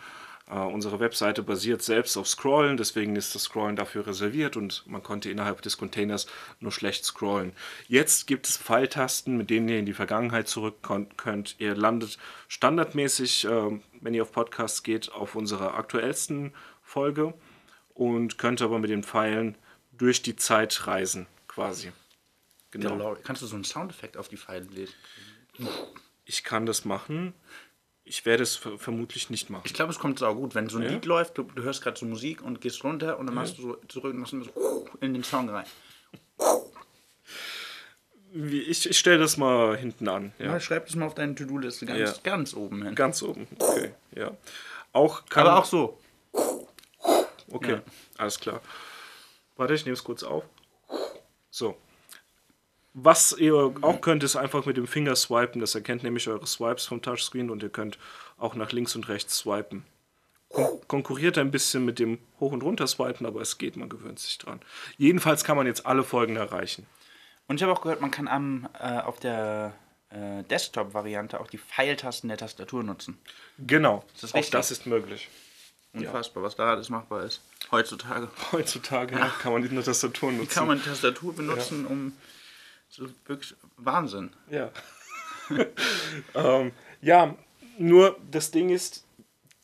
Äh, 0.49 0.59
unsere 0.59 0.99
Webseite 0.99 1.41
basiert 1.41 1.81
selbst 1.81 2.17
auf 2.17 2.27
Scrollen, 2.27 2.77
deswegen 2.77 3.15
ist 3.15 3.33
das 3.33 3.43
Scrollen 3.43 3.75
dafür 3.75 4.07
reserviert 4.07 4.57
und 4.57 4.83
man 4.85 5.01
konnte 5.01 5.29
innerhalb 5.29 5.61
des 5.61 5.77
Containers 5.77 6.27
nur 6.59 6.71
schlecht 6.71 7.05
scrollen. 7.05 7.53
Jetzt 7.87 8.27
gibt 8.27 8.47
es 8.47 8.57
Pfeiltasten, 8.57 9.37
mit 9.37 9.49
denen 9.49 9.69
ihr 9.69 9.79
in 9.79 9.85
die 9.85 9.93
Vergangenheit 9.93 10.47
zurück 10.47 10.75
könnt. 11.17 11.55
Ihr 11.59 11.75
landet 11.75 12.17
standardmäßig, 12.49 13.45
äh, 13.45 13.79
wenn 14.01 14.13
ihr 14.13 14.23
auf 14.23 14.31
Podcasts 14.31 14.83
geht, 14.83 15.11
auf 15.13 15.35
unserer 15.35 15.75
aktuellsten 15.75 16.53
Folge 16.81 17.33
und 17.93 18.37
könnt 18.37 18.61
aber 18.61 18.79
mit 18.79 18.89
den 18.89 19.03
Pfeilen 19.03 19.55
durch 19.97 20.21
die 20.21 20.35
Zeit 20.35 20.87
reisen, 20.87 21.27
quasi. 21.47 21.91
Genau. 22.73 22.89
DeLorean. 22.89 23.23
Kannst 23.23 23.41
du 23.41 23.45
so 23.45 23.55
einen 23.55 23.63
Soundeffekt 23.63 24.17
auf 24.17 24.27
die 24.27 24.37
Pfeile 24.37 24.65
lesen? 24.65 24.93
Ich 26.25 26.43
kann 26.43 26.65
das 26.65 26.83
machen. 26.85 27.33
Ich 28.03 28.25
werde 28.25 28.43
es 28.43 28.55
ver 28.57 28.77
vermutlich 28.77 29.29
nicht 29.29 29.49
machen. 29.49 29.63
Ich 29.65 29.73
glaube, 29.73 29.91
es 29.91 29.99
kommt 29.99 30.19
sau 30.19 30.35
gut, 30.35 30.55
wenn 30.55 30.67
so 30.67 30.77
ein 30.77 30.83
Ja? 30.83 30.89
Lied 30.89 31.05
läuft, 31.05 31.37
du, 31.37 31.43
du 31.43 31.63
hörst 31.63 31.81
gerade 31.81 31.97
so 31.97 32.05
Musik 32.05 32.41
und 32.41 32.59
gehst 32.59 32.83
runter 32.83 33.17
und 33.17 33.27
dann 33.27 33.35
machst 33.35 33.57
du 33.57 33.61
so 33.61 33.75
zurück 33.87 34.13
und 34.13 34.19
machst 34.19 34.31
so 34.31 34.87
in 34.99 35.13
den 35.13 35.23
Song 35.23 35.49
rein. 35.49 35.65
Ich, 38.33 38.89
ich 38.89 38.97
stelle 38.97 39.19
das 39.19 39.37
mal 39.37 39.77
hinten 39.77 40.07
an. 40.09 40.33
Ja. 40.39 40.45
Ja. 40.47 40.59
Schreib 40.59 40.87
das 40.87 40.95
mal 40.95 41.05
auf 41.05 41.13
deine 41.15 41.35
To-Do-Liste 41.35 41.85
ganz, 41.85 41.99
Ja. 41.99 42.13
ganz 42.23 42.55
oben 42.55 42.83
hin. 42.83 42.95
Ganz 42.95 43.21
oben. 43.21 43.47
Okay. 43.59 43.93
Ja. 44.15 44.35
Auch 44.91 45.25
kann, 45.27 45.45
Aber 45.47 45.59
auch 45.59 45.65
so. 45.65 45.99
Okay. 47.51 47.73
Ja. 47.73 47.81
Alles 48.17 48.39
klar. 48.39 48.61
Warte, 49.55 49.75
ich 49.75 49.85
nehme 49.85 49.93
es 49.93 50.03
kurz 50.03 50.23
auf. 50.23 50.43
So. 51.51 51.77
Was 52.93 53.35
ihr 53.37 53.73
auch 53.81 54.01
könnt, 54.01 54.23
ist 54.23 54.35
einfach 54.35 54.65
mit 54.65 54.77
dem 54.77 54.85
Finger 54.85 55.15
swipen. 55.15 55.59
Das 55.61 55.73
erkennt 55.73 56.03
nämlich 56.03 56.27
eure 56.27 56.45
Swipes 56.45 56.85
vom 56.85 57.01
Touchscreen 57.01 57.49
und 57.49 57.63
ihr 57.63 57.69
könnt 57.69 57.97
auch 58.37 58.53
nach 58.53 58.71
links 58.71 58.95
und 58.95 59.07
rechts 59.09 59.37
swipen. 59.37 59.83
Kon 60.49 60.79
konkurriert 60.87 61.39
ein 61.39 61.49
bisschen 61.49 61.83
mit 61.85 61.97
dem 61.97 62.19
Hoch- 62.39 62.51
und 62.51 62.61
Runter 62.61 62.85
swipen, 62.85 63.25
aber 63.25 63.41
es 63.41 63.57
geht, 63.57 63.75
man 63.75 63.89
gewöhnt 63.89 64.19
sich 64.19 64.37
dran. 64.37 64.59
Jedenfalls 64.97 65.43
kann 65.43 65.57
man 65.57 65.65
jetzt 65.65 65.87
alle 65.87 66.03
Folgen 66.03 66.35
erreichen. 66.35 66.85
Und 67.47 67.55
ich 67.55 67.63
habe 67.63 67.73
auch 67.73 67.81
gehört, 67.81 68.01
man 68.01 68.11
kann 68.11 68.27
am, 68.27 68.69
äh, 68.79 68.99
auf 68.99 69.19
der 69.19 69.73
äh, 70.11 70.43
Desktop-Variante 70.43 71.39
auch 71.39 71.47
die 71.47 71.57
Pfeiltasten 71.57 72.27
der 72.27 72.37
Tastatur 72.37 72.83
nutzen. 72.83 73.17
Genau. 73.57 74.05
Das 74.21 74.31
auch 74.31 74.37
richtig? 74.37 74.51
das 74.51 74.69
ist 74.69 74.85
möglich. 74.85 75.29
Unfassbar, 75.93 76.43
was 76.43 76.55
da 76.55 76.71
alles 76.71 76.89
machbar 76.89 77.23
ist. 77.23 77.41
Heutzutage. 77.71 78.29
Heutzutage 78.51 79.15
ja, 79.15 79.31
kann 79.41 79.53
man 79.53 79.61
die 79.61 79.69
Tastatur 79.69 80.31
nutzen. 80.31 80.49
Wie 80.49 80.53
kann 80.53 80.67
man 80.67 80.77
die 80.77 80.85
Tastatur 80.85 81.35
benutzen, 81.35 81.85
um 81.85 82.11
so 82.11 82.17
wirklich 82.99 83.55
Wahnsinn. 83.77 84.31
Ja. 84.49 84.71
ähm, 86.35 86.71
ja, 87.01 87.35
nur 87.77 88.17
das 88.29 88.51
Ding 88.51 88.69
ist, 88.69 89.05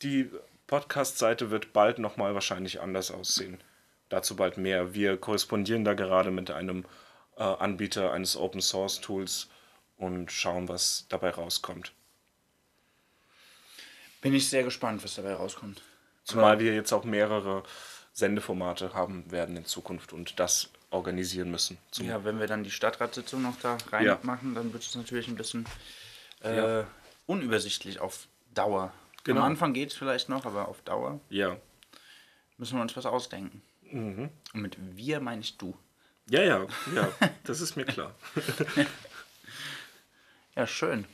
die 0.02 0.30
Podcast-Seite 0.66 1.50
wird 1.50 1.72
bald 1.72 1.98
nochmal 1.98 2.34
wahrscheinlich 2.34 2.80
anders 2.80 3.10
aussehen. 3.10 3.58
Dazu 4.08 4.36
bald 4.36 4.56
mehr. 4.56 4.94
Wir 4.94 5.16
korrespondieren 5.16 5.84
da 5.84 5.94
gerade 5.94 6.30
mit 6.30 6.50
einem 6.50 6.84
äh, 7.36 7.42
Anbieter 7.42 8.12
eines 8.12 8.36
Open 8.36 8.60
Source 8.60 9.00
Tools 9.00 9.48
und 9.96 10.32
schauen, 10.32 10.68
was 10.68 11.06
dabei 11.08 11.30
rauskommt. 11.30 11.92
Bin 14.20 14.34
ich 14.34 14.48
sehr 14.48 14.64
gespannt, 14.64 15.02
was 15.04 15.14
dabei 15.14 15.34
rauskommt. 15.34 15.82
Zumal 16.24 16.60
wir 16.60 16.74
jetzt 16.74 16.92
auch 16.92 17.04
mehrere 17.04 17.62
Sendeformate 18.12 18.92
haben 18.94 19.30
werden 19.30 19.56
in 19.56 19.64
Zukunft 19.64 20.12
und 20.12 20.38
das 20.38 20.70
organisieren 20.90 21.50
müssen. 21.50 21.78
Ja, 21.98 22.24
wenn 22.24 22.38
wir 22.40 22.46
dann 22.46 22.64
die 22.64 22.70
Stadtratssitzung 22.70 23.42
noch 23.42 23.56
da 23.60 23.76
Ja. 24.00 24.14
reinmachen, 24.14 24.54
dann 24.54 24.72
wird 24.72 24.82
es 24.82 24.94
natürlich 24.94 25.28
ein 25.28 25.36
bisschen 25.36 25.66
äh, 26.42 26.56
Ja. 26.56 26.86
unübersichtlich 27.26 28.00
auf 28.00 28.26
Dauer. 28.54 28.92
Genau. 29.24 29.40
Am 29.40 29.46
Anfang 29.46 29.72
geht 29.74 29.90
es 29.90 29.96
vielleicht 29.96 30.28
noch, 30.28 30.46
aber 30.46 30.68
auf 30.68 30.80
Dauer 30.82 31.20
ja. 31.28 31.56
müssen 32.58 32.76
wir 32.76 32.82
uns 32.82 32.96
was 32.96 33.06
ausdenken. 33.06 33.62
Mhm. 33.82 34.30
Und 34.54 34.62
mit 34.62 34.76
wir 34.96 35.20
meine 35.20 35.40
ich 35.42 35.56
du. 35.58 35.76
Ja, 36.28 36.42
ja, 36.42 36.66
ja, 36.94 37.08
das 37.44 37.60
ist 37.60 37.76
mir 37.76 37.84
klar. 37.84 38.14
Ja, 40.56 40.66
schön. 40.66 41.06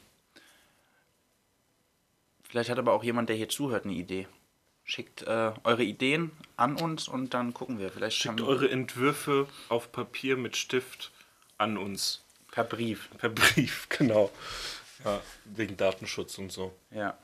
Vielleicht 2.43 2.71
hat 2.71 2.79
aber 2.79 2.93
auch 2.95 3.05
jemand, 3.05 3.29
der 3.29 3.37
hier 3.37 3.49
zuhört, 3.49 3.85
eine 3.85 3.93
Idee. 3.95 4.27
Schickt 4.89 5.23
äh, 5.23 5.53
eure 5.65 5.83
Ideen 5.83 6.31
an 6.57 6.77
uns 6.77 7.09
und 7.09 7.35
dann 7.35 7.53
gucken 7.53 7.79
wir. 7.79 7.91
Vielleicht 7.91 8.17
Schickt 8.17 8.41
eure 8.41 8.71
Entwürfe 8.71 9.49
auf 9.69 9.91
Papier 9.91 10.37
mit 10.37 10.57
Stift 10.57 11.11
an 11.59 11.77
uns 11.77 12.23
Per 12.57 12.65
Brief. 12.65 13.11
Per 13.19 13.29
Brief, 13.29 13.87
genau. 13.91 14.31
Ja, 15.05 15.21
wegen 15.45 15.77
Datenschutz 15.77 16.39
und 16.39 16.51
so. 16.51 16.73
Ja. 16.91 17.19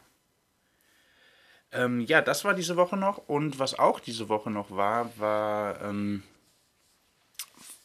Ähm, 1.73 2.01
ja, 2.01 2.21
das 2.21 2.45
war 2.45 2.53
diese 2.53 2.77
Woche 2.77 2.99
noch. 2.99 3.29
Und 3.29 3.59
was 3.59 3.79
auch 3.79 3.99
diese 3.99 4.29
Woche 4.29 4.51
noch 4.51 4.71
war, 4.73 5.11
war, 5.19 5.81
ähm, 5.81 6.23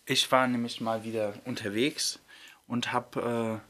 ich 0.05 0.29
war 0.29 0.47
nämlich 0.47 0.81
mal 0.81 1.05
wieder 1.05 1.35
unterwegs 1.45 2.19
und 2.67 2.91
habe 2.91 3.61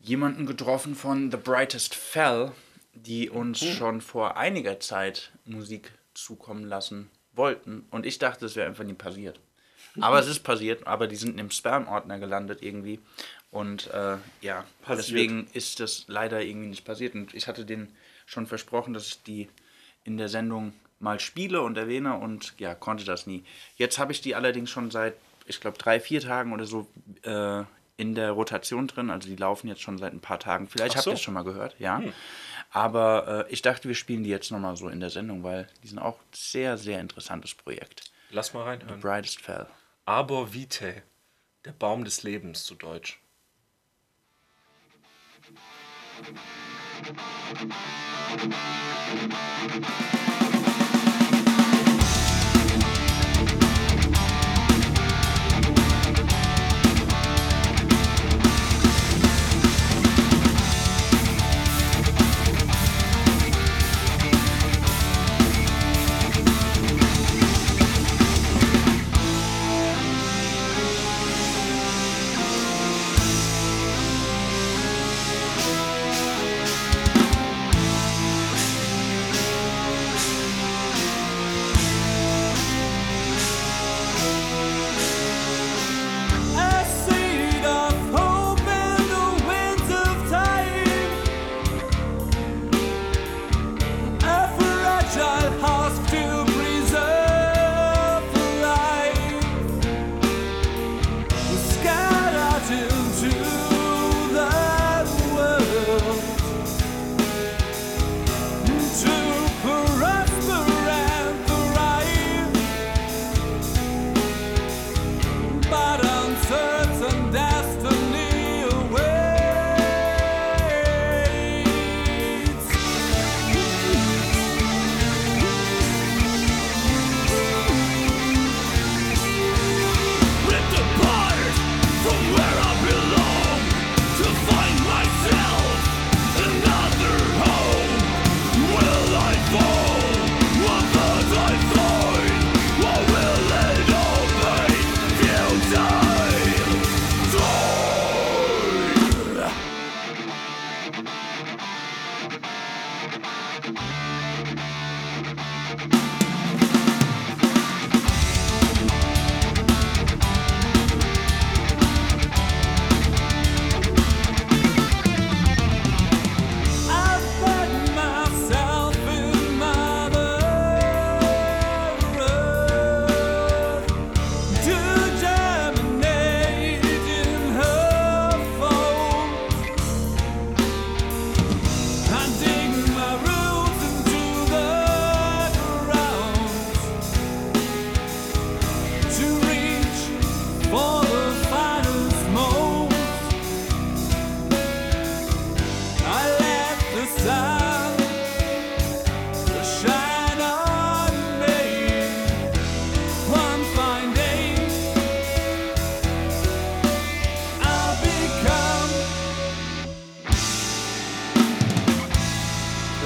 äh, 0.00 0.06
jemanden 0.06 0.46
getroffen 0.46 0.94
von 0.94 1.30
The 1.30 1.36
Brightest 1.36 1.96
Fell, 1.96 2.52
die 2.94 3.30
uns 3.30 3.64
schon 3.64 4.00
vor 4.00 4.36
einiger 4.36 4.80
Zeit 4.80 5.32
Musik 5.44 5.92
zukommen 6.14 6.64
lassen 6.64 7.10
wollten. 7.32 7.86
Und 7.90 8.06
ich 8.06 8.18
dachte, 8.18 8.46
es 8.46 8.56
wäre 8.56 8.68
einfach 8.68 8.84
nie 8.84 8.94
passiert. 8.94 9.40
Aber 10.00 10.18
es 10.18 10.28
ist 10.28 10.40
passiert, 10.40 10.86
aber 10.86 11.06
die 11.06 11.16
sind 11.16 11.38
im 11.40 11.50
Spam-Ordner 11.50 12.18
gelandet 12.18 12.62
irgendwie. 12.62 13.00
Und 13.50 13.88
äh, 13.88 14.16
ja, 14.40 14.64
Passiert. 14.82 15.08
deswegen 15.08 15.48
ist 15.52 15.80
das 15.80 16.04
leider 16.06 16.42
irgendwie 16.42 16.68
nicht 16.68 16.84
passiert. 16.84 17.14
Und 17.14 17.34
ich 17.34 17.48
hatte 17.48 17.64
denen 17.64 17.94
schon 18.26 18.46
versprochen, 18.46 18.94
dass 18.94 19.06
ich 19.08 19.22
die 19.22 19.48
in 20.04 20.16
der 20.16 20.28
Sendung 20.28 20.72
mal 21.00 21.18
spiele 21.18 21.62
und 21.62 21.76
erwähne 21.76 22.14
und 22.18 22.54
ja, 22.58 22.74
konnte 22.74 23.04
das 23.04 23.26
nie. 23.26 23.42
Jetzt 23.76 23.98
habe 23.98 24.12
ich 24.12 24.20
die 24.20 24.34
allerdings 24.34 24.70
schon 24.70 24.90
seit, 24.90 25.14
ich 25.46 25.60
glaube, 25.60 25.78
drei, 25.78 25.98
vier 25.98 26.20
Tagen 26.20 26.52
oder 26.52 26.66
so 26.66 26.86
äh, 27.22 27.64
in 27.96 28.14
der 28.14 28.32
Rotation 28.32 28.86
drin. 28.86 29.10
Also 29.10 29.28
die 29.28 29.36
laufen 29.36 29.66
jetzt 29.66 29.82
schon 29.82 29.98
seit 29.98 30.12
ein 30.12 30.20
paar 30.20 30.38
Tagen. 30.38 30.68
Vielleicht 30.68 30.92
Ach 30.92 30.96
habt 30.96 31.04
so. 31.04 31.10
ihr 31.10 31.14
es 31.14 31.20
schon 31.20 31.34
mal 31.34 31.42
gehört, 31.44 31.74
ja. 31.78 32.02
Aber 32.70 33.46
äh, 33.48 33.52
ich 33.52 33.62
dachte, 33.62 33.88
wir 33.88 33.94
spielen 33.96 34.22
die 34.22 34.30
jetzt 34.30 34.50
nochmal 34.50 34.76
so 34.76 34.88
in 34.88 35.00
der 35.00 35.10
Sendung, 35.10 35.42
weil 35.42 35.68
die 35.82 35.88
sind 35.88 35.98
auch 35.98 36.18
ein 36.18 36.32
sehr, 36.32 36.78
sehr 36.78 37.00
interessantes 37.00 37.54
Projekt. 37.54 38.12
Lass 38.30 38.54
mal 38.54 38.62
reinhören. 38.62 39.00
Brightest 39.00 39.40
Fell. 39.40 39.66
Arbor 40.04 40.54
Vitae, 40.54 41.02
der 41.64 41.72
Baum 41.72 42.04
des 42.04 42.22
Lebens 42.22 42.64
zu 42.64 42.76
Deutsch. 42.76 43.20
A 50.12 50.19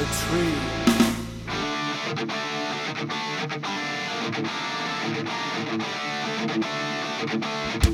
a 0.05 0.07
tree. 0.07 0.85
Storm 7.25 7.94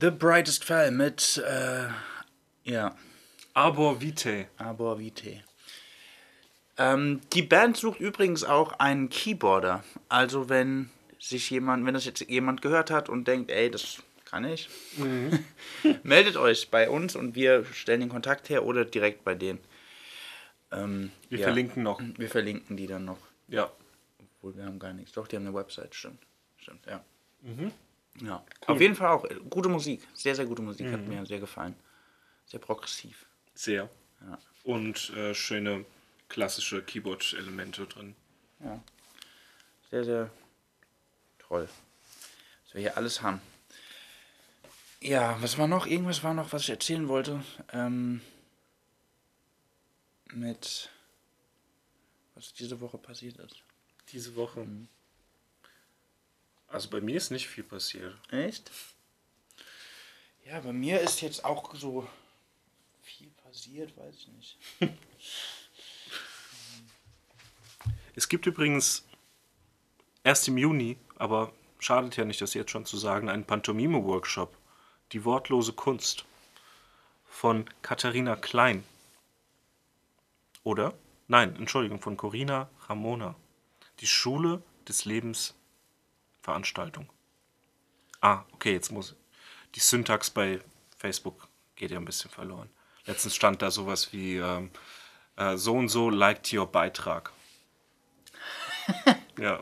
The 0.00 0.10
Brightest 0.10 0.64
Fall 0.64 0.90
mit, 0.90 1.40
äh, 1.46 1.84
ja, 2.64 2.96
Arbor 3.54 4.00
Vitae. 4.00 4.48
Arbor 4.56 4.98
Vitae. 4.98 5.44
Ähm, 6.76 7.20
die 7.32 7.42
Band 7.42 7.76
sucht 7.76 8.00
übrigens 8.00 8.42
auch 8.42 8.72
einen 8.80 9.10
Keyboarder. 9.10 9.84
Also 10.08 10.48
wenn 10.48 10.90
sich 11.20 11.48
jemand, 11.50 11.86
wenn 11.86 11.94
das 11.94 12.04
jetzt 12.04 12.28
jemand 12.28 12.62
gehört 12.62 12.90
hat 12.90 13.08
und 13.08 13.28
denkt, 13.28 13.52
ey, 13.52 13.70
das 13.70 14.02
kann 14.24 14.44
ich, 14.44 14.68
meldet 16.02 16.36
euch 16.36 16.70
bei 16.72 16.90
uns 16.90 17.14
und 17.14 17.36
wir 17.36 17.64
stellen 17.66 18.00
den 18.00 18.08
Kontakt 18.08 18.48
her 18.48 18.64
oder 18.64 18.84
direkt 18.84 19.22
bei 19.22 19.36
denen. 19.36 19.60
Ähm, 20.72 21.12
Wir 21.28 21.38
ja. 21.38 21.44
verlinken 21.44 21.82
noch. 21.82 22.00
Wir 22.16 22.28
verlinken 22.28 22.76
die 22.76 22.86
dann 22.86 23.04
noch. 23.04 23.18
Ja. 23.48 23.70
Obwohl 24.18 24.56
wir 24.56 24.64
haben 24.64 24.78
gar 24.78 24.92
nichts. 24.92 25.12
Doch, 25.12 25.28
die 25.28 25.36
haben 25.36 25.46
eine 25.46 25.54
Website, 25.54 25.94
stimmt. 25.94 26.22
Stimmt, 26.56 26.86
ja. 26.86 27.04
Mhm. 27.42 27.72
Ja. 28.20 28.44
Auf 28.66 28.80
jeden 28.80 28.94
Fall 28.94 29.08
auch 29.08 29.24
äh, 29.24 29.36
gute 29.48 29.68
Musik. 29.68 30.06
Sehr, 30.14 30.34
sehr 30.34 30.46
gute 30.46 30.62
Musik. 30.62 30.90
Hat 30.90 31.06
mir 31.06 31.24
sehr 31.26 31.40
gefallen. 31.40 31.74
Sehr 32.46 32.60
progressiv. 32.60 33.26
Sehr. 33.54 33.88
Ja. 34.20 34.38
Und 34.64 35.10
äh, 35.10 35.34
schöne 35.34 35.84
klassische 36.28 36.82
Keyboard-Elemente 36.82 37.86
drin. 37.86 38.14
Ja. 38.60 38.82
Sehr, 39.90 40.04
sehr 40.04 40.30
toll. 41.38 41.68
Was 42.64 42.74
wir 42.74 42.80
hier 42.80 42.96
alles 42.96 43.22
haben. 43.22 43.40
Ja, 45.00 45.36
was 45.40 45.58
war 45.58 45.66
noch? 45.66 45.86
Irgendwas 45.86 46.22
war 46.22 46.32
noch, 46.32 46.52
was 46.52 46.62
ich 46.62 46.70
erzählen 46.70 47.08
wollte. 47.08 47.42
Ähm, 47.72 48.20
mit 50.32 50.90
was 52.34 52.52
diese 52.52 52.80
Woche 52.80 52.98
passiert 52.98 53.38
ist. 53.38 53.62
Diese 54.10 54.34
Woche. 54.36 54.66
Also 56.68 56.88
bei 56.90 57.00
mir 57.00 57.16
ist 57.16 57.30
nicht 57.30 57.48
viel 57.48 57.64
passiert. 57.64 58.16
Echt? 58.30 58.70
Ja, 60.46 60.60
bei 60.60 60.72
mir 60.72 61.00
ist 61.00 61.20
jetzt 61.20 61.44
auch 61.44 61.74
so 61.74 62.08
viel 63.02 63.30
passiert, 63.44 63.96
weiß 63.96 64.14
ich 64.14 64.28
nicht. 64.28 64.58
Es 68.14 68.28
gibt 68.28 68.44
übrigens 68.44 69.06
erst 70.22 70.46
im 70.46 70.58
Juni, 70.58 70.98
aber 71.16 71.50
schadet 71.78 72.16
ja 72.18 72.26
nicht, 72.26 72.42
das 72.42 72.52
jetzt 72.52 72.70
schon 72.70 72.84
zu 72.84 72.98
sagen, 72.98 73.30
einen 73.30 73.46
Pantomime-Workshop. 73.46 74.54
Die 75.12 75.24
wortlose 75.24 75.72
Kunst 75.72 76.26
von 77.26 77.64
Katharina 77.80 78.36
Klein. 78.36 78.84
Oder? 80.64 80.94
Nein, 81.28 81.56
Entschuldigung, 81.56 82.00
von 82.00 82.16
Corina 82.16 82.68
Ramona. 82.88 83.34
Die 84.00 84.06
Schule 84.06 84.62
des 84.88 85.04
Lebens 85.04 85.54
Veranstaltung. 86.42 87.08
Ah, 88.20 88.44
okay, 88.52 88.72
jetzt 88.72 88.90
muss. 88.90 89.16
Die 89.74 89.80
Syntax 89.80 90.30
bei 90.30 90.60
Facebook 90.98 91.48
geht 91.76 91.90
ja 91.90 91.98
ein 91.98 92.04
bisschen 92.04 92.30
verloren. 92.30 92.68
Letztens 93.06 93.34
stand 93.34 93.62
da 93.62 93.70
sowas 93.70 94.12
wie 94.12 94.36
ähm, 94.36 94.70
äh, 95.36 95.56
so 95.56 95.74
und 95.74 95.88
so 95.88 96.10
liked 96.10 96.52
your 96.52 96.66
Beitrag. 96.70 97.32
ja, 99.38 99.58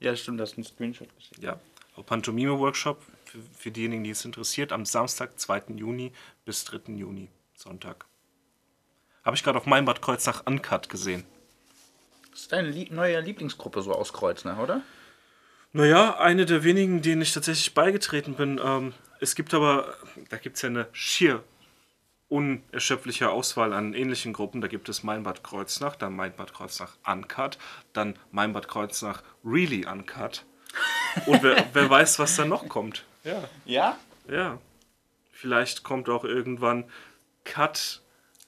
Ja, 0.00 0.14
stimmt, 0.14 0.40
das 0.40 0.52
ist 0.52 0.58
ein 0.58 0.64
Screenshot 0.64 1.14
geschickt. 1.16 1.42
ja. 1.42 1.58
Pantomime-Workshop 2.04 3.02
für, 3.24 3.38
für 3.40 3.70
diejenigen, 3.70 4.04
die 4.04 4.10
es 4.10 4.24
interessiert, 4.24 4.70
am 4.70 4.84
Samstag, 4.84 5.40
2. 5.40 5.62
Juni 5.76 6.12
bis 6.44 6.64
3. 6.64 6.92
Juni, 6.92 7.30
Sonntag. 7.54 8.06
Habe 9.26 9.34
ich 9.34 9.42
gerade 9.42 9.58
auf 9.58 9.66
meinem 9.66 9.84
Bad 9.86 10.00
Kreuznach 10.00 10.44
Uncut 10.46 10.88
gesehen. 10.88 11.24
Das 12.30 12.42
ist 12.42 12.52
deine 12.52 12.70
Lie 12.70 12.86
neue 12.90 13.18
Lieblingsgruppe 13.18 13.82
so 13.82 13.92
aus 13.92 14.12
Kreuznach, 14.12 14.58
oder? 14.58 14.82
Naja, 15.72 16.16
eine 16.18 16.46
der 16.46 16.62
wenigen, 16.62 17.02
denen 17.02 17.22
ich 17.22 17.32
tatsächlich 17.32 17.74
beigetreten 17.74 18.34
bin. 18.34 18.60
Ähm, 18.64 18.94
es 19.20 19.34
gibt 19.34 19.52
aber, 19.52 19.94
da 20.28 20.36
gibt 20.36 20.56
es 20.56 20.62
ja 20.62 20.68
eine 20.68 20.86
schier 20.92 21.42
unerschöpfliche 22.28 23.30
Auswahl 23.30 23.72
an 23.72 23.94
ähnlichen 23.94 24.32
Gruppen. 24.32 24.60
Da 24.60 24.68
gibt 24.68 24.88
es 24.88 25.02
Mein 25.02 25.24
Bad 25.24 25.42
Kreuznach, 25.42 25.96
dann 25.96 26.14
Mein 26.14 26.34
Bad 26.34 26.54
Kreuznach 26.54 26.96
Uncut, 27.04 27.58
dann 27.92 28.16
Mein 28.30 28.52
Bad 28.52 28.68
Kreuznach 28.68 29.24
Really 29.44 29.86
Uncut. 29.86 30.44
Und 31.26 31.42
wer, 31.42 31.66
wer 31.72 31.90
weiß, 31.90 32.20
was 32.20 32.36
da 32.36 32.44
noch 32.44 32.68
kommt. 32.68 33.04
Ja, 33.24 33.42
Ja? 33.64 33.98
ja. 34.30 34.58
Vielleicht 35.32 35.82
kommt 35.82 36.08
auch 36.08 36.24
irgendwann 36.24 36.84
Cut. 37.44 38.02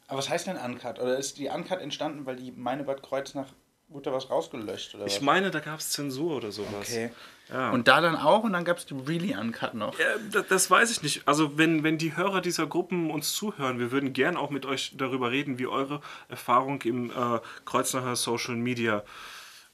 Aber 0.09 0.19
was 0.19 0.29
heißt 0.29 0.47
denn 0.49 0.57
Uncut? 0.57 0.99
Oder 0.99 1.17
ist 1.19 1.39
die 1.39 1.49
Uncut 1.49 1.81
entstanden, 1.81 2.27
weil 2.27 2.37
die 2.37 2.51
meine 2.51 2.83
Bad 2.83 3.03
Kreuznach, 3.03 3.47
wurde 3.91 4.11
da 4.11 4.13
was 4.17 4.29
rausgelöscht? 4.29 4.95
Oder 4.97 5.07
Ich 5.07 5.17
was? 5.17 5.21
meine, 5.23 5.51
da 5.51 5.61
gab 5.61 5.79
es 5.79 5.91
Zensur 5.91 6.37
oder 6.37 6.51
sowas. 6.53 6.89
Okay. 6.89 7.11
Ja. 7.51 7.71
Und 7.71 7.89
da 7.89 8.03
dann 8.03 8.17
auch 8.17 8.43
und 8.45 8.53
dann 8.53 8.65
gab 8.67 8.77
es 8.77 8.85
die 8.85 8.95
Really 8.95 9.35
Uncut 9.35 9.73
noch. 9.73 9.99
Ja, 9.99 10.05
das, 10.31 10.47
das 10.49 10.71
weiß 10.71 10.91
ich 10.91 11.03
nicht. 11.03 11.23
Also 11.27 11.57
wenn, 11.57 11.83
wenn 11.85 11.97
die 11.97 12.15
Hörer 12.15 12.43
dieser 12.43 12.67
Gruppen 12.67 13.11
uns 13.11 13.33
zuhören, 13.33 13.79
wir 13.79 13.91
würden 13.91 14.13
gern 14.13 14.37
auch 14.37 14.51
mit 14.51 14.67
euch 14.67 14.93
darüber 14.97 15.31
reden, 15.31 15.59
wie 15.59 15.67
eure 15.67 16.03
Erfahrung 16.29 16.83
im 16.83 17.11
äh, 17.11 17.41
Kreuznacher 17.65 18.17
Social 18.17 18.57
Media, 18.57 19.03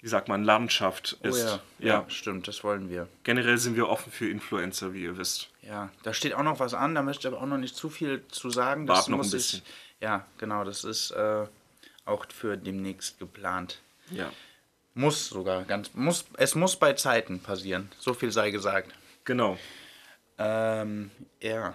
wie 0.01 0.07
sagt 0.09 0.29
man, 0.29 0.45
Landschaft 0.45 1.17
Oh 1.25 1.29
ist. 1.29 1.45
ja. 1.45 1.59
ja, 1.81 2.05
stimmt, 2.09 2.47
das 2.47 2.63
wollen 2.63 2.89
wir. 2.91 3.09
Generell 3.25 3.59
sind 3.59 3.75
wir 3.75 3.89
offen 3.89 4.13
für 4.13 4.29
Influencer, 4.31 4.93
wie 4.95 5.03
ihr 5.03 5.17
wisst. 5.19 5.49
Ja, 5.63 5.91
da 6.05 6.13
steht 6.13 6.35
auch 6.35 6.43
noch 6.45 6.61
was 6.61 6.75
an, 6.75 6.95
da 6.95 7.03
möchte 7.03 7.27
ich 7.27 7.35
aber 7.35 7.43
auch 7.43 7.49
noch 7.49 7.59
nicht 7.59 7.75
zu 7.75 7.89
viel 7.89 8.23
zu 8.29 8.51
sagen. 8.51 8.87
Wart 8.87 9.09
noch 9.09 9.19
ein 9.25 9.31
bisschen. 9.31 9.63
Ich, 9.65 9.84
ja, 10.05 10.27
genau, 10.37 10.65
das 10.65 10.85
ist 10.85 11.13
äh, 11.13 11.47
auch 12.05 12.27
für 12.31 12.59
demnächst 12.59 13.19
geplant. 13.19 13.81
Ja. 14.11 14.31
Muss 14.93 15.29
sogar, 15.31 15.65
ganz, 15.65 15.95
muss, 15.95 16.27
es 16.37 16.55
muss 16.55 16.77
bei 16.77 16.93
Zeiten 16.93 17.41
passieren. 17.41 17.91
So 17.99 18.13
viel 18.13 18.31
sei 18.31 18.51
gesagt. 18.51 18.95
Genau. 19.25 19.57
Ähm, 20.37 21.11
ja. 21.41 21.75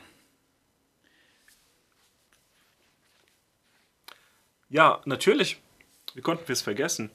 Ja, 4.69 5.01
natürlich. 5.05 5.59
Wie 6.13 6.21
konnten 6.21 6.47
wir 6.47 6.53
es 6.53 6.61
vergessen? 6.61 7.09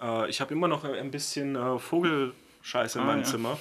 Äh, 0.00 0.30
ich 0.30 0.40
habe 0.40 0.54
immer 0.54 0.68
noch 0.68 0.84
ein 0.84 1.10
bisschen 1.10 1.54
äh, 1.54 1.78
Vogelscheiße 1.78 2.98
in 2.98 3.04
Ah, 3.04 3.08
meinem 3.08 3.24
ja. 3.24 3.24
Zimmer. 3.24 3.58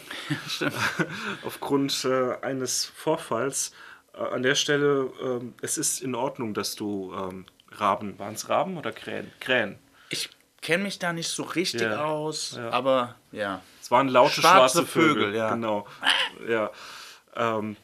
Aufgrund 1.45 2.05
äh, 2.05 2.38
eines 2.41 2.86
Vorfalls. 2.86 3.74
Äh, 4.14 4.20
an 4.22 4.43
der 4.43 4.55
Stelle, 4.55 5.11
ähm, 5.22 5.53
es 5.61 5.78
ist 5.78 6.01
in 6.01 6.16
Ordnung, 6.16 6.53
dass 6.53 6.76
du 6.76 7.14
ähm, 7.16 7.45
Raben, 7.72 8.18
waren 8.20 8.34
es 8.36 8.49
Raben 8.49 8.78
oder 8.78 8.91
Krähen? 8.91 9.32
Krähen. 9.39 9.78
Ich 10.09 10.30
kenne 10.61 10.84
mich 10.84 10.99
da 10.99 11.11
nicht 11.14 11.28
so 11.30 11.43
richtig 11.43 11.82
Ja, 11.82 12.05
aus, 12.05 12.55
ja. 12.57 12.70
aber 12.70 13.16
ja. 13.32 13.61
Es 13.82 13.89
waren 13.91 14.07
laute 14.07 14.41
Schwarze 14.41 14.80
schwarze 14.80 14.86
Vögel, 14.86 15.14
Vögel, 15.26 15.36
ja. 15.36 15.49
Genau. 15.53 15.88
Ja. 16.47 16.72
Ähm, 17.36 17.76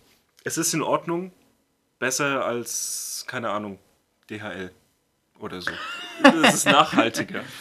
es 0.44 0.58
ist 0.58 0.74
in 0.74 0.82
Ordnung. 0.82 1.32
Besser 1.98 2.46
als, 2.46 3.26
keine 3.28 3.50
Ahnung, 3.50 3.78
DHL 4.30 4.72
oder 5.40 5.60
so. 5.62 5.72
Es 6.46 6.54
ist 6.54 6.66
nachhaltiger. 6.66 7.44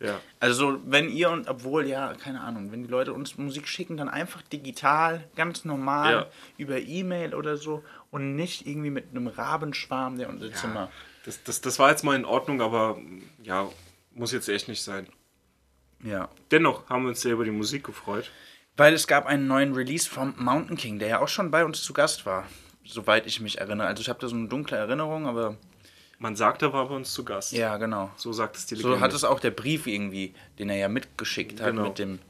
Ja. 0.00 0.20
Also 0.38 0.78
wenn 0.84 1.08
ihr 1.08 1.28
und 1.28 1.48
obwohl 1.48 1.84
ja, 1.88 2.14
keine 2.14 2.40
Ahnung, 2.40 2.70
wenn 2.70 2.84
die 2.84 2.88
Leute 2.88 3.12
uns 3.12 3.36
Musik 3.36 3.66
schicken, 3.66 3.96
dann 3.96 4.08
einfach 4.08 4.42
digital, 4.42 5.24
ganz 5.34 5.64
normal, 5.64 6.12
Ja. 6.12 6.26
über 6.56 6.78
E-Mail 6.78 7.34
oder 7.34 7.56
so 7.56 7.82
und 8.10 8.36
nicht 8.36 8.66
irgendwie 8.66 8.90
mit 8.90 9.10
einem 9.10 9.26
Rabenschwarm, 9.26 10.18
der 10.18 10.28
unser 10.28 10.52
Zimmer. 10.52 10.90
Das, 11.24 11.42
das, 11.44 11.60
das 11.60 11.78
war 11.78 11.90
jetzt 11.90 12.04
mal 12.04 12.16
in 12.16 12.24
Ordnung, 12.24 12.60
aber 12.62 12.98
ja, 13.42 13.68
muss 14.12 14.32
jetzt 14.32 14.48
echt 14.48 14.68
nicht 14.68 14.82
sein. 14.82 15.06
Ja. 16.02 16.28
Dennoch 16.50 16.88
haben 16.88 17.02
wir 17.02 17.08
uns 17.10 17.20
sehr 17.20 17.32
über 17.32 17.44
die 17.44 17.50
Musik 17.50 17.84
gefreut. 17.84 18.30
Weil 18.76 18.94
es 18.94 19.06
gab 19.08 19.26
einen 19.26 19.46
neuen 19.48 19.74
Release 19.74 20.08
vom 20.08 20.34
Mountain 20.38 20.76
King, 20.76 20.98
der 21.00 21.08
ja 21.08 21.18
auch 21.20 21.28
schon 21.28 21.50
bei 21.50 21.64
uns 21.64 21.82
zu 21.82 21.92
Gast 21.92 22.24
war, 22.26 22.46
soweit 22.84 23.26
ich 23.26 23.40
mich 23.40 23.58
erinnere. 23.58 23.88
Also 23.88 24.00
ich 24.02 24.08
habe 24.08 24.20
da 24.20 24.28
so 24.28 24.36
eine 24.36 24.46
dunkle 24.48 24.76
Erinnerung, 24.76 25.26
aber 25.26 25.56
Man 26.20 26.36
sagt, 26.36 26.62
er 26.62 26.72
war 26.72 26.88
bei 26.88 26.94
uns 26.94 27.12
zu 27.12 27.24
Gast. 27.24 27.52
ja, 27.52 27.76
genau. 27.76 28.10
So 28.16 28.32
sagt 28.32 28.56
es 28.56 28.66
die 28.66 28.76
Legende. 28.76 28.96
So 28.96 29.00
hat 29.02 29.12
es 29.12 29.24
auch 29.24 29.40
der 29.40 29.50
Brief 29.50 29.86
irgendwie, 29.88 30.34
den 30.58 30.70
er 30.70 30.76
ja 30.76 30.88
mitgeschickt 30.88 31.60
hat, 31.60 31.70
Genau. 31.70 31.88
mit 31.88 31.98
dem 31.98 32.20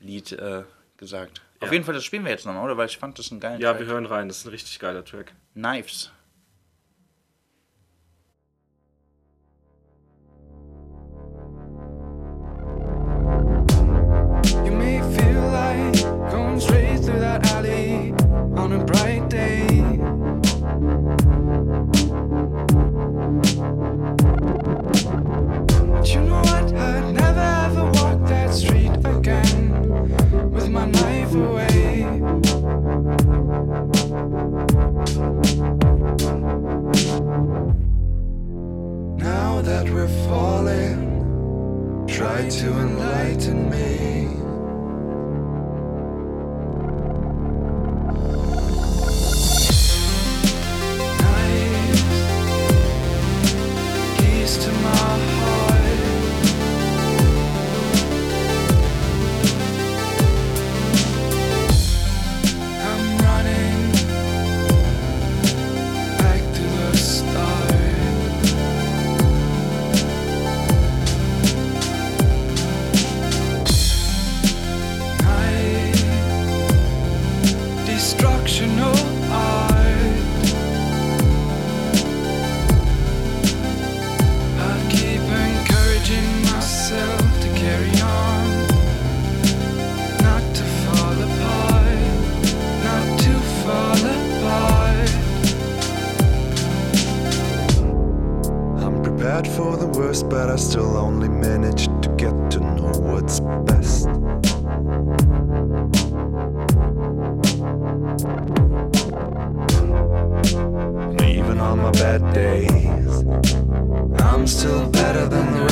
Lied 0.00 0.32
äh, 0.32 0.64
gesagt. 0.96 1.42
Ja. 1.60 1.66
Auf 1.66 1.72
jeden 1.72 1.84
Fall, 1.84 1.94
das 1.94 2.04
spielen 2.04 2.24
wir 2.24 2.30
jetzt 2.30 2.46
nochmal, 2.46 2.64
oder? 2.64 2.76
Weil 2.76 2.86
ich 2.86 2.98
fand 2.98 3.18
das 3.18 3.30
einen 3.30 3.40
geilen 3.40 3.60
ja, 3.60 3.72
Track. 3.72 3.80
wir 3.80 3.86
hören 3.88 4.06
rein. 4.06 4.28
Das 4.28 4.38
ist 4.38 4.46
ein 4.46 4.50
richtig 4.50 4.78
geiler 4.78 5.04
Track. 5.04 5.32
Knives. 5.54 6.12
Falling, 40.26 42.06
try 42.08 42.48
to 42.48 42.66
enlighten 42.66 43.70
me. 43.70 44.37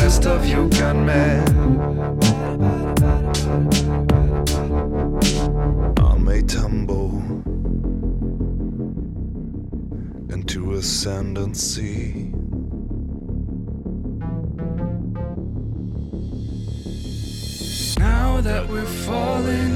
Rest 0.06 0.24
of 0.26 0.46
you 0.46 0.68
gunmen. 0.68 1.42
I 5.98 6.16
may 6.18 6.42
tumble 6.42 7.10
into 10.34 10.74
ascendancy. 10.74 12.32
Now 17.98 18.40
that 18.42 18.68
we're 18.68 18.92
falling, 19.08 19.74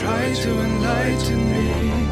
try 0.00 0.34
to 0.34 0.50
enlighten 0.66 1.40
me. 1.52 2.02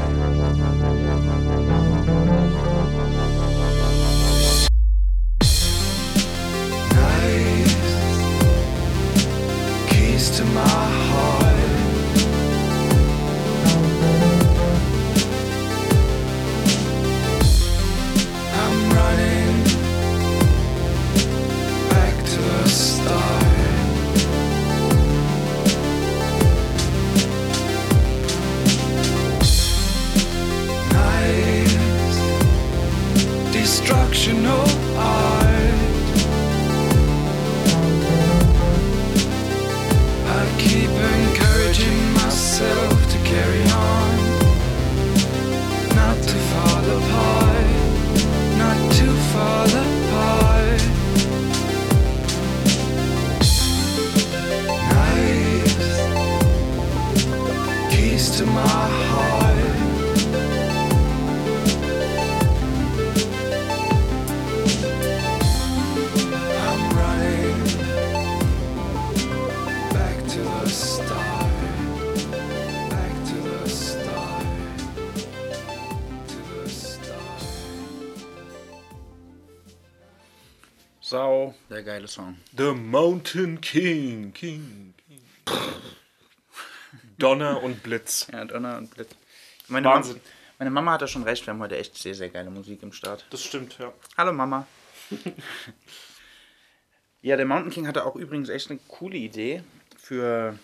Geile 82.00 82.08
Song. 82.08 82.38
The 82.56 82.72
Mountain 82.72 83.60
King. 83.60 84.32
King. 84.32 84.94
King. 85.06 85.20
Donner 87.18 87.62
und 87.62 87.82
Blitz. 87.82 88.26
Ja, 88.32 88.46
Donner 88.46 88.78
und 88.78 88.94
Blitz. 88.94 89.10
Meine 89.68 89.86
Wahnsinn. 89.86 90.16
Mama, 90.16 90.24
meine 90.58 90.70
Mama 90.70 90.92
hat 90.92 91.02
da 91.02 91.06
schon 91.06 91.24
recht, 91.24 91.46
wir 91.46 91.52
haben 91.52 91.60
heute 91.60 91.76
echt 91.76 91.98
sehr, 91.98 92.14
sehr 92.14 92.30
geile 92.30 92.50
Musik 92.50 92.82
im 92.82 92.92
Start. 92.92 93.26
Das 93.28 93.42
stimmt, 93.42 93.76
ja. 93.78 93.92
Hallo 94.16 94.32
Mama. 94.32 94.66
ja, 97.20 97.36
der 97.36 97.44
Mountain 97.44 97.70
King 97.70 97.86
hatte 97.86 98.06
auch 98.06 98.16
übrigens 98.16 98.48
echt 98.48 98.70
eine 98.70 98.80
coole 98.88 99.18
Idee 99.18 99.62
für 99.98 100.58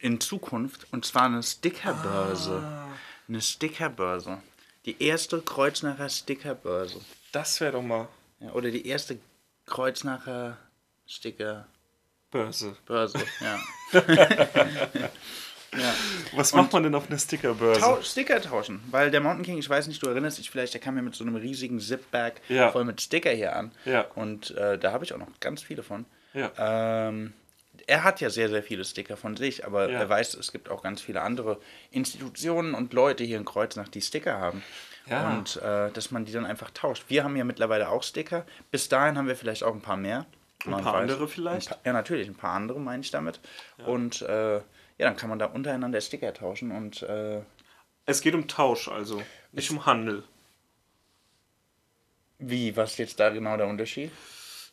in 0.00 0.20
Zukunft. 0.20 0.88
Und 0.90 1.04
zwar 1.04 1.26
eine 1.26 1.44
Stickerbörse. 1.44 2.88
Eine 3.28 3.40
Stickerbörse. 3.40 4.42
Die 4.86 5.00
erste 5.00 5.40
Kreuznacher 5.40 6.08
Stickerbörse. 6.08 7.00
Das 7.30 7.60
wäre 7.60 7.72
doch 7.72 7.82
mal 7.82 8.08
Ja, 8.40 8.50
oder 8.52 8.72
die 8.72 8.88
erste 8.88 9.18
Kreuznacher 9.66 10.58
Stickerbörse. 11.06 12.76
Börse. 12.86 13.18
Ja. 13.40 13.58
Was 16.36 16.52
macht 16.54 16.72
man 16.72 16.84
denn 16.84 16.94
auf 16.94 17.08
einer 17.08 17.18
Stickerbörse? 17.18 17.80
Tau 17.80 18.00
Sticker 18.02 18.40
tauschen, 18.40 18.80
weil 18.90 19.10
der 19.10 19.20
Mountain 19.20 19.44
King, 19.44 19.58
ich 19.58 19.68
weiß 19.68 19.88
nicht, 19.88 20.00
du 20.02 20.06
erinnerst 20.08 20.38
dich 20.38 20.48
vielleicht, 20.50 20.72
der 20.72 20.80
kam 20.80 20.94
mir 20.94 21.02
mit 21.02 21.16
so 21.16 21.24
einem 21.24 21.34
riesigen 21.34 21.80
Zip-Bag 21.80 22.34
Ja. 22.48 22.70
voll 22.70 22.84
mit 22.84 23.00
Sticker 23.00 23.30
hier 23.30 23.56
an. 23.56 23.72
Ja. 23.84 24.02
Und 24.14 24.52
äh, 24.52 24.78
da 24.78 24.92
habe 24.92 25.04
ich 25.04 25.12
auch 25.12 25.18
noch 25.18 25.26
ganz 25.40 25.62
viele 25.62 25.82
von. 25.82 26.04
Ja. 26.32 26.52
Ähm, 27.08 27.32
er 27.88 28.04
hat 28.04 28.20
ja 28.20 28.30
sehr, 28.30 28.48
sehr 28.48 28.62
viele 28.62 28.84
Sticker 28.84 29.16
von 29.16 29.36
sich, 29.36 29.66
aber 29.66 29.90
Ja. 29.90 29.98
er 30.00 30.08
weiß, 30.08 30.34
es 30.34 30.52
gibt 30.52 30.68
auch 30.70 30.82
ganz 30.82 31.00
viele 31.00 31.22
andere 31.22 31.58
Institutionen 31.90 32.74
und 32.74 32.92
Leute 32.92 33.24
hier 33.24 33.36
in 33.36 33.44
Kreuznach, 33.44 33.88
die 33.88 34.00
Sticker 34.00 34.38
haben. 34.38 34.62
Ja. 35.06 35.28
Und 35.34 35.56
äh, 35.56 35.90
dass 35.90 36.12
man 36.12 36.24
die 36.24 36.32
dann 36.32 36.46
einfach 36.46 36.70
tauscht. 36.70 37.04
Wir 37.08 37.24
haben 37.24 37.36
ja 37.36 37.42
mittlerweile 37.44 37.88
auch 37.88 38.04
Sticker. 38.04 38.46
Bis 38.70 38.88
dahin 38.88 39.18
haben 39.18 39.26
wir 39.26 39.36
vielleicht 39.36 39.64
auch 39.64 39.74
ein 39.74 39.82
paar 39.82 39.96
mehr. 39.96 40.24
Ein 40.66 40.82
paar 40.82 40.94
andere 40.94 41.28
vielleicht? 41.28 41.70
Paar, 41.70 41.78
ja, 41.84 41.92
natürlich, 41.92 42.28
ein 42.28 42.34
paar 42.34 42.54
andere 42.54 42.80
meine 42.80 43.02
ich 43.02 43.10
damit. 43.10 43.40
Und 43.86 44.22
äh, 44.22 44.56
ja, 44.56 44.62
dann 44.98 45.16
kann 45.16 45.28
man 45.28 45.38
da 45.38 45.46
untereinander 45.46 46.00
Sticker 46.00 46.32
tauschen 46.32 46.70
und 46.70 47.02
äh, 47.02 47.42
Es 48.06 48.20
geht 48.20 48.34
um 48.34 48.48
Tausch, 48.48 48.88
also. 48.88 49.22
Nicht 49.52 49.70
um 49.70 49.86
Handel. 49.86 50.24
Wie, 52.38 52.76
was 52.76 52.92
ist 52.92 52.98
jetzt 52.98 53.20
da 53.20 53.30
genau 53.30 53.56
der 53.56 53.66
Unterschied? 53.66 54.10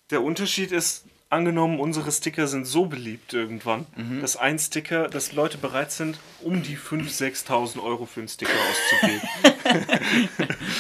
Der 0.10 0.22
Unterschied 0.22 0.72
ist, 0.72 1.06
angenommen, 1.32 1.80
unsere 1.80 2.12
Sticker 2.12 2.48
sind 2.48 2.66
so 2.66 2.86
beliebt 2.86 3.34
irgendwann, 3.34 3.86
Mhm. 3.96 4.22
dass 4.22 4.38
ein 4.38 4.60
Sticker, 4.60 5.08
dass 5.08 5.32
Leute 5.34 5.58
bereit 5.58 5.92
sind, 5.92 6.20
um 6.42 6.62
die 6.64 6.76
5.000, 6.78 7.10
6.000 7.10 7.82
Euro 7.84 8.06
für 8.06 8.20
einen 8.22 8.30
Sticker 8.30 8.52
auszugeben. 8.70 9.22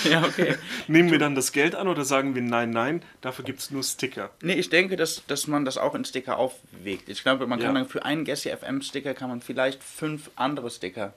Ja, 0.03 0.23
okay. 0.25 0.55
Nehmen 0.87 1.11
wir 1.11 1.19
dann 1.19 1.35
das 1.35 1.51
Geld 1.51 1.75
an 1.75 1.87
oder 1.87 2.03
sagen 2.03 2.35
wir 2.35 2.41
nein, 2.41 2.71
nein, 2.71 3.03
dafür 3.21 3.45
gibt 3.45 3.59
es 3.59 3.71
nur 3.71 3.83
Sticker? 3.83 4.31
Nee, 4.41 4.53
ich 4.53 4.69
denke, 4.69 4.95
dass, 4.95 5.23
dass 5.27 5.47
man 5.47 5.63
das 5.65 5.77
auch 5.77 5.95
in 5.95 6.03
Sticker 6.05 6.37
aufwegt. 6.37 7.07
Ich 7.09 7.23
glaube, 7.23 7.47
man 7.47 7.59
kann 7.59 7.75
Ja. 7.75 7.81
dann 7.81 7.89
für 7.89 8.03
einen 8.03 8.25
Gessi 8.25 8.49
FM 8.49 8.81
Sticker 8.81 9.13
kann 9.13 9.29
man 9.29 9.41
vielleicht 9.41 9.83
fünf 9.83 10.31
andere 10.35 10.69
Sticker 10.71 11.13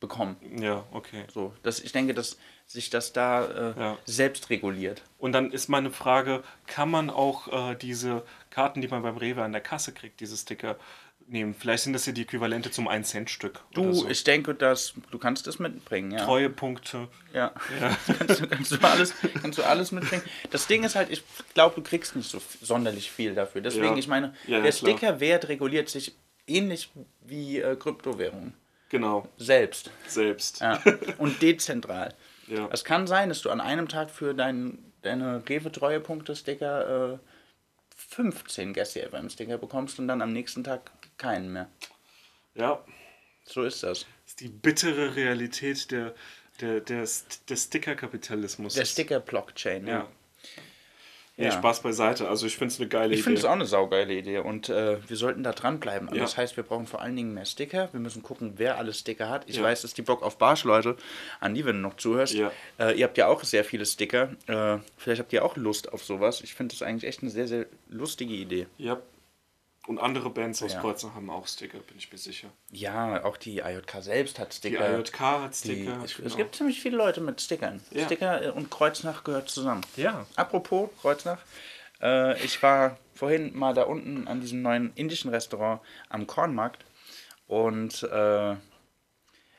bekommen. 0.00 0.36
Ja, 0.58 0.84
okay. 0.92 1.24
So, 1.32 1.54
dass 1.62 1.80
ich 1.80 1.92
denke, 1.92 2.12
dass 2.14 2.36
sich 2.66 2.90
das 2.90 3.12
da 3.12 3.44
äh, 3.44 3.80
Ja. 3.80 3.98
selbst 4.04 4.50
reguliert. 4.50 5.02
Und 5.18 5.32
dann 5.32 5.50
ist 5.50 5.68
meine 5.68 5.90
Frage, 5.90 6.42
kann 6.66 6.90
man 6.90 7.08
auch 7.10 7.70
äh, 7.70 7.74
diese 7.76 8.22
Karten, 8.54 8.80
die 8.80 8.86
man 8.88 9.02
beim 9.02 9.16
Rewe 9.16 9.42
an 9.42 9.50
der 9.50 9.60
Kasse 9.60 9.92
kriegt, 9.92 10.20
diese 10.20 10.36
Sticker 10.36 10.76
nehmen? 11.26 11.54
Vielleicht 11.54 11.82
sind 11.82 11.92
das 11.92 12.06
ja 12.06 12.12
die 12.12 12.22
Äquivalente 12.22 12.70
zum 12.70 12.88
1-Cent-Stück. 12.88 13.60
Du, 13.72 13.92
so. 13.92 14.08
ich 14.08 14.22
denke, 14.22 14.54
dass 14.54 14.94
du 15.10 15.18
kannst 15.18 15.48
das 15.48 15.58
mitbringen, 15.58 16.12
ja. 16.12 16.24
Treuepunkte. 16.24 17.08
Ja. 17.32 17.52
kannst, 18.18 18.40
du, 18.40 18.46
kannst, 18.46 18.70
du 18.72 18.78
alles, 18.86 19.14
kannst 19.42 19.58
du 19.58 19.64
alles 19.64 19.90
mitbringen. 19.90 20.22
Das 20.52 20.68
Ding 20.68 20.84
ist 20.84 20.94
halt, 20.94 21.10
ich 21.10 21.24
glaube, 21.54 21.74
du 21.74 21.82
kriegst 21.82 22.14
nicht 22.14 22.30
so 22.30 22.40
sonderlich 22.62 23.10
viel 23.10 23.34
dafür. 23.34 23.60
Deswegen, 23.60 23.86
Ja. 23.86 23.96
ich 23.96 24.06
meine, 24.06 24.34
Ja, 24.46 24.58
ja, 24.58 24.62
der. 24.62 24.72
Stickerwert 24.72 25.48
reguliert 25.48 25.88
sich 25.88 26.14
ähnlich 26.46 26.90
wie 27.22 27.58
äh, 27.60 27.74
Kryptowährungen. 27.74 28.54
Genau, 28.88 29.26
Selbst. 29.36 29.90
selbst. 30.06 30.60
Ja. 30.60 30.80
Und 31.18 31.42
dezentral. 31.42 32.14
Ja. 32.46 32.68
Es 32.70 32.84
kann 32.84 33.08
sein, 33.08 33.28
dass 33.30 33.42
du 33.42 33.50
an 33.50 33.60
einem 33.60 33.88
Tag 33.88 34.10
für 34.10 34.34
dein, 34.34 34.78
deine 35.02 35.42
Rewe-Treuepunkte-Sticker 35.48 37.14
äh, 37.14 37.18
15 38.14 38.72
Gassi 38.72 39.00
FM-Sticker 39.00 39.58
bekommst 39.58 39.98
und 39.98 40.08
dann 40.08 40.22
am 40.22 40.32
nächsten 40.32 40.62
Tag 40.64 40.90
keinen 41.18 41.52
mehr. 41.52 41.68
ja. 42.54 42.84
So 43.46 43.62
ist 43.62 43.82
das. 43.82 44.00
Das 44.00 44.08
ist 44.26 44.40
die 44.40 44.48
bittere 44.48 45.16
Realität 45.16 45.90
der, 45.90 46.14
der, 46.60 46.80
der, 46.80 47.00
des 47.02 47.64
Sticker-Kapitalismus. 47.64 48.72
Der 48.72 48.86
Sticker-Blockchain, 48.86 49.86
ja. 49.86 49.98
Ja. 49.98 50.08
Nee, 51.36 51.46
Ja. 51.46 51.50
Spaß 51.50 51.82
beiseite. 51.82 52.28
Also 52.28 52.46
ich 52.46 52.56
finde 52.56 52.72
es 52.72 52.78
eine 52.80 52.88
geile 52.88 53.12
Ich 53.12 53.24
finde 53.24 53.38
Idee. 53.40 53.46
es 53.46 53.50
auch 53.50 53.54
eine 53.54 53.66
saugeile 53.66 54.14
Idee 54.14 54.38
und 54.38 54.68
äh, 54.68 54.98
wir 55.08 55.16
sollten 55.16 55.42
da 55.42 55.50
dranbleiben. 55.50 56.08
Ja. 56.12 56.20
Das 56.22 56.36
heißt, 56.36 56.56
wir 56.56 56.62
brauchen 56.62 56.86
vor 56.86 57.02
allen 57.02 57.16
Dingen 57.16 57.34
mehr 57.34 57.44
Sticker. 57.44 57.88
Wir 57.90 57.98
müssen 57.98 58.22
gucken, 58.22 58.52
wer 58.56 58.78
alle 58.78 58.92
Sticker 58.94 59.28
hat. 59.28 59.48
Ich 59.48 59.56
Ja. 59.56 59.62
weiß, 59.64 59.82
dass 59.82 59.94
die 59.94 60.02
Bock 60.02 60.22
auf 60.22 60.38
Barsch, 60.38 60.62
Leute, 60.62 60.96
an 61.40 61.54
die, 61.54 61.64
wenn 61.64 61.76
du 61.76 61.82
noch 61.82 61.96
zuhörst, 61.96 62.34
Ja. 62.34 62.52
äh, 62.78 62.96
ihr 62.96 63.04
habt 63.04 63.18
ja 63.18 63.26
auch 63.26 63.42
sehr 63.42 63.64
viele 63.64 63.84
Sticker. 63.84 64.30
Äh, 64.46 64.78
vielleicht 64.96 65.20
habt 65.20 65.32
ihr 65.32 65.44
auch 65.44 65.56
Lust 65.56 65.92
auf 65.92 66.04
sowas. 66.04 66.40
Ich 66.40 66.54
finde 66.54 66.72
das 66.74 66.82
eigentlich 66.82 67.08
echt 67.08 67.22
eine 67.22 67.30
sehr, 67.32 67.48
sehr 67.48 67.66
lustige 67.90 68.34
Idee. 68.34 68.66
Ja. 68.78 69.00
Und 69.86 69.98
andere 69.98 70.30
Bands 70.30 70.62
aus 70.62 70.72
Ja. 70.72 70.80
Kreuznach 70.80 71.14
haben 71.14 71.28
auch 71.28 71.46
Sticker, 71.46 71.78
bin 71.78 71.98
ich 71.98 72.10
mir 72.10 72.16
sicher. 72.16 72.48
Ja, 72.70 73.22
auch 73.24 73.36
die 73.36 73.58
IJK 73.58 74.00
selbst 74.02 74.38
hat 74.38 74.52
Die 74.52 74.56
Sticker. 74.56 74.98
IJK 74.98 75.20
hat 75.20 75.52
Die- 75.52 75.58
Sticker. 75.58 76.02
es, 76.04 76.14
genau. 76.16 76.26
es 76.28 76.36
gibt 76.36 76.54
ziemlich 76.56 76.80
viele 76.80 76.96
Leute 76.96 77.20
mit 77.20 77.40
Stickern. 77.42 77.82
Ja. 77.90 78.06
Sticker 78.06 78.54
und 78.56 78.70
Kreuznach 78.70 79.24
gehört 79.24 79.50
zusammen. 79.50 79.82
Ja. 79.96 80.24
Apropos 80.36 80.88
Kreuznach, 81.02 81.38
äh, 82.00 82.42
ich 82.42 82.62
war 82.62 82.96
vorhin 83.14 83.54
mal 83.56 83.74
da 83.74 83.82
unten 83.82 84.26
an 84.26 84.40
diesem 84.40 84.62
neuen 84.62 84.92
indischen 84.94 85.30
Restaurant 85.30 85.82
am 86.08 86.26
Kornmarkt 86.26 86.82
und 87.46 88.02
äh, 88.04 88.56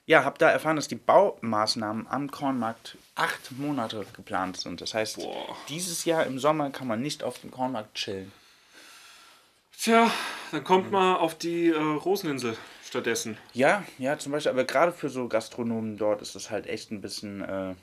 ja, 0.07 0.23
habe 0.23 0.37
da 0.39 0.49
erfahren, 0.49 0.75
dass 0.75 0.87
die 0.87 0.95
Baumaßnahmen 0.95 2.07
am 2.07 2.31
Kornmarkt 2.31 2.97
acht 3.15 3.51
Monate 3.57 4.05
geplant 4.15 4.57
sind. 4.57 4.81
Das 4.81 4.93
heißt, 4.95 5.17
Boah. 5.17 5.55
dieses 5.69 6.05
Jahr 6.05 6.25
im 6.25 6.37
Sommer 6.39 6.69
kann 6.71 6.87
man 6.87 7.01
nicht 7.01 7.23
auf 7.23 7.39
dem 7.39 7.51
Kornmarkt 7.51 7.93
chillen. 7.95 8.31
Tja, 9.79 10.11
dann 10.51 10.63
kommt 10.63 10.91
mal 10.91 11.15
auf 11.15 11.37
die 11.37 11.67
äh, 11.69 11.77
Roseninsel 11.77 12.57
stattdessen. 12.83 13.37
Ja, 13.53 13.83
ja, 13.97 14.17
zum 14.17 14.31
Beispiel, 14.31 14.51
aber 14.51 14.63
gerade 14.63 14.91
für 14.91 15.09
so 15.09 15.27
Gastronomen 15.27 15.97
dort 15.97 16.21
ist 16.21 16.35
das 16.35 16.49
halt 16.49 16.65
echt 16.67 16.91
ein 16.91 17.01
bisschen. 17.01 17.41
Äh, 17.41 17.75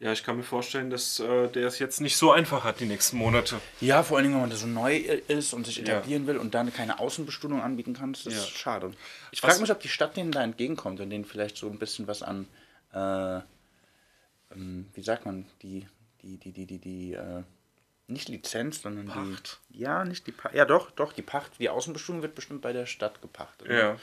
Ja, 0.00 0.12
ich 0.12 0.22
kann 0.22 0.36
mir 0.36 0.44
vorstellen, 0.44 0.90
dass 0.90 1.18
äh, 1.18 1.48
der 1.48 1.66
es 1.66 1.80
jetzt 1.80 2.00
nicht 2.00 2.16
so 2.16 2.30
einfach 2.30 2.62
hat 2.62 2.78
die 2.78 2.84
nächsten 2.86 3.16
Monate. 3.16 3.60
Ja, 3.80 4.04
vor 4.04 4.16
allen 4.16 4.24
Dingen, 4.26 4.34
wenn 4.36 4.42
man 4.42 4.50
da 4.50 4.56
so 4.56 4.68
neu 4.68 4.94
äh, 4.96 5.20
ist 5.26 5.52
und 5.54 5.66
sich 5.66 5.80
etablieren 5.80 6.28
will 6.28 6.36
und 6.38 6.54
dann 6.54 6.72
keine 6.72 7.00
Außenbestuhlung 7.00 7.60
anbieten 7.60 7.94
kann, 7.94 8.12
das 8.12 8.24
ist 8.26 8.36
Ja. 8.36 8.56
schade. 8.58 8.92
Ich 9.32 9.40
frage 9.40 9.60
mich, 9.60 9.72
ob 9.72 9.80
die 9.80 9.88
Stadt 9.88 10.16
denen 10.16 10.30
da 10.30 10.42
entgegenkommt 10.44 11.00
und 11.00 11.10
denen 11.10 11.24
vielleicht 11.24 11.56
so 11.56 11.68
ein 11.68 11.78
bisschen 11.80 12.06
was 12.06 12.22
an, 12.22 12.46
äh, 12.94 13.40
ähm, 14.54 14.86
wie 14.94 15.02
sagt 15.02 15.26
man, 15.26 15.46
die, 15.62 15.84
die, 16.22 16.38
die, 16.38 16.52
die, 16.52 16.66
die, 16.66 16.78
die, 16.78 17.12
äh, 17.14 17.42
nicht 18.08 18.28
Lizenz, 18.28 18.82
sondern 18.82 19.06
Pacht. 19.06 19.60
die. 19.68 19.80
Ja, 19.80 20.04
nicht 20.04 20.26
die 20.26 20.32
Pacht. 20.32 20.54
Ja, 20.54 20.64
doch, 20.64 20.90
doch, 20.90 21.12
die 21.12 21.22
Pacht. 21.22 21.52
Die 21.58 21.68
Außenbestuhlung 21.68 22.22
wird 22.22 22.34
bestimmt 22.34 22.62
bei 22.62 22.72
der 22.72 22.86
Stadt 22.86 23.20
gepachtet. 23.22 23.68
Ja. 23.70 23.96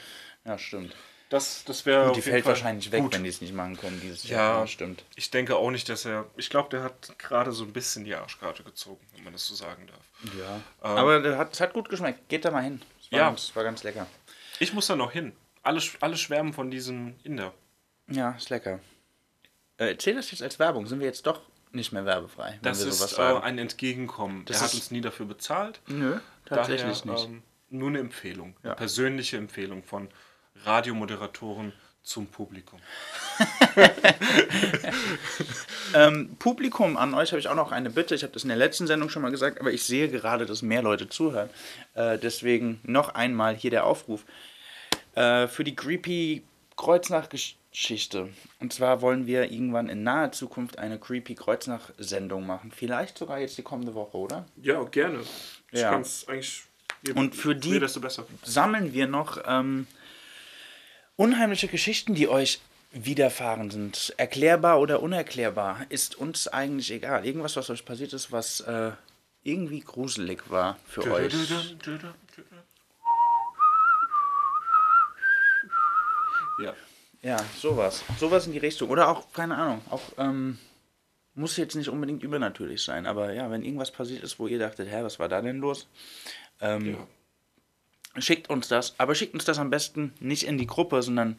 Ja, 0.44 0.58
stimmt. 0.58 0.94
Das, 1.28 1.64
das 1.64 1.84
wäre. 1.86 2.06
Und 2.06 2.16
die 2.16 2.22
fällt 2.22 2.46
wahrscheinlich 2.46 2.92
weg, 2.92 3.02
wenn 3.10 3.24
die 3.24 3.28
es 3.28 3.40
nicht 3.40 3.52
machen 3.52 3.76
können 3.76 4.00
dieses 4.00 4.28
Jahr. 4.28 4.60
Ja, 4.60 4.66
stimmt. 4.68 5.04
Ich 5.16 5.30
denke 5.32 5.56
auch 5.56 5.72
nicht, 5.72 5.88
dass 5.88 6.04
er. 6.04 6.26
Ich 6.36 6.50
glaube, 6.50 6.68
der 6.70 6.84
hat 6.84 7.18
gerade 7.18 7.50
so 7.50 7.64
ein 7.64 7.72
bisschen 7.72 8.04
die 8.04 8.14
Arschkarte 8.14 8.62
gezogen, 8.62 9.04
wenn 9.14 9.24
man 9.24 9.32
das 9.32 9.44
so 9.46 9.54
sagen 9.56 9.88
darf. 9.88 10.34
Ja. 10.38 10.60
Aber 10.80 11.18
das 11.20 11.36
hat, 11.36 11.52
es 11.54 11.60
hat 11.60 11.72
gut 11.72 11.88
geschmeckt. 11.88 12.28
Geht 12.28 12.44
da 12.44 12.52
mal 12.52 12.62
hin. 12.62 12.80
Es 13.00 13.10
war, 13.10 13.18
Ja. 13.18 13.26
ganz, 13.28 13.56
war 13.56 13.64
ganz 13.64 13.82
lecker. 13.82 14.06
Ich 14.60 14.72
muss 14.72 14.86
da 14.86 14.94
noch 14.94 15.10
hin. 15.10 15.32
Alle, 15.64 15.82
alle 16.00 16.16
schwärmen 16.16 16.52
von 16.52 16.70
diesem 16.70 17.16
Inder. 17.24 17.52
Ja, 18.06 18.30
ist 18.30 18.50
lecker. 18.50 18.78
Äh, 19.78 19.88
erzähl 19.90 20.14
das 20.14 20.30
jetzt 20.30 20.42
als 20.44 20.60
Werbung. 20.60 20.86
Sind 20.86 21.00
wir 21.00 21.06
jetzt 21.08 21.26
doch 21.26 21.40
nicht 21.72 21.92
mehr 21.92 22.04
werbefrei, 22.04 22.58
Das 22.62 22.82
ist 22.82 23.18
äh, 23.18 23.22
ein 23.22 23.58
Entgegenkommen. 23.58 24.44
Das 24.46 24.58
der 24.58 24.68
hat 24.68 24.74
uns 24.74 24.90
nie 24.90 25.00
dafür 25.00 25.26
bezahlt. 25.26 25.80
Nö, 25.86 26.18
tatsächlich 26.44 27.02
Daher, 27.02 27.12
nicht. 27.14 27.26
Ähm, 27.26 27.42
nur 27.70 27.88
eine 27.88 27.98
Empfehlung. 27.98 28.56
Ja. 28.62 28.70
Eine 28.70 28.76
persönliche 28.76 29.36
Empfehlung 29.36 29.82
von 29.82 30.08
Radiomoderatoren 30.64 31.72
zum 32.02 32.26
Publikum. 32.28 32.80
Ähm, 35.94 36.36
Publikum, 36.38 36.96
an 36.96 37.14
euch 37.14 37.30
habe 37.30 37.40
ich 37.40 37.48
auch 37.48 37.54
noch 37.54 37.72
eine 37.72 37.90
Bitte. 37.90 38.14
Ich 38.14 38.22
habe 38.22 38.32
das 38.32 38.42
in 38.42 38.48
der 38.48 38.58
letzten 38.58 38.86
Sendung 38.86 39.08
schon 39.08 39.22
mal 39.22 39.30
gesagt, 39.30 39.60
aber 39.60 39.72
ich 39.72 39.84
sehe 39.84 40.08
gerade, 40.08 40.46
dass 40.46 40.62
mehr 40.62 40.82
Leute 40.82 41.08
zuhören. 41.08 41.48
Äh, 41.94 42.18
deswegen 42.18 42.80
noch 42.82 43.14
einmal 43.14 43.54
hier 43.54 43.70
der 43.70 43.84
Aufruf. 43.84 44.24
Äh, 45.14 45.46
für 45.46 45.64
die 45.64 45.74
Creepy 45.74 46.42
Kreuznach-Geschichte. 46.76 47.58
Und 48.58 48.72
zwar 48.72 49.02
wollen 49.02 49.26
wir 49.26 49.50
irgendwann 49.52 49.90
in 49.90 50.02
naher 50.02 50.32
Zukunft 50.32 50.78
eine 50.78 50.98
Creepy 50.98 51.34
Kreuznach-Sendung 51.34 52.46
machen. 52.46 52.72
Vielleicht 52.74 53.18
sogar 53.18 53.38
jetzt 53.38 53.58
die 53.58 53.62
kommende 53.62 53.94
Woche, 53.94 54.16
oder? 54.16 54.46
Ja, 54.62 54.82
gerne. 54.84 55.20
Ich 55.70 55.80
Ja. 55.80 55.90
kann 55.90 56.00
es 56.00 56.26
eigentlich. 56.26 56.62
Je 57.06 57.12
Und 57.12 57.34
für 57.36 57.54
die- 57.54 57.72
Je 57.72 57.78
desto 57.80 58.00
besser. 58.00 58.26
sammeln 58.42 58.94
wir 58.94 59.06
noch 59.06 59.38
ähm, 59.46 59.86
unheimliche 61.16 61.68
Geschichten, 61.68 62.14
die 62.14 62.28
euch 62.28 62.60
widerfahren 62.92 63.70
sind. 63.70 64.14
Erklärbar 64.16 64.80
oder 64.80 65.02
unerklärbar, 65.02 65.84
ist 65.90 66.14
uns 66.16 66.48
eigentlich 66.48 66.90
egal. 66.90 67.26
Irgendwas, 67.26 67.56
was 67.56 67.68
euch 67.68 67.84
passiert 67.84 68.14
ist, 68.14 68.32
was 68.32 68.60
äh, 68.60 68.92
irgendwie 69.42 69.80
gruselig 69.80 70.48
war 70.50 70.78
für 70.88 71.12
euch. 71.12 71.34
Ja. 76.58 76.74
Ja, 77.26 77.38
sowas. 77.58 78.04
Sowas 78.20 78.46
in 78.46 78.52
die 78.52 78.58
Richtung. 78.58 78.88
Oder 78.88 79.08
auch, 79.08 79.32
keine 79.32 79.56
Ahnung, 79.56 79.82
auch, 79.90 80.00
ähm, 80.16 80.58
muss 81.34 81.56
jetzt 81.56 81.74
nicht 81.74 81.88
unbedingt 81.88 82.22
übernatürlich 82.22 82.82
sein, 82.84 83.04
aber 83.04 83.32
ja, 83.32 83.50
wenn 83.50 83.64
irgendwas 83.64 83.90
passiert 83.90 84.22
ist, 84.22 84.38
wo 84.38 84.46
ihr 84.46 84.60
dachtet, 84.60 84.88
hä, 84.88 85.02
was 85.02 85.18
war 85.18 85.28
da 85.28 85.42
denn 85.42 85.58
los? 85.58 85.88
Ähm, 86.60 86.92
Ja. 86.92 88.22
Schickt 88.22 88.48
uns 88.48 88.68
das, 88.68 88.94
aber 88.96 89.14
schickt 89.14 89.34
uns 89.34 89.44
das 89.44 89.58
am 89.58 89.68
besten 89.70 90.14
nicht 90.20 90.44
in 90.44 90.56
die 90.56 90.66
Gruppe, 90.66 91.02
sondern 91.02 91.38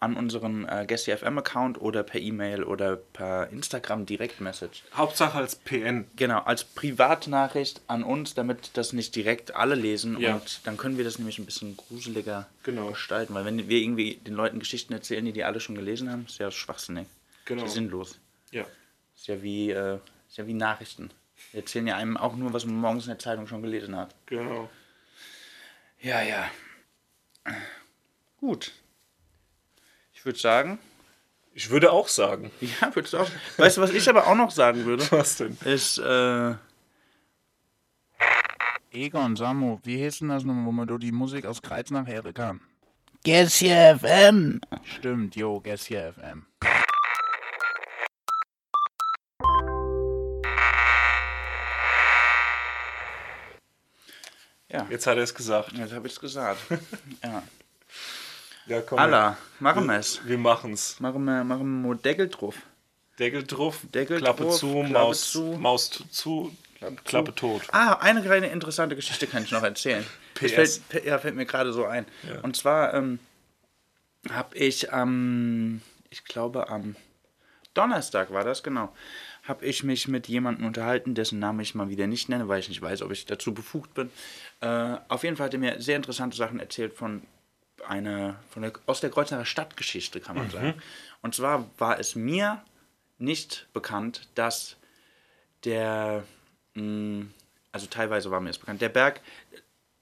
an 0.00 0.14
unseren 0.16 0.64
äh, 0.68 0.84
GuestCFM-Account 0.88 1.80
oder 1.80 2.04
per 2.04 2.20
E-Mail 2.20 2.62
oder 2.62 2.96
per 2.96 3.48
Instagram 3.50 4.06
Direktmessage. 4.06 4.82
Hauptsache 4.94 5.36
als 5.38 5.56
PN. 5.56 6.06
Genau, 6.14 6.38
als 6.40 6.62
Privatnachricht 6.64 7.80
an 7.88 8.04
uns, 8.04 8.34
damit 8.34 8.70
das 8.74 8.92
nicht 8.92 9.16
direkt 9.16 9.56
alle 9.56 9.74
lesen 9.74 10.18
Ja. 10.20 10.34
und 10.36 10.60
dann 10.66 10.76
können 10.76 10.98
wir 10.98 11.04
das 11.04 11.18
nämlich 11.18 11.38
ein 11.40 11.46
bisschen 11.46 11.76
gruseliger 11.76 12.46
Genau. 12.62 12.90
gestalten, 12.90 13.34
weil 13.34 13.44
wenn 13.44 13.68
wir 13.68 13.78
irgendwie 13.78 14.16
den 14.16 14.34
Leuten 14.34 14.60
Geschichten 14.60 14.92
erzählen, 14.92 15.24
die 15.24 15.32
die 15.32 15.42
alle 15.44 15.58
schon 15.58 15.74
gelesen 15.74 16.10
haben, 16.12 16.26
ist 16.28 16.38
ja 16.38 16.50
schwachsinnig. 16.52 17.08
Genau. 17.44 17.64
Ist 17.64 17.70
ja 17.70 17.74
sinnlos. 17.74 18.18
Ja. 18.52 18.64
Ist 19.16 19.26
ja 19.26 19.42
wie, 19.42 19.70
äh, 19.70 19.96
ist 20.28 20.36
ja 20.36 20.46
wie 20.46 20.54
Nachrichten. 20.54 21.10
Wir 21.50 21.60
erzählen 21.60 21.88
ja 21.88 21.96
einem 21.96 22.16
auch 22.16 22.36
nur, 22.36 22.52
was 22.52 22.64
man 22.66 22.76
morgens 22.76 23.04
in 23.04 23.10
der 23.10 23.18
Zeitung 23.18 23.48
schon 23.48 23.62
gelesen 23.62 23.96
hat. 23.96 24.14
Genau. 24.26 24.70
Ja, 26.00 26.22
ja. 26.22 26.48
Gut. 28.40 28.72
Ich 30.18 30.24
würde 30.24 30.38
sagen, 30.40 30.80
Ich 31.54 31.70
würde 31.70 31.92
auch 31.92 32.08
sagen. 32.08 32.50
ja, 32.60 32.92
würdest 32.92 33.14
du 33.14 33.18
auch. 33.18 33.30
Weißt 33.56 33.76
du, 33.76 33.80
was 33.82 33.90
ich 33.90 34.08
aber 34.08 34.26
auch 34.26 34.34
noch 34.34 34.50
sagen 34.50 34.84
würde? 34.84 35.06
Was 35.12 35.36
denn? 35.36 35.56
Ist, 35.64 35.98
äh. 35.98 36.54
Egon, 38.90 39.36
Samu, 39.36 39.78
wie 39.84 40.04
heißt 40.04 40.22
denn 40.22 40.30
das 40.30 40.42
nochmal, 40.42 40.66
wo 40.66 40.72
man 40.72 40.88
durch 40.88 41.00
die 41.02 41.12
Musik 41.12 41.46
aus 41.46 41.62
Kreuznach 41.62 42.06
hören 42.08 42.34
kann? 42.34 42.60
Gessia 43.22 43.96
FM. 43.96 44.60
Stimmt, 44.82 45.36
jo, 45.36 45.60
Gessia 45.60 46.12
FM. 46.12 46.46
Ja, 54.70 54.86
Jetzt 54.90 55.06
hat 55.06 55.16
er 55.16 55.22
es 55.22 55.34
gesagt. 55.34 55.72
jetzt 55.72 55.92
habe 55.92 56.06
ich 56.06 56.12
es 56.14 56.20
gesagt. 56.20 56.60
ja. 57.24 57.42
Ja, 58.68 58.82
komm. 58.82 58.98
Alla, 58.98 59.38
machen 59.60 59.86
wir 59.86 59.98
es. 59.98 60.20
Wir 60.26 60.38
machen's. 60.38 61.00
Machen 61.00 61.24
wir, 61.24 61.42
machen 61.42 61.82
wir 61.82 61.94
Deckel 61.94 62.28
drauf. 62.28 62.54
Deckel 63.18 63.42
drauf, 63.44 63.80
Deckel 63.94 64.18
Klappe 64.18 64.44
drauf, 64.44 64.58
zu, 64.58 64.72
Klappe 64.72 64.92
Maus, 64.92 65.32
zu. 65.32 65.42
Maus 65.58 65.90
zu, 65.90 66.04
zu 66.08 66.56
Klappe, 67.04 67.34
tot. 67.34 67.62
Ah, 67.72 67.94
eine 67.94 68.22
kleine 68.22 68.48
interessante 68.48 68.94
Geschichte 68.94 69.26
kann 69.26 69.42
ich 69.42 69.50
noch 69.50 69.62
erzählen. 69.62 70.04
PS. 70.34 70.80
fällt, 70.88 71.04
ja, 71.04 71.18
fällt 71.18 71.34
mir 71.34 71.46
gerade 71.46 71.72
so 71.72 71.84
ein. 71.84 72.06
Und 72.42 72.56
zwar 72.56 72.94
ähm, 72.94 73.18
habe 74.30 74.56
ich 74.56 74.92
am, 74.92 75.80
ich 76.10 76.24
glaube 76.24 76.68
am 76.68 76.94
Donnerstag 77.74 78.32
war 78.32 78.44
das, 78.44 78.62
genau, 78.62 78.94
habe 79.44 79.64
ich 79.64 79.82
mich 79.82 80.06
mit 80.06 80.28
jemandem 80.28 80.66
unterhalten, 80.66 81.14
dessen 81.14 81.38
Namen 81.38 81.60
ich 81.60 81.74
mal 81.74 81.88
wieder 81.88 82.06
nicht 82.06 82.28
nenne, 82.28 82.48
weil 82.48 82.60
ich 82.60 82.68
nicht 82.68 82.82
weiß, 82.82 83.02
ob 83.02 83.10
ich 83.10 83.26
dazu 83.26 83.52
befugt 83.54 83.94
bin. 83.94 84.10
Äh, 84.60 84.96
auf 85.08 85.24
jeden 85.24 85.36
Fall 85.36 85.46
hat 85.46 85.54
er 85.54 85.60
mir 85.60 85.80
sehr 85.80 85.96
interessante 85.96 86.36
Sachen 86.36 86.60
erzählt 86.60 86.92
von 86.92 87.22
einer, 87.88 88.36
von 88.50 88.62
der, 88.62 88.72
aus 88.86 89.00
der 89.00 89.10
Kreuznacher 89.10 89.44
Stadtgeschichte, 89.44 90.20
kann 90.20 90.36
man 90.36 90.50
sagen. 90.50 90.74
Und 91.22 91.34
zwar 91.34 91.68
war 91.78 91.98
es 91.98 92.14
mir 92.14 92.62
nicht 93.18 93.66
bekannt, 93.72 94.28
dass 94.34 94.76
der, 95.64 96.24
mh, 96.74 97.26
also 97.72 97.86
teilweise 97.86 98.30
war 98.30 98.40
mir 98.40 98.48
das 98.48 98.58
bekannt, 98.58 98.80
der 98.80 98.88
Berg, 98.90 99.20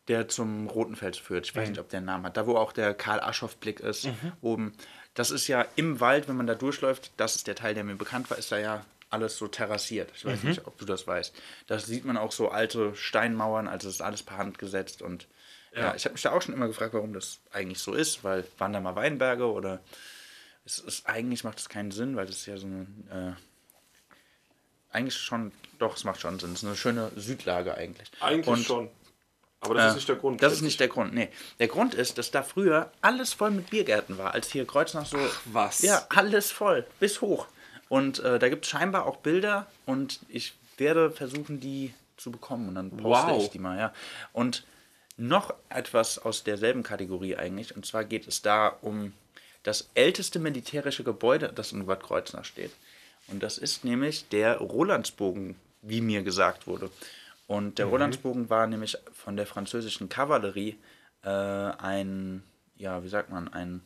der 0.08 0.28
zum 0.28 0.68
Roten 0.68 0.94
Fels 0.94 1.18
führt, 1.18 1.46
ich 1.46 1.56
weiß 1.56 1.68
nicht, 1.68 1.80
ob 1.80 1.88
der 1.88 1.98
einen 1.98 2.06
Namen 2.06 2.26
hat, 2.26 2.36
da 2.36 2.46
wo 2.46 2.56
auch 2.56 2.72
der 2.72 2.94
Karl-Aschoff-Blick 2.94 3.80
ist, 3.80 4.08
oben, 4.40 4.72
das 5.14 5.30
ist 5.30 5.48
ja 5.48 5.66
im 5.74 5.98
Wald, 5.98 6.28
wenn 6.28 6.36
man 6.36 6.46
da 6.46 6.54
durchläuft, 6.54 7.10
das 7.16 7.34
ist 7.34 7.46
der 7.46 7.56
Teil, 7.56 7.74
der 7.74 7.82
mir 7.82 7.96
bekannt 7.96 8.30
war, 8.30 8.38
ist 8.38 8.52
da 8.52 8.58
ja 8.58 8.84
alles 9.08 9.38
so 9.38 9.48
terrassiert. 9.48 10.10
Ich 10.14 10.24
weiß 10.24 10.42
nicht, 10.42 10.66
ob 10.66 10.78
du 10.78 10.84
das 10.84 11.06
weißt. 11.06 11.34
Da 11.68 11.78
sieht 11.78 12.04
man 12.04 12.16
auch 12.16 12.32
so 12.32 12.50
alte 12.50 12.94
Steinmauern, 12.94 13.68
also 13.68 13.88
es 13.88 13.96
ist 13.96 14.00
alles 14.00 14.22
per 14.22 14.36
Hand 14.36 14.58
gesetzt 14.58 15.00
und 15.00 15.26
ja, 15.80 15.94
ich 15.94 16.04
habe 16.04 16.14
mich 16.14 16.22
da 16.22 16.32
auch 16.32 16.42
schon 16.42 16.54
immer 16.54 16.68
gefragt, 16.68 16.94
warum 16.94 17.12
das 17.12 17.38
eigentlich 17.52 17.78
so 17.80 17.94
ist, 17.94 18.24
weil 18.24 18.44
waren 18.58 18.72
da 18.72 18.80
mal 18.80 18.96
Weinberge 18.96 19.50
oder 19.50 19.80
es 20.64 20.78
ist 20.78 21.06
eigentlich 21.06 21.44
macht 21.44 21.58
es 21.58 21.68
keinen 21.68 21.90
Sinn, 21.90 22.16
weil 22.16 22.26
das 22.26 22.36
ist 22.36 22.46
ja 22.46 22.56
so 22.56 22.66
ein 22.66 23.08
äh, 23.10 23.40
eigentlich 24.96 25.16
schon, 25.16 25.52
doch, 25.78 25.96
es 25.96 26.04
macht 26.04 26.20
schon 26.20 26.38
Sinn. 26.38 26.52
Es 26.52 26.62
ist 26.62 26.66
eine 26.66 26.76
schöne 26.76 27.10
Südlage 27.16 27.76
eigentlich. 27.76 28.10
Eigentlich 28.20 28.46
Und, 28.48 28.64
schon. 28.64 28.90
Aber 29.60 29.74
das 29.74 29.84
äh, 29.84 29.88
ist 29.88 29.94
nicht 29.96 30.08
der 30.08 30.16
Grund. 30.16 30.42
Das 30.42 30.52
ist 30.52 30.62
nicht 30.62 30.80
der 30.80 30.88
Grund, 30.88 31.12
nee. 31.12 31.28
Der 31.58 31.68
Grund 31.68 31.94
ist, 31.94 32.18
dass 32.18 32.30
da 32.30 32.42
früher 32.42 32.90
alles 33.00 33.32
voll 33.32 33.50
mit 33.50 33.70
Biergärten 33.70 34.16
war, 34.16 34.32
als 34.32 34.50
hier 34.50 34.66
Kreuznach 34.66 35.06
so. 35.06 35.18
was? 35.46 35.82
Ja, 35.82 36.06
alles 36.10 36.50
voll, 36.50 36.86
bis 37.00 37.20
hoch. 37.20 37.46
Und 37.88 38.20
äh, 38.20 38.38
da 38.38 38.48
gibt 38.48 38.64
es 38.64 38.70
scheinbar 38.70 39.06
auch 39.06 39.16
Bilder 39.18 39.66
und 39.84 40.20
ich 40.28 40.54
werde 40.78 41.10
versuchen, 41.10 41.60
die 41.60 41.94
zu 42.16 42.30
bekommen 42.30 42.68
und 42.68 42.74
dann 42.74 42.90
poste 42.90 43.32
Wow. 43.32 43.42
ich 43.42 43.50
die 43.50 43.58
mal, 43.58 43.78
ja. 43.78 43.92
Und 44.32 44.64
noch 45.16 45.54
etwas 45.68 46.18
aus 46.18 46.44
derselben 46.44 46.82
Kategorie 46.82 47.36
eigentlich, 47.36 47.74
und 47.74 47.86
zwar 47.86 48.04
geht 48.04 48.26
es 48.28 48.42
da 48.42 48.68
um 48.82 49.12
das 49.62 49.88
älteste 49.94 50.38
militärische 50.38 51.02
Gebäude, 51.04 51.50
das 51.54 51.72
in 51.72 51.86
Bad 51.86 52.02
Kreuznach 52.02 52.44
steht. 52.44 52.70
Und 53.28 53.42
das 53.42 53.58
ist 53.58 53.84
nämlich 53.84 54.28
der 54.28 54.58
Rolandsbogen, 54.58 55.56
wie 55.82 56.00
mir 56.00 56.22
gesagt 56.22 56.66
wurde. 56.66 56.90
Und 57.48 57.78
der 57.78 57.86
Rolandsbogen 57.86 58.50
war 58.50 58.66
nämlich 58.66 58.96
von 59.12 59.36
der 59.36 59.46
französischen 59.46 60.08
Kavallerie 60.08 60.76
äh, 61.24 61.28
ein, 61.28 62.42
ja, 62.76 63.02
wie 63.02 63.08
sagt 63.08 63.30
man, 63.30 63.52
ein 63.52 63.80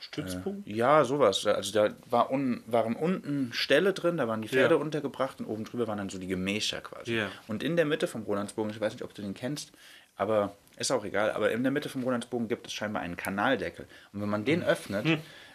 Stützpunkt? 0.00 0.66
ja, 0.68 1.04
sowas. 1.04 1.46
Also 1.46 1.72
da 1.72 1.94
war 2.10 2.30
un, 2.30 2.62
waren 2.66 2.94
unten 2.94 3.52
Ställe 3.52 3.92
drin, 3.92 4.16
da 4.18 4.28
waren 4.28 4.42
die 4.42 4.48
Pferde 4.48 4.74
Ja. 4.74 4.80
untergebracht 4.80 5.40
und 5.40 5.46
oben 5.46 5.64
drüber 5.64 5.86
waren 5.88 5.98
dann 5.98 6.10
so 6.10 6.18
die 6.18 6.26
Gemächer 6.26 6.80
quasi. 6.80 7.16
Ja. 7.16 7.30
Und 7.48 7.62
in 7.62 7.76
der 7.76 7.86
Mitte 7.86 8.06
vom 8.06 8.22
Rolandsbogen, 8.22 8.70
ich 8.70 8.80
weiß 8.80 8.92
nicht, 8.92 9.02
ob 9.02 9.14
du 9.14 9.22
den 9.22 9.34
kennst, 9.34 9.72
aber 10.16 10.56
ist 10.76 10.90
auch 10.90 11.04
egal, 11.04 11.30
aber 11.32 11.52
in 11.52 11.62
der 11.62 11.72
Mitte 11.72 11.88
vom 11.88 12.02
Rolandsbogen 12.02 12.48
gibt 12.48 12.66
es 12.66 12.72
scheinbar 12.72 13.02
einen 13.02 13.16
Kanaldeckel. 13.16 13.86
Und 14.12 14.20
wenn 14.20 14.28
man 14.28 14.44
den 14.44 14.62
öffnet, 14.62 15.06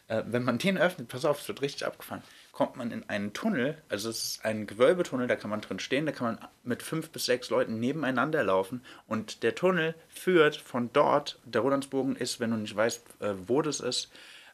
äh, 0.07 0.23
wenn 0.25 0.43
man 0.43 0.57
den 0.57 0.77
öffnet, 0.77 1.07
pass 1.07 1.25
auf, 1.25 1.41
es 1.41 1.47
wird 1.47 1.61
richtig 1.61 1.85
abgefahren, 1.85 2.23
kommt 2.51 2.75
man 2.75 2.91
in 2.91 3.07
einen 3.09 3.33
Tunnel, 3.33 3.77
also 3.89 4.09
es 4.09 4.23
ist 4.23 4.45
ein 4.45 4.67
Gewölbetunnel, 4.67 5.27
da 5.27 5.35
kann 5.35 5.49
man 5.49 5.61
drin 5.61 5.79
stehen, 5.79 6.05
da 6.05 6.11
kann 6.11 6.35
man 6.35 6.47
mit 6.63 6.83
fünf 6.83 7.09
bis 7.09 7.25
sechs 7.25 7.49
Leuten 7.49 7.79
nebeneinander 7.79 8.43
laufen 8.43 8.83
und 9.07 9.43
der 9.43 9.55
Tunnel 9.55 9.95
führt 10.09 10.57
von 10.57 10.91
dort, 10.91 11.39
der 11.45 11.61
Rolandsbogen 11.61 12.15
ist, 12.15 12.39
wenn 12.39 12.51
du 12.51 12.57
nicht 12.57 12.75
weißt, 12.75 13.21
äh, 13.21 13.33
wo 13.47 13.61
das 13.61 13.79
ist, 13.79 14.11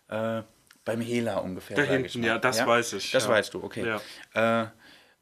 äh, 0.10 0.42
beim 0.84 1.02
Hela 1.02 1.38
ungefähr. 1.38 1.78
Da 1.78 1.84
hinten, 1.84 2.24
ja, 2.24 2.38
das 2.38 2.66
weiß 2.66 2.94
ich, 2.94 3.12
Das 3.12 3.24
ja. 3.24 3.30
weißt 3.30 3.54
du, 3.54 3.64
okay. 3.64 4.00
Ja. 4.34 4.64
Äh, 4.64 4.68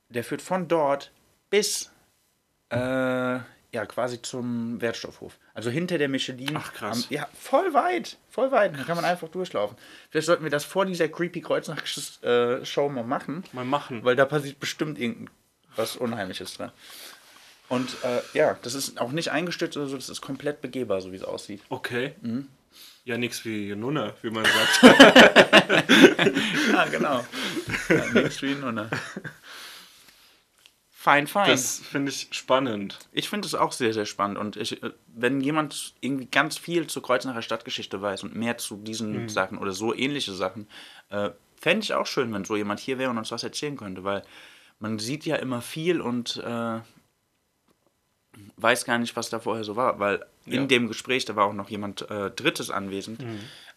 der 0.09 0.23
führt 0.23 0.41
von 0.41 0.67
dort 0.67 1.11
bis 1.49 1.91
äh, 2.69 2.77
ja, 3.73 3.87
quasi 3.87 4.21
zum 4.21 4.79
Wertstoffhof. 4.81 5.39
Also 5.55 5.71
hinter 5.71 5.97
der 5.97 6.07
Michelin. 6.07 6.55
Ach, 6.55 6.73
krass. 6.73 7.07
Am, 7.09 7.15
ja, 7.15 7.27
voll 7.33 7.73
weit. 7.73 8.17
Voll 8.29 8.51
weit. 8.51 8.77
Da 8.77 8.83
kann 8.83 8.95
man 8.95 9.03
einfach 9.03 9.29
durchlaufen. 9.29 9.75
Vielleicht 10.11 10.27
sollten 10.27 10.43
wir 10.43 10.51
das 10.51 10.63
vor 10.63 10.85
dieser 10.85 11.09
Creepy 11.09 11.41
Kreuznach-Show 11.41 12.89
mal 12.89 13.03
machen. 13.03 13.43
Mal 13.51 13.65
machen. 13.65 14.03
Weil 14.05 14.15
da 14.15 14.25
passiert 14.25 14.59
bestimmt 14.59 14.99
irgendwas 14.99 15.95
Unheimliches 15.97 16.53
dran. 16.53 16.71
Und 17.67 17.97
äh, 18.03 18.21
ja, 18.37 18.59
das 18.61 18.75
ist 18.75 19.01
auch 19.01 19.11
nicht 19.11 19.31
eingestützt 19.31 19.75
oder 19.75 19.87
so, 19.87 19.95
das 19.95 20.09
ist 20.09 20.21
komplett 20.21 20.61
begehbar, 20.61 21.01
so 21.01 21.11
wie 21.11 21.15
es 21.15 21.23
aussieht. 21.23 21.61
Okay. 21.69 22.13
Mhm. 22.21 22.47
Ja, 23.05 23.17
nichts 23.17 23.43
wie 23.43 23.75
Nunne, 23.75 24.13
wie 24.21 24.29
man 24.29 24.45
sagt. 24.45 24.83
Ja, 26.71 26.85
genau. 26.85 27.25
ja, 27.89 28.05
nix 28.13 28.41
wie 28.41 28.55
Nunne. 28.55 28.89
Fein, 31.03 31.27
fein. 31.27 31.49
Das 31.49 31.79
finde 31.79 32.11
ich 32.11 32.29
spannend. 32.31 32.97
Ich 33.11 33.27
finde 33.27 33.45
es 33.45 33.55
auch 33.55 33.73
sehr, 33.73 33.93
sehr 33.93 34.05
spannend. 34.05 34.37
Und 34.37 34.55
ich, 34.55 34.81
äh, 34.81 34.91
wenn 35.07 35.41
jemand 35.41 35.95
irgendwie 35.99 36.27
ganz 36.27 36.57
viel 36.57 36.87
zur 36.87 37.03
Kreuznacher 37.03 37.41
Stadtgeschichte 37.41 38.01
weiß 38.01 38.23
und 38.23 38.37
mehr 38.37 38.57
zu 38.57 38.77
diesen 38.77 39.27
Sachen 39.27 39.57
oder 39.57 39.73
so 39.73 39.93
ähnliche 39.93 40.31
Sachen, 40.31 40.65
äh, 41.09 41.31
fände 41.59 41.83
ich 41.83 41.93
auch 41.93 42.07
schön, 42.07 42.31
wenn 42.33 42.45
so 42.45 42.55
jemand 42.55 42.79
hier 42.79 42.99
wäre 42.99 43.09
und 43.09 43.17
uns 43.17 43.31
was 43.31 43.43
erzählen 43.43 43.75
könnte, 43.75 44.05
weil 44.05 44.23
man 44.79 44.97
sieht 44.97 45.25
ja 45.25 45.35
immer 45.35 45.61
viel 45.61 45.99
und 45.99 46.37
äh, 46.37 46.79
weiß 48.55 48.85
gar 48.85 48.97
nicht, 48.97 49.13
was 49.17 49.29
da 49.29 49.41
vorher 49.41 49.65
so 49.65 49.75
war, 49.75 49.99
weil 49.99 50.25
in 50.45 50.53
Ja. 50.53 50.65
dem 50.67 50.87
Gespräch, 50.87 51.25
da 51.25 51.35
war 51.35 51.47
auch 51.47 51.53
noch 51.53 51.69
jemand 51.69 52.09
äh, 52.09 52.31
Drittes 52.31 52.69
anwesend, 52.69 53.25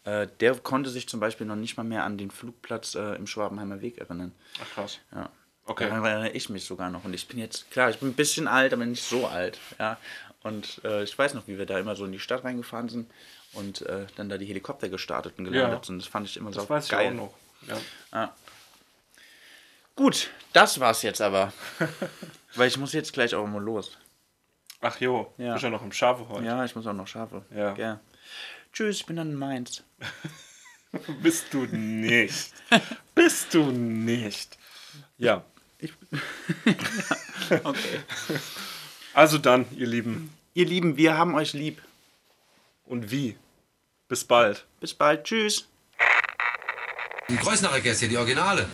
äh, 0.04 0.28
der 0.38 0.54
konnte 0.60 0.90
sich 0.90 1.08
zum 1.08 1.18
Beispiel 1.18 1.48
noch 1.48 1.56
nicht 1.56 1.76
mal 1.76 1.82
mehr 1.82 2.04
an 2.04 2.18
den 2.18 2.30
Flugplatz 2.30 2.94
äh, 2.94 3.16
im 3.16 3.26
Schwabenheimer 3.26 3.80
Weg 3.80 3.98
erinnern. 3.98 4.30
Ach 4.62 4.70
krass. 4.74 5.00
Ja. 5.12 5.28
Okay. 5.66 5.88
Daran 5.88 6.04
erinnere 6.04 6.30
ich 6.30 6.48
mich 6.48 6.64
sogar 6.64 6.90
noch. 6.90 7.04
Und 7.04 7.12
ich 7.14 7.26
bin 7.28 7.38
jetzt, 7.38 7.70
klar, 7.70 7.90
ich 7.90 7.98
bin 7.98 8.10
ein 8.10 8.14
bisschen 8.14 8.46
alt, 8.48 8.72
aber 8.72 8.86
nicht 8.86 9.02
so 9.02 9.26
alt. 9.26 9.58
Ja. 9.78 9.98
Und 10.42 10.80
äh, 10.84 11.02
ich 11.02 11.18
weiß 11.18 11.34
noch, 11.34 11.48
wie 11.48 11.58
wir 11.58 11.66
da 11.66 11.78
immer 11.78 11.96
so 11.96 12.04
in 12.04 12.12
die 12.12 12.20
Stadt 12.20 12.44
reingefahren 12.44 12.88
sind 12.88 13.10
und 13.52 13.82
äh, 13.82 14.06
dann 14.16 14.28
da 14.28 14.38
die 14.38 14.46
Helikopter 14.46 14.88
gestartet 14.88 15.34
und 15.38 15.44
gelandet 15.46 15.80
Ja. 15.80 15.84
sind. 15.84 15.98
Das 16.00 16.06
fand 16.08 16.26
ich 16.28 16.36
immer 16.36 16.50
Das 16.52 16.62
so 16.64 16.68
weiß 16.70 16.88
geil. 16.88 17.06
ich 17.14 17.20
auch 17.20 17.24
noch. 17.70 17.80
Ja. 18.12 18.32
Gut, 19.96 20.30
das 20.52 20.78
war's 20.78 21.02
jetzt 21.02 21.20
aber. 21.20 21.52
Weil 22.54 22.68
ich 22.68 22.76
muss 22.78 22.92
jetzt 22.92 23.12
gleich 23.12 23.34
auch 23.34 23.46
mal 23.46 23.62
los. 23.62 23.98
Ach 24.82 25.00
jo, 25.00 25.32
Ja. 25.38 25.54
bist 25.54 25.64
ja 25.64 25.70
noch 25.70 25.82
im 25.82 25.90
Schafe 25.92 26.28
heute. 26.28 26.44
Ja, 26.44 26.64
ich 26.64 26.76
muss 26.76 26.86
auch 26.86 26.92
noch 26.92 27.06
Schafe. 27.06 27.44
Ja. 27.54 27.74
ja. 27.76 28.00
Tschüss, 28.72 28.98
ich 28.98 29.06
bin 29.06 29.16
dann 29.16 29.30
in 29.30 29.36
Mainz. 29.36 29.82
Bist 31.22 31.52
du 31.52 31.64
nicht. 31.66 32.52
Bist 33.14 33.52
du 33.52 33.64
nicht. 33.72 34.56
Ja. 35.18 35.44
Okay. 37.62 38.00
Also 39.14 39.38
dann, 39.38 39.66
ihr 39.76 39.86
Lieben. 39.86 40.32
Ihr 40.54 40.66
Lieben, 40.66 40.96
wir 40.96 41.16
haben 41.16 41.34
euch 41.34 41.52
lieb. 41.52 41.80
Und 42.86 43.10
wie? 43.10 43.36
Bis 44.08 44.24
bald. 44.24 44.66
Bis 44.80 44.94
bald. 44.94 45.24
Tschüss. 45.24 45.68
Die 47.28 47.36
Kreuznacher 47.36 47.80
Gäste, 47.80 48.08
die 48.08 48.16
Originale. 48.16 48.68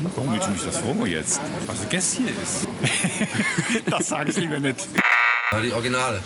Warum 0.00 0.32
willst 0.32 0.46
du 0.46 0.52
mich 0.52 0.64
das 0.64 0.78
fragen 0.78 1.06
jetzt? 1.06 1.40
Was 1.66 1.82
ein 1.82 1.88
Gast 1.88 2.16
hier 2.16 2.28
ist? 2.28 2.68
das 3.90 4.08
sage 4.08 4.30
ich 4.30 4.36
lieber 4.36 4.58
nicht. 4.58 4.88
Ja, 5.52 5.60
die 5.60 5.72
Originale. 5.72 6.22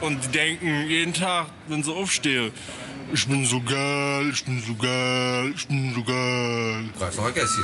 Und 0.00 0.24
die 0.24 0.28
denken 0.28 0.86
jeden 0.86 1.14
Tag, 1.14 1.46
wenn 1.68 1.82
sie 1.82 1.92
aufstehen, 1.92 2.52
ich 3.12 3.26
bin 3.28 3.44
so 3.44 3.60
geil, 3.60 4.30
ich 4.32 4.44
bin 4.44 4.60
so 4.60 4.74
geil, 4.74 5.52
ich 5.54 5.68
bin 5.68 5.94
so 5.94 6.02
geil. 6.02 6.88
Kreuznacher 6.98 7.32
Gäste. 7.32 7.62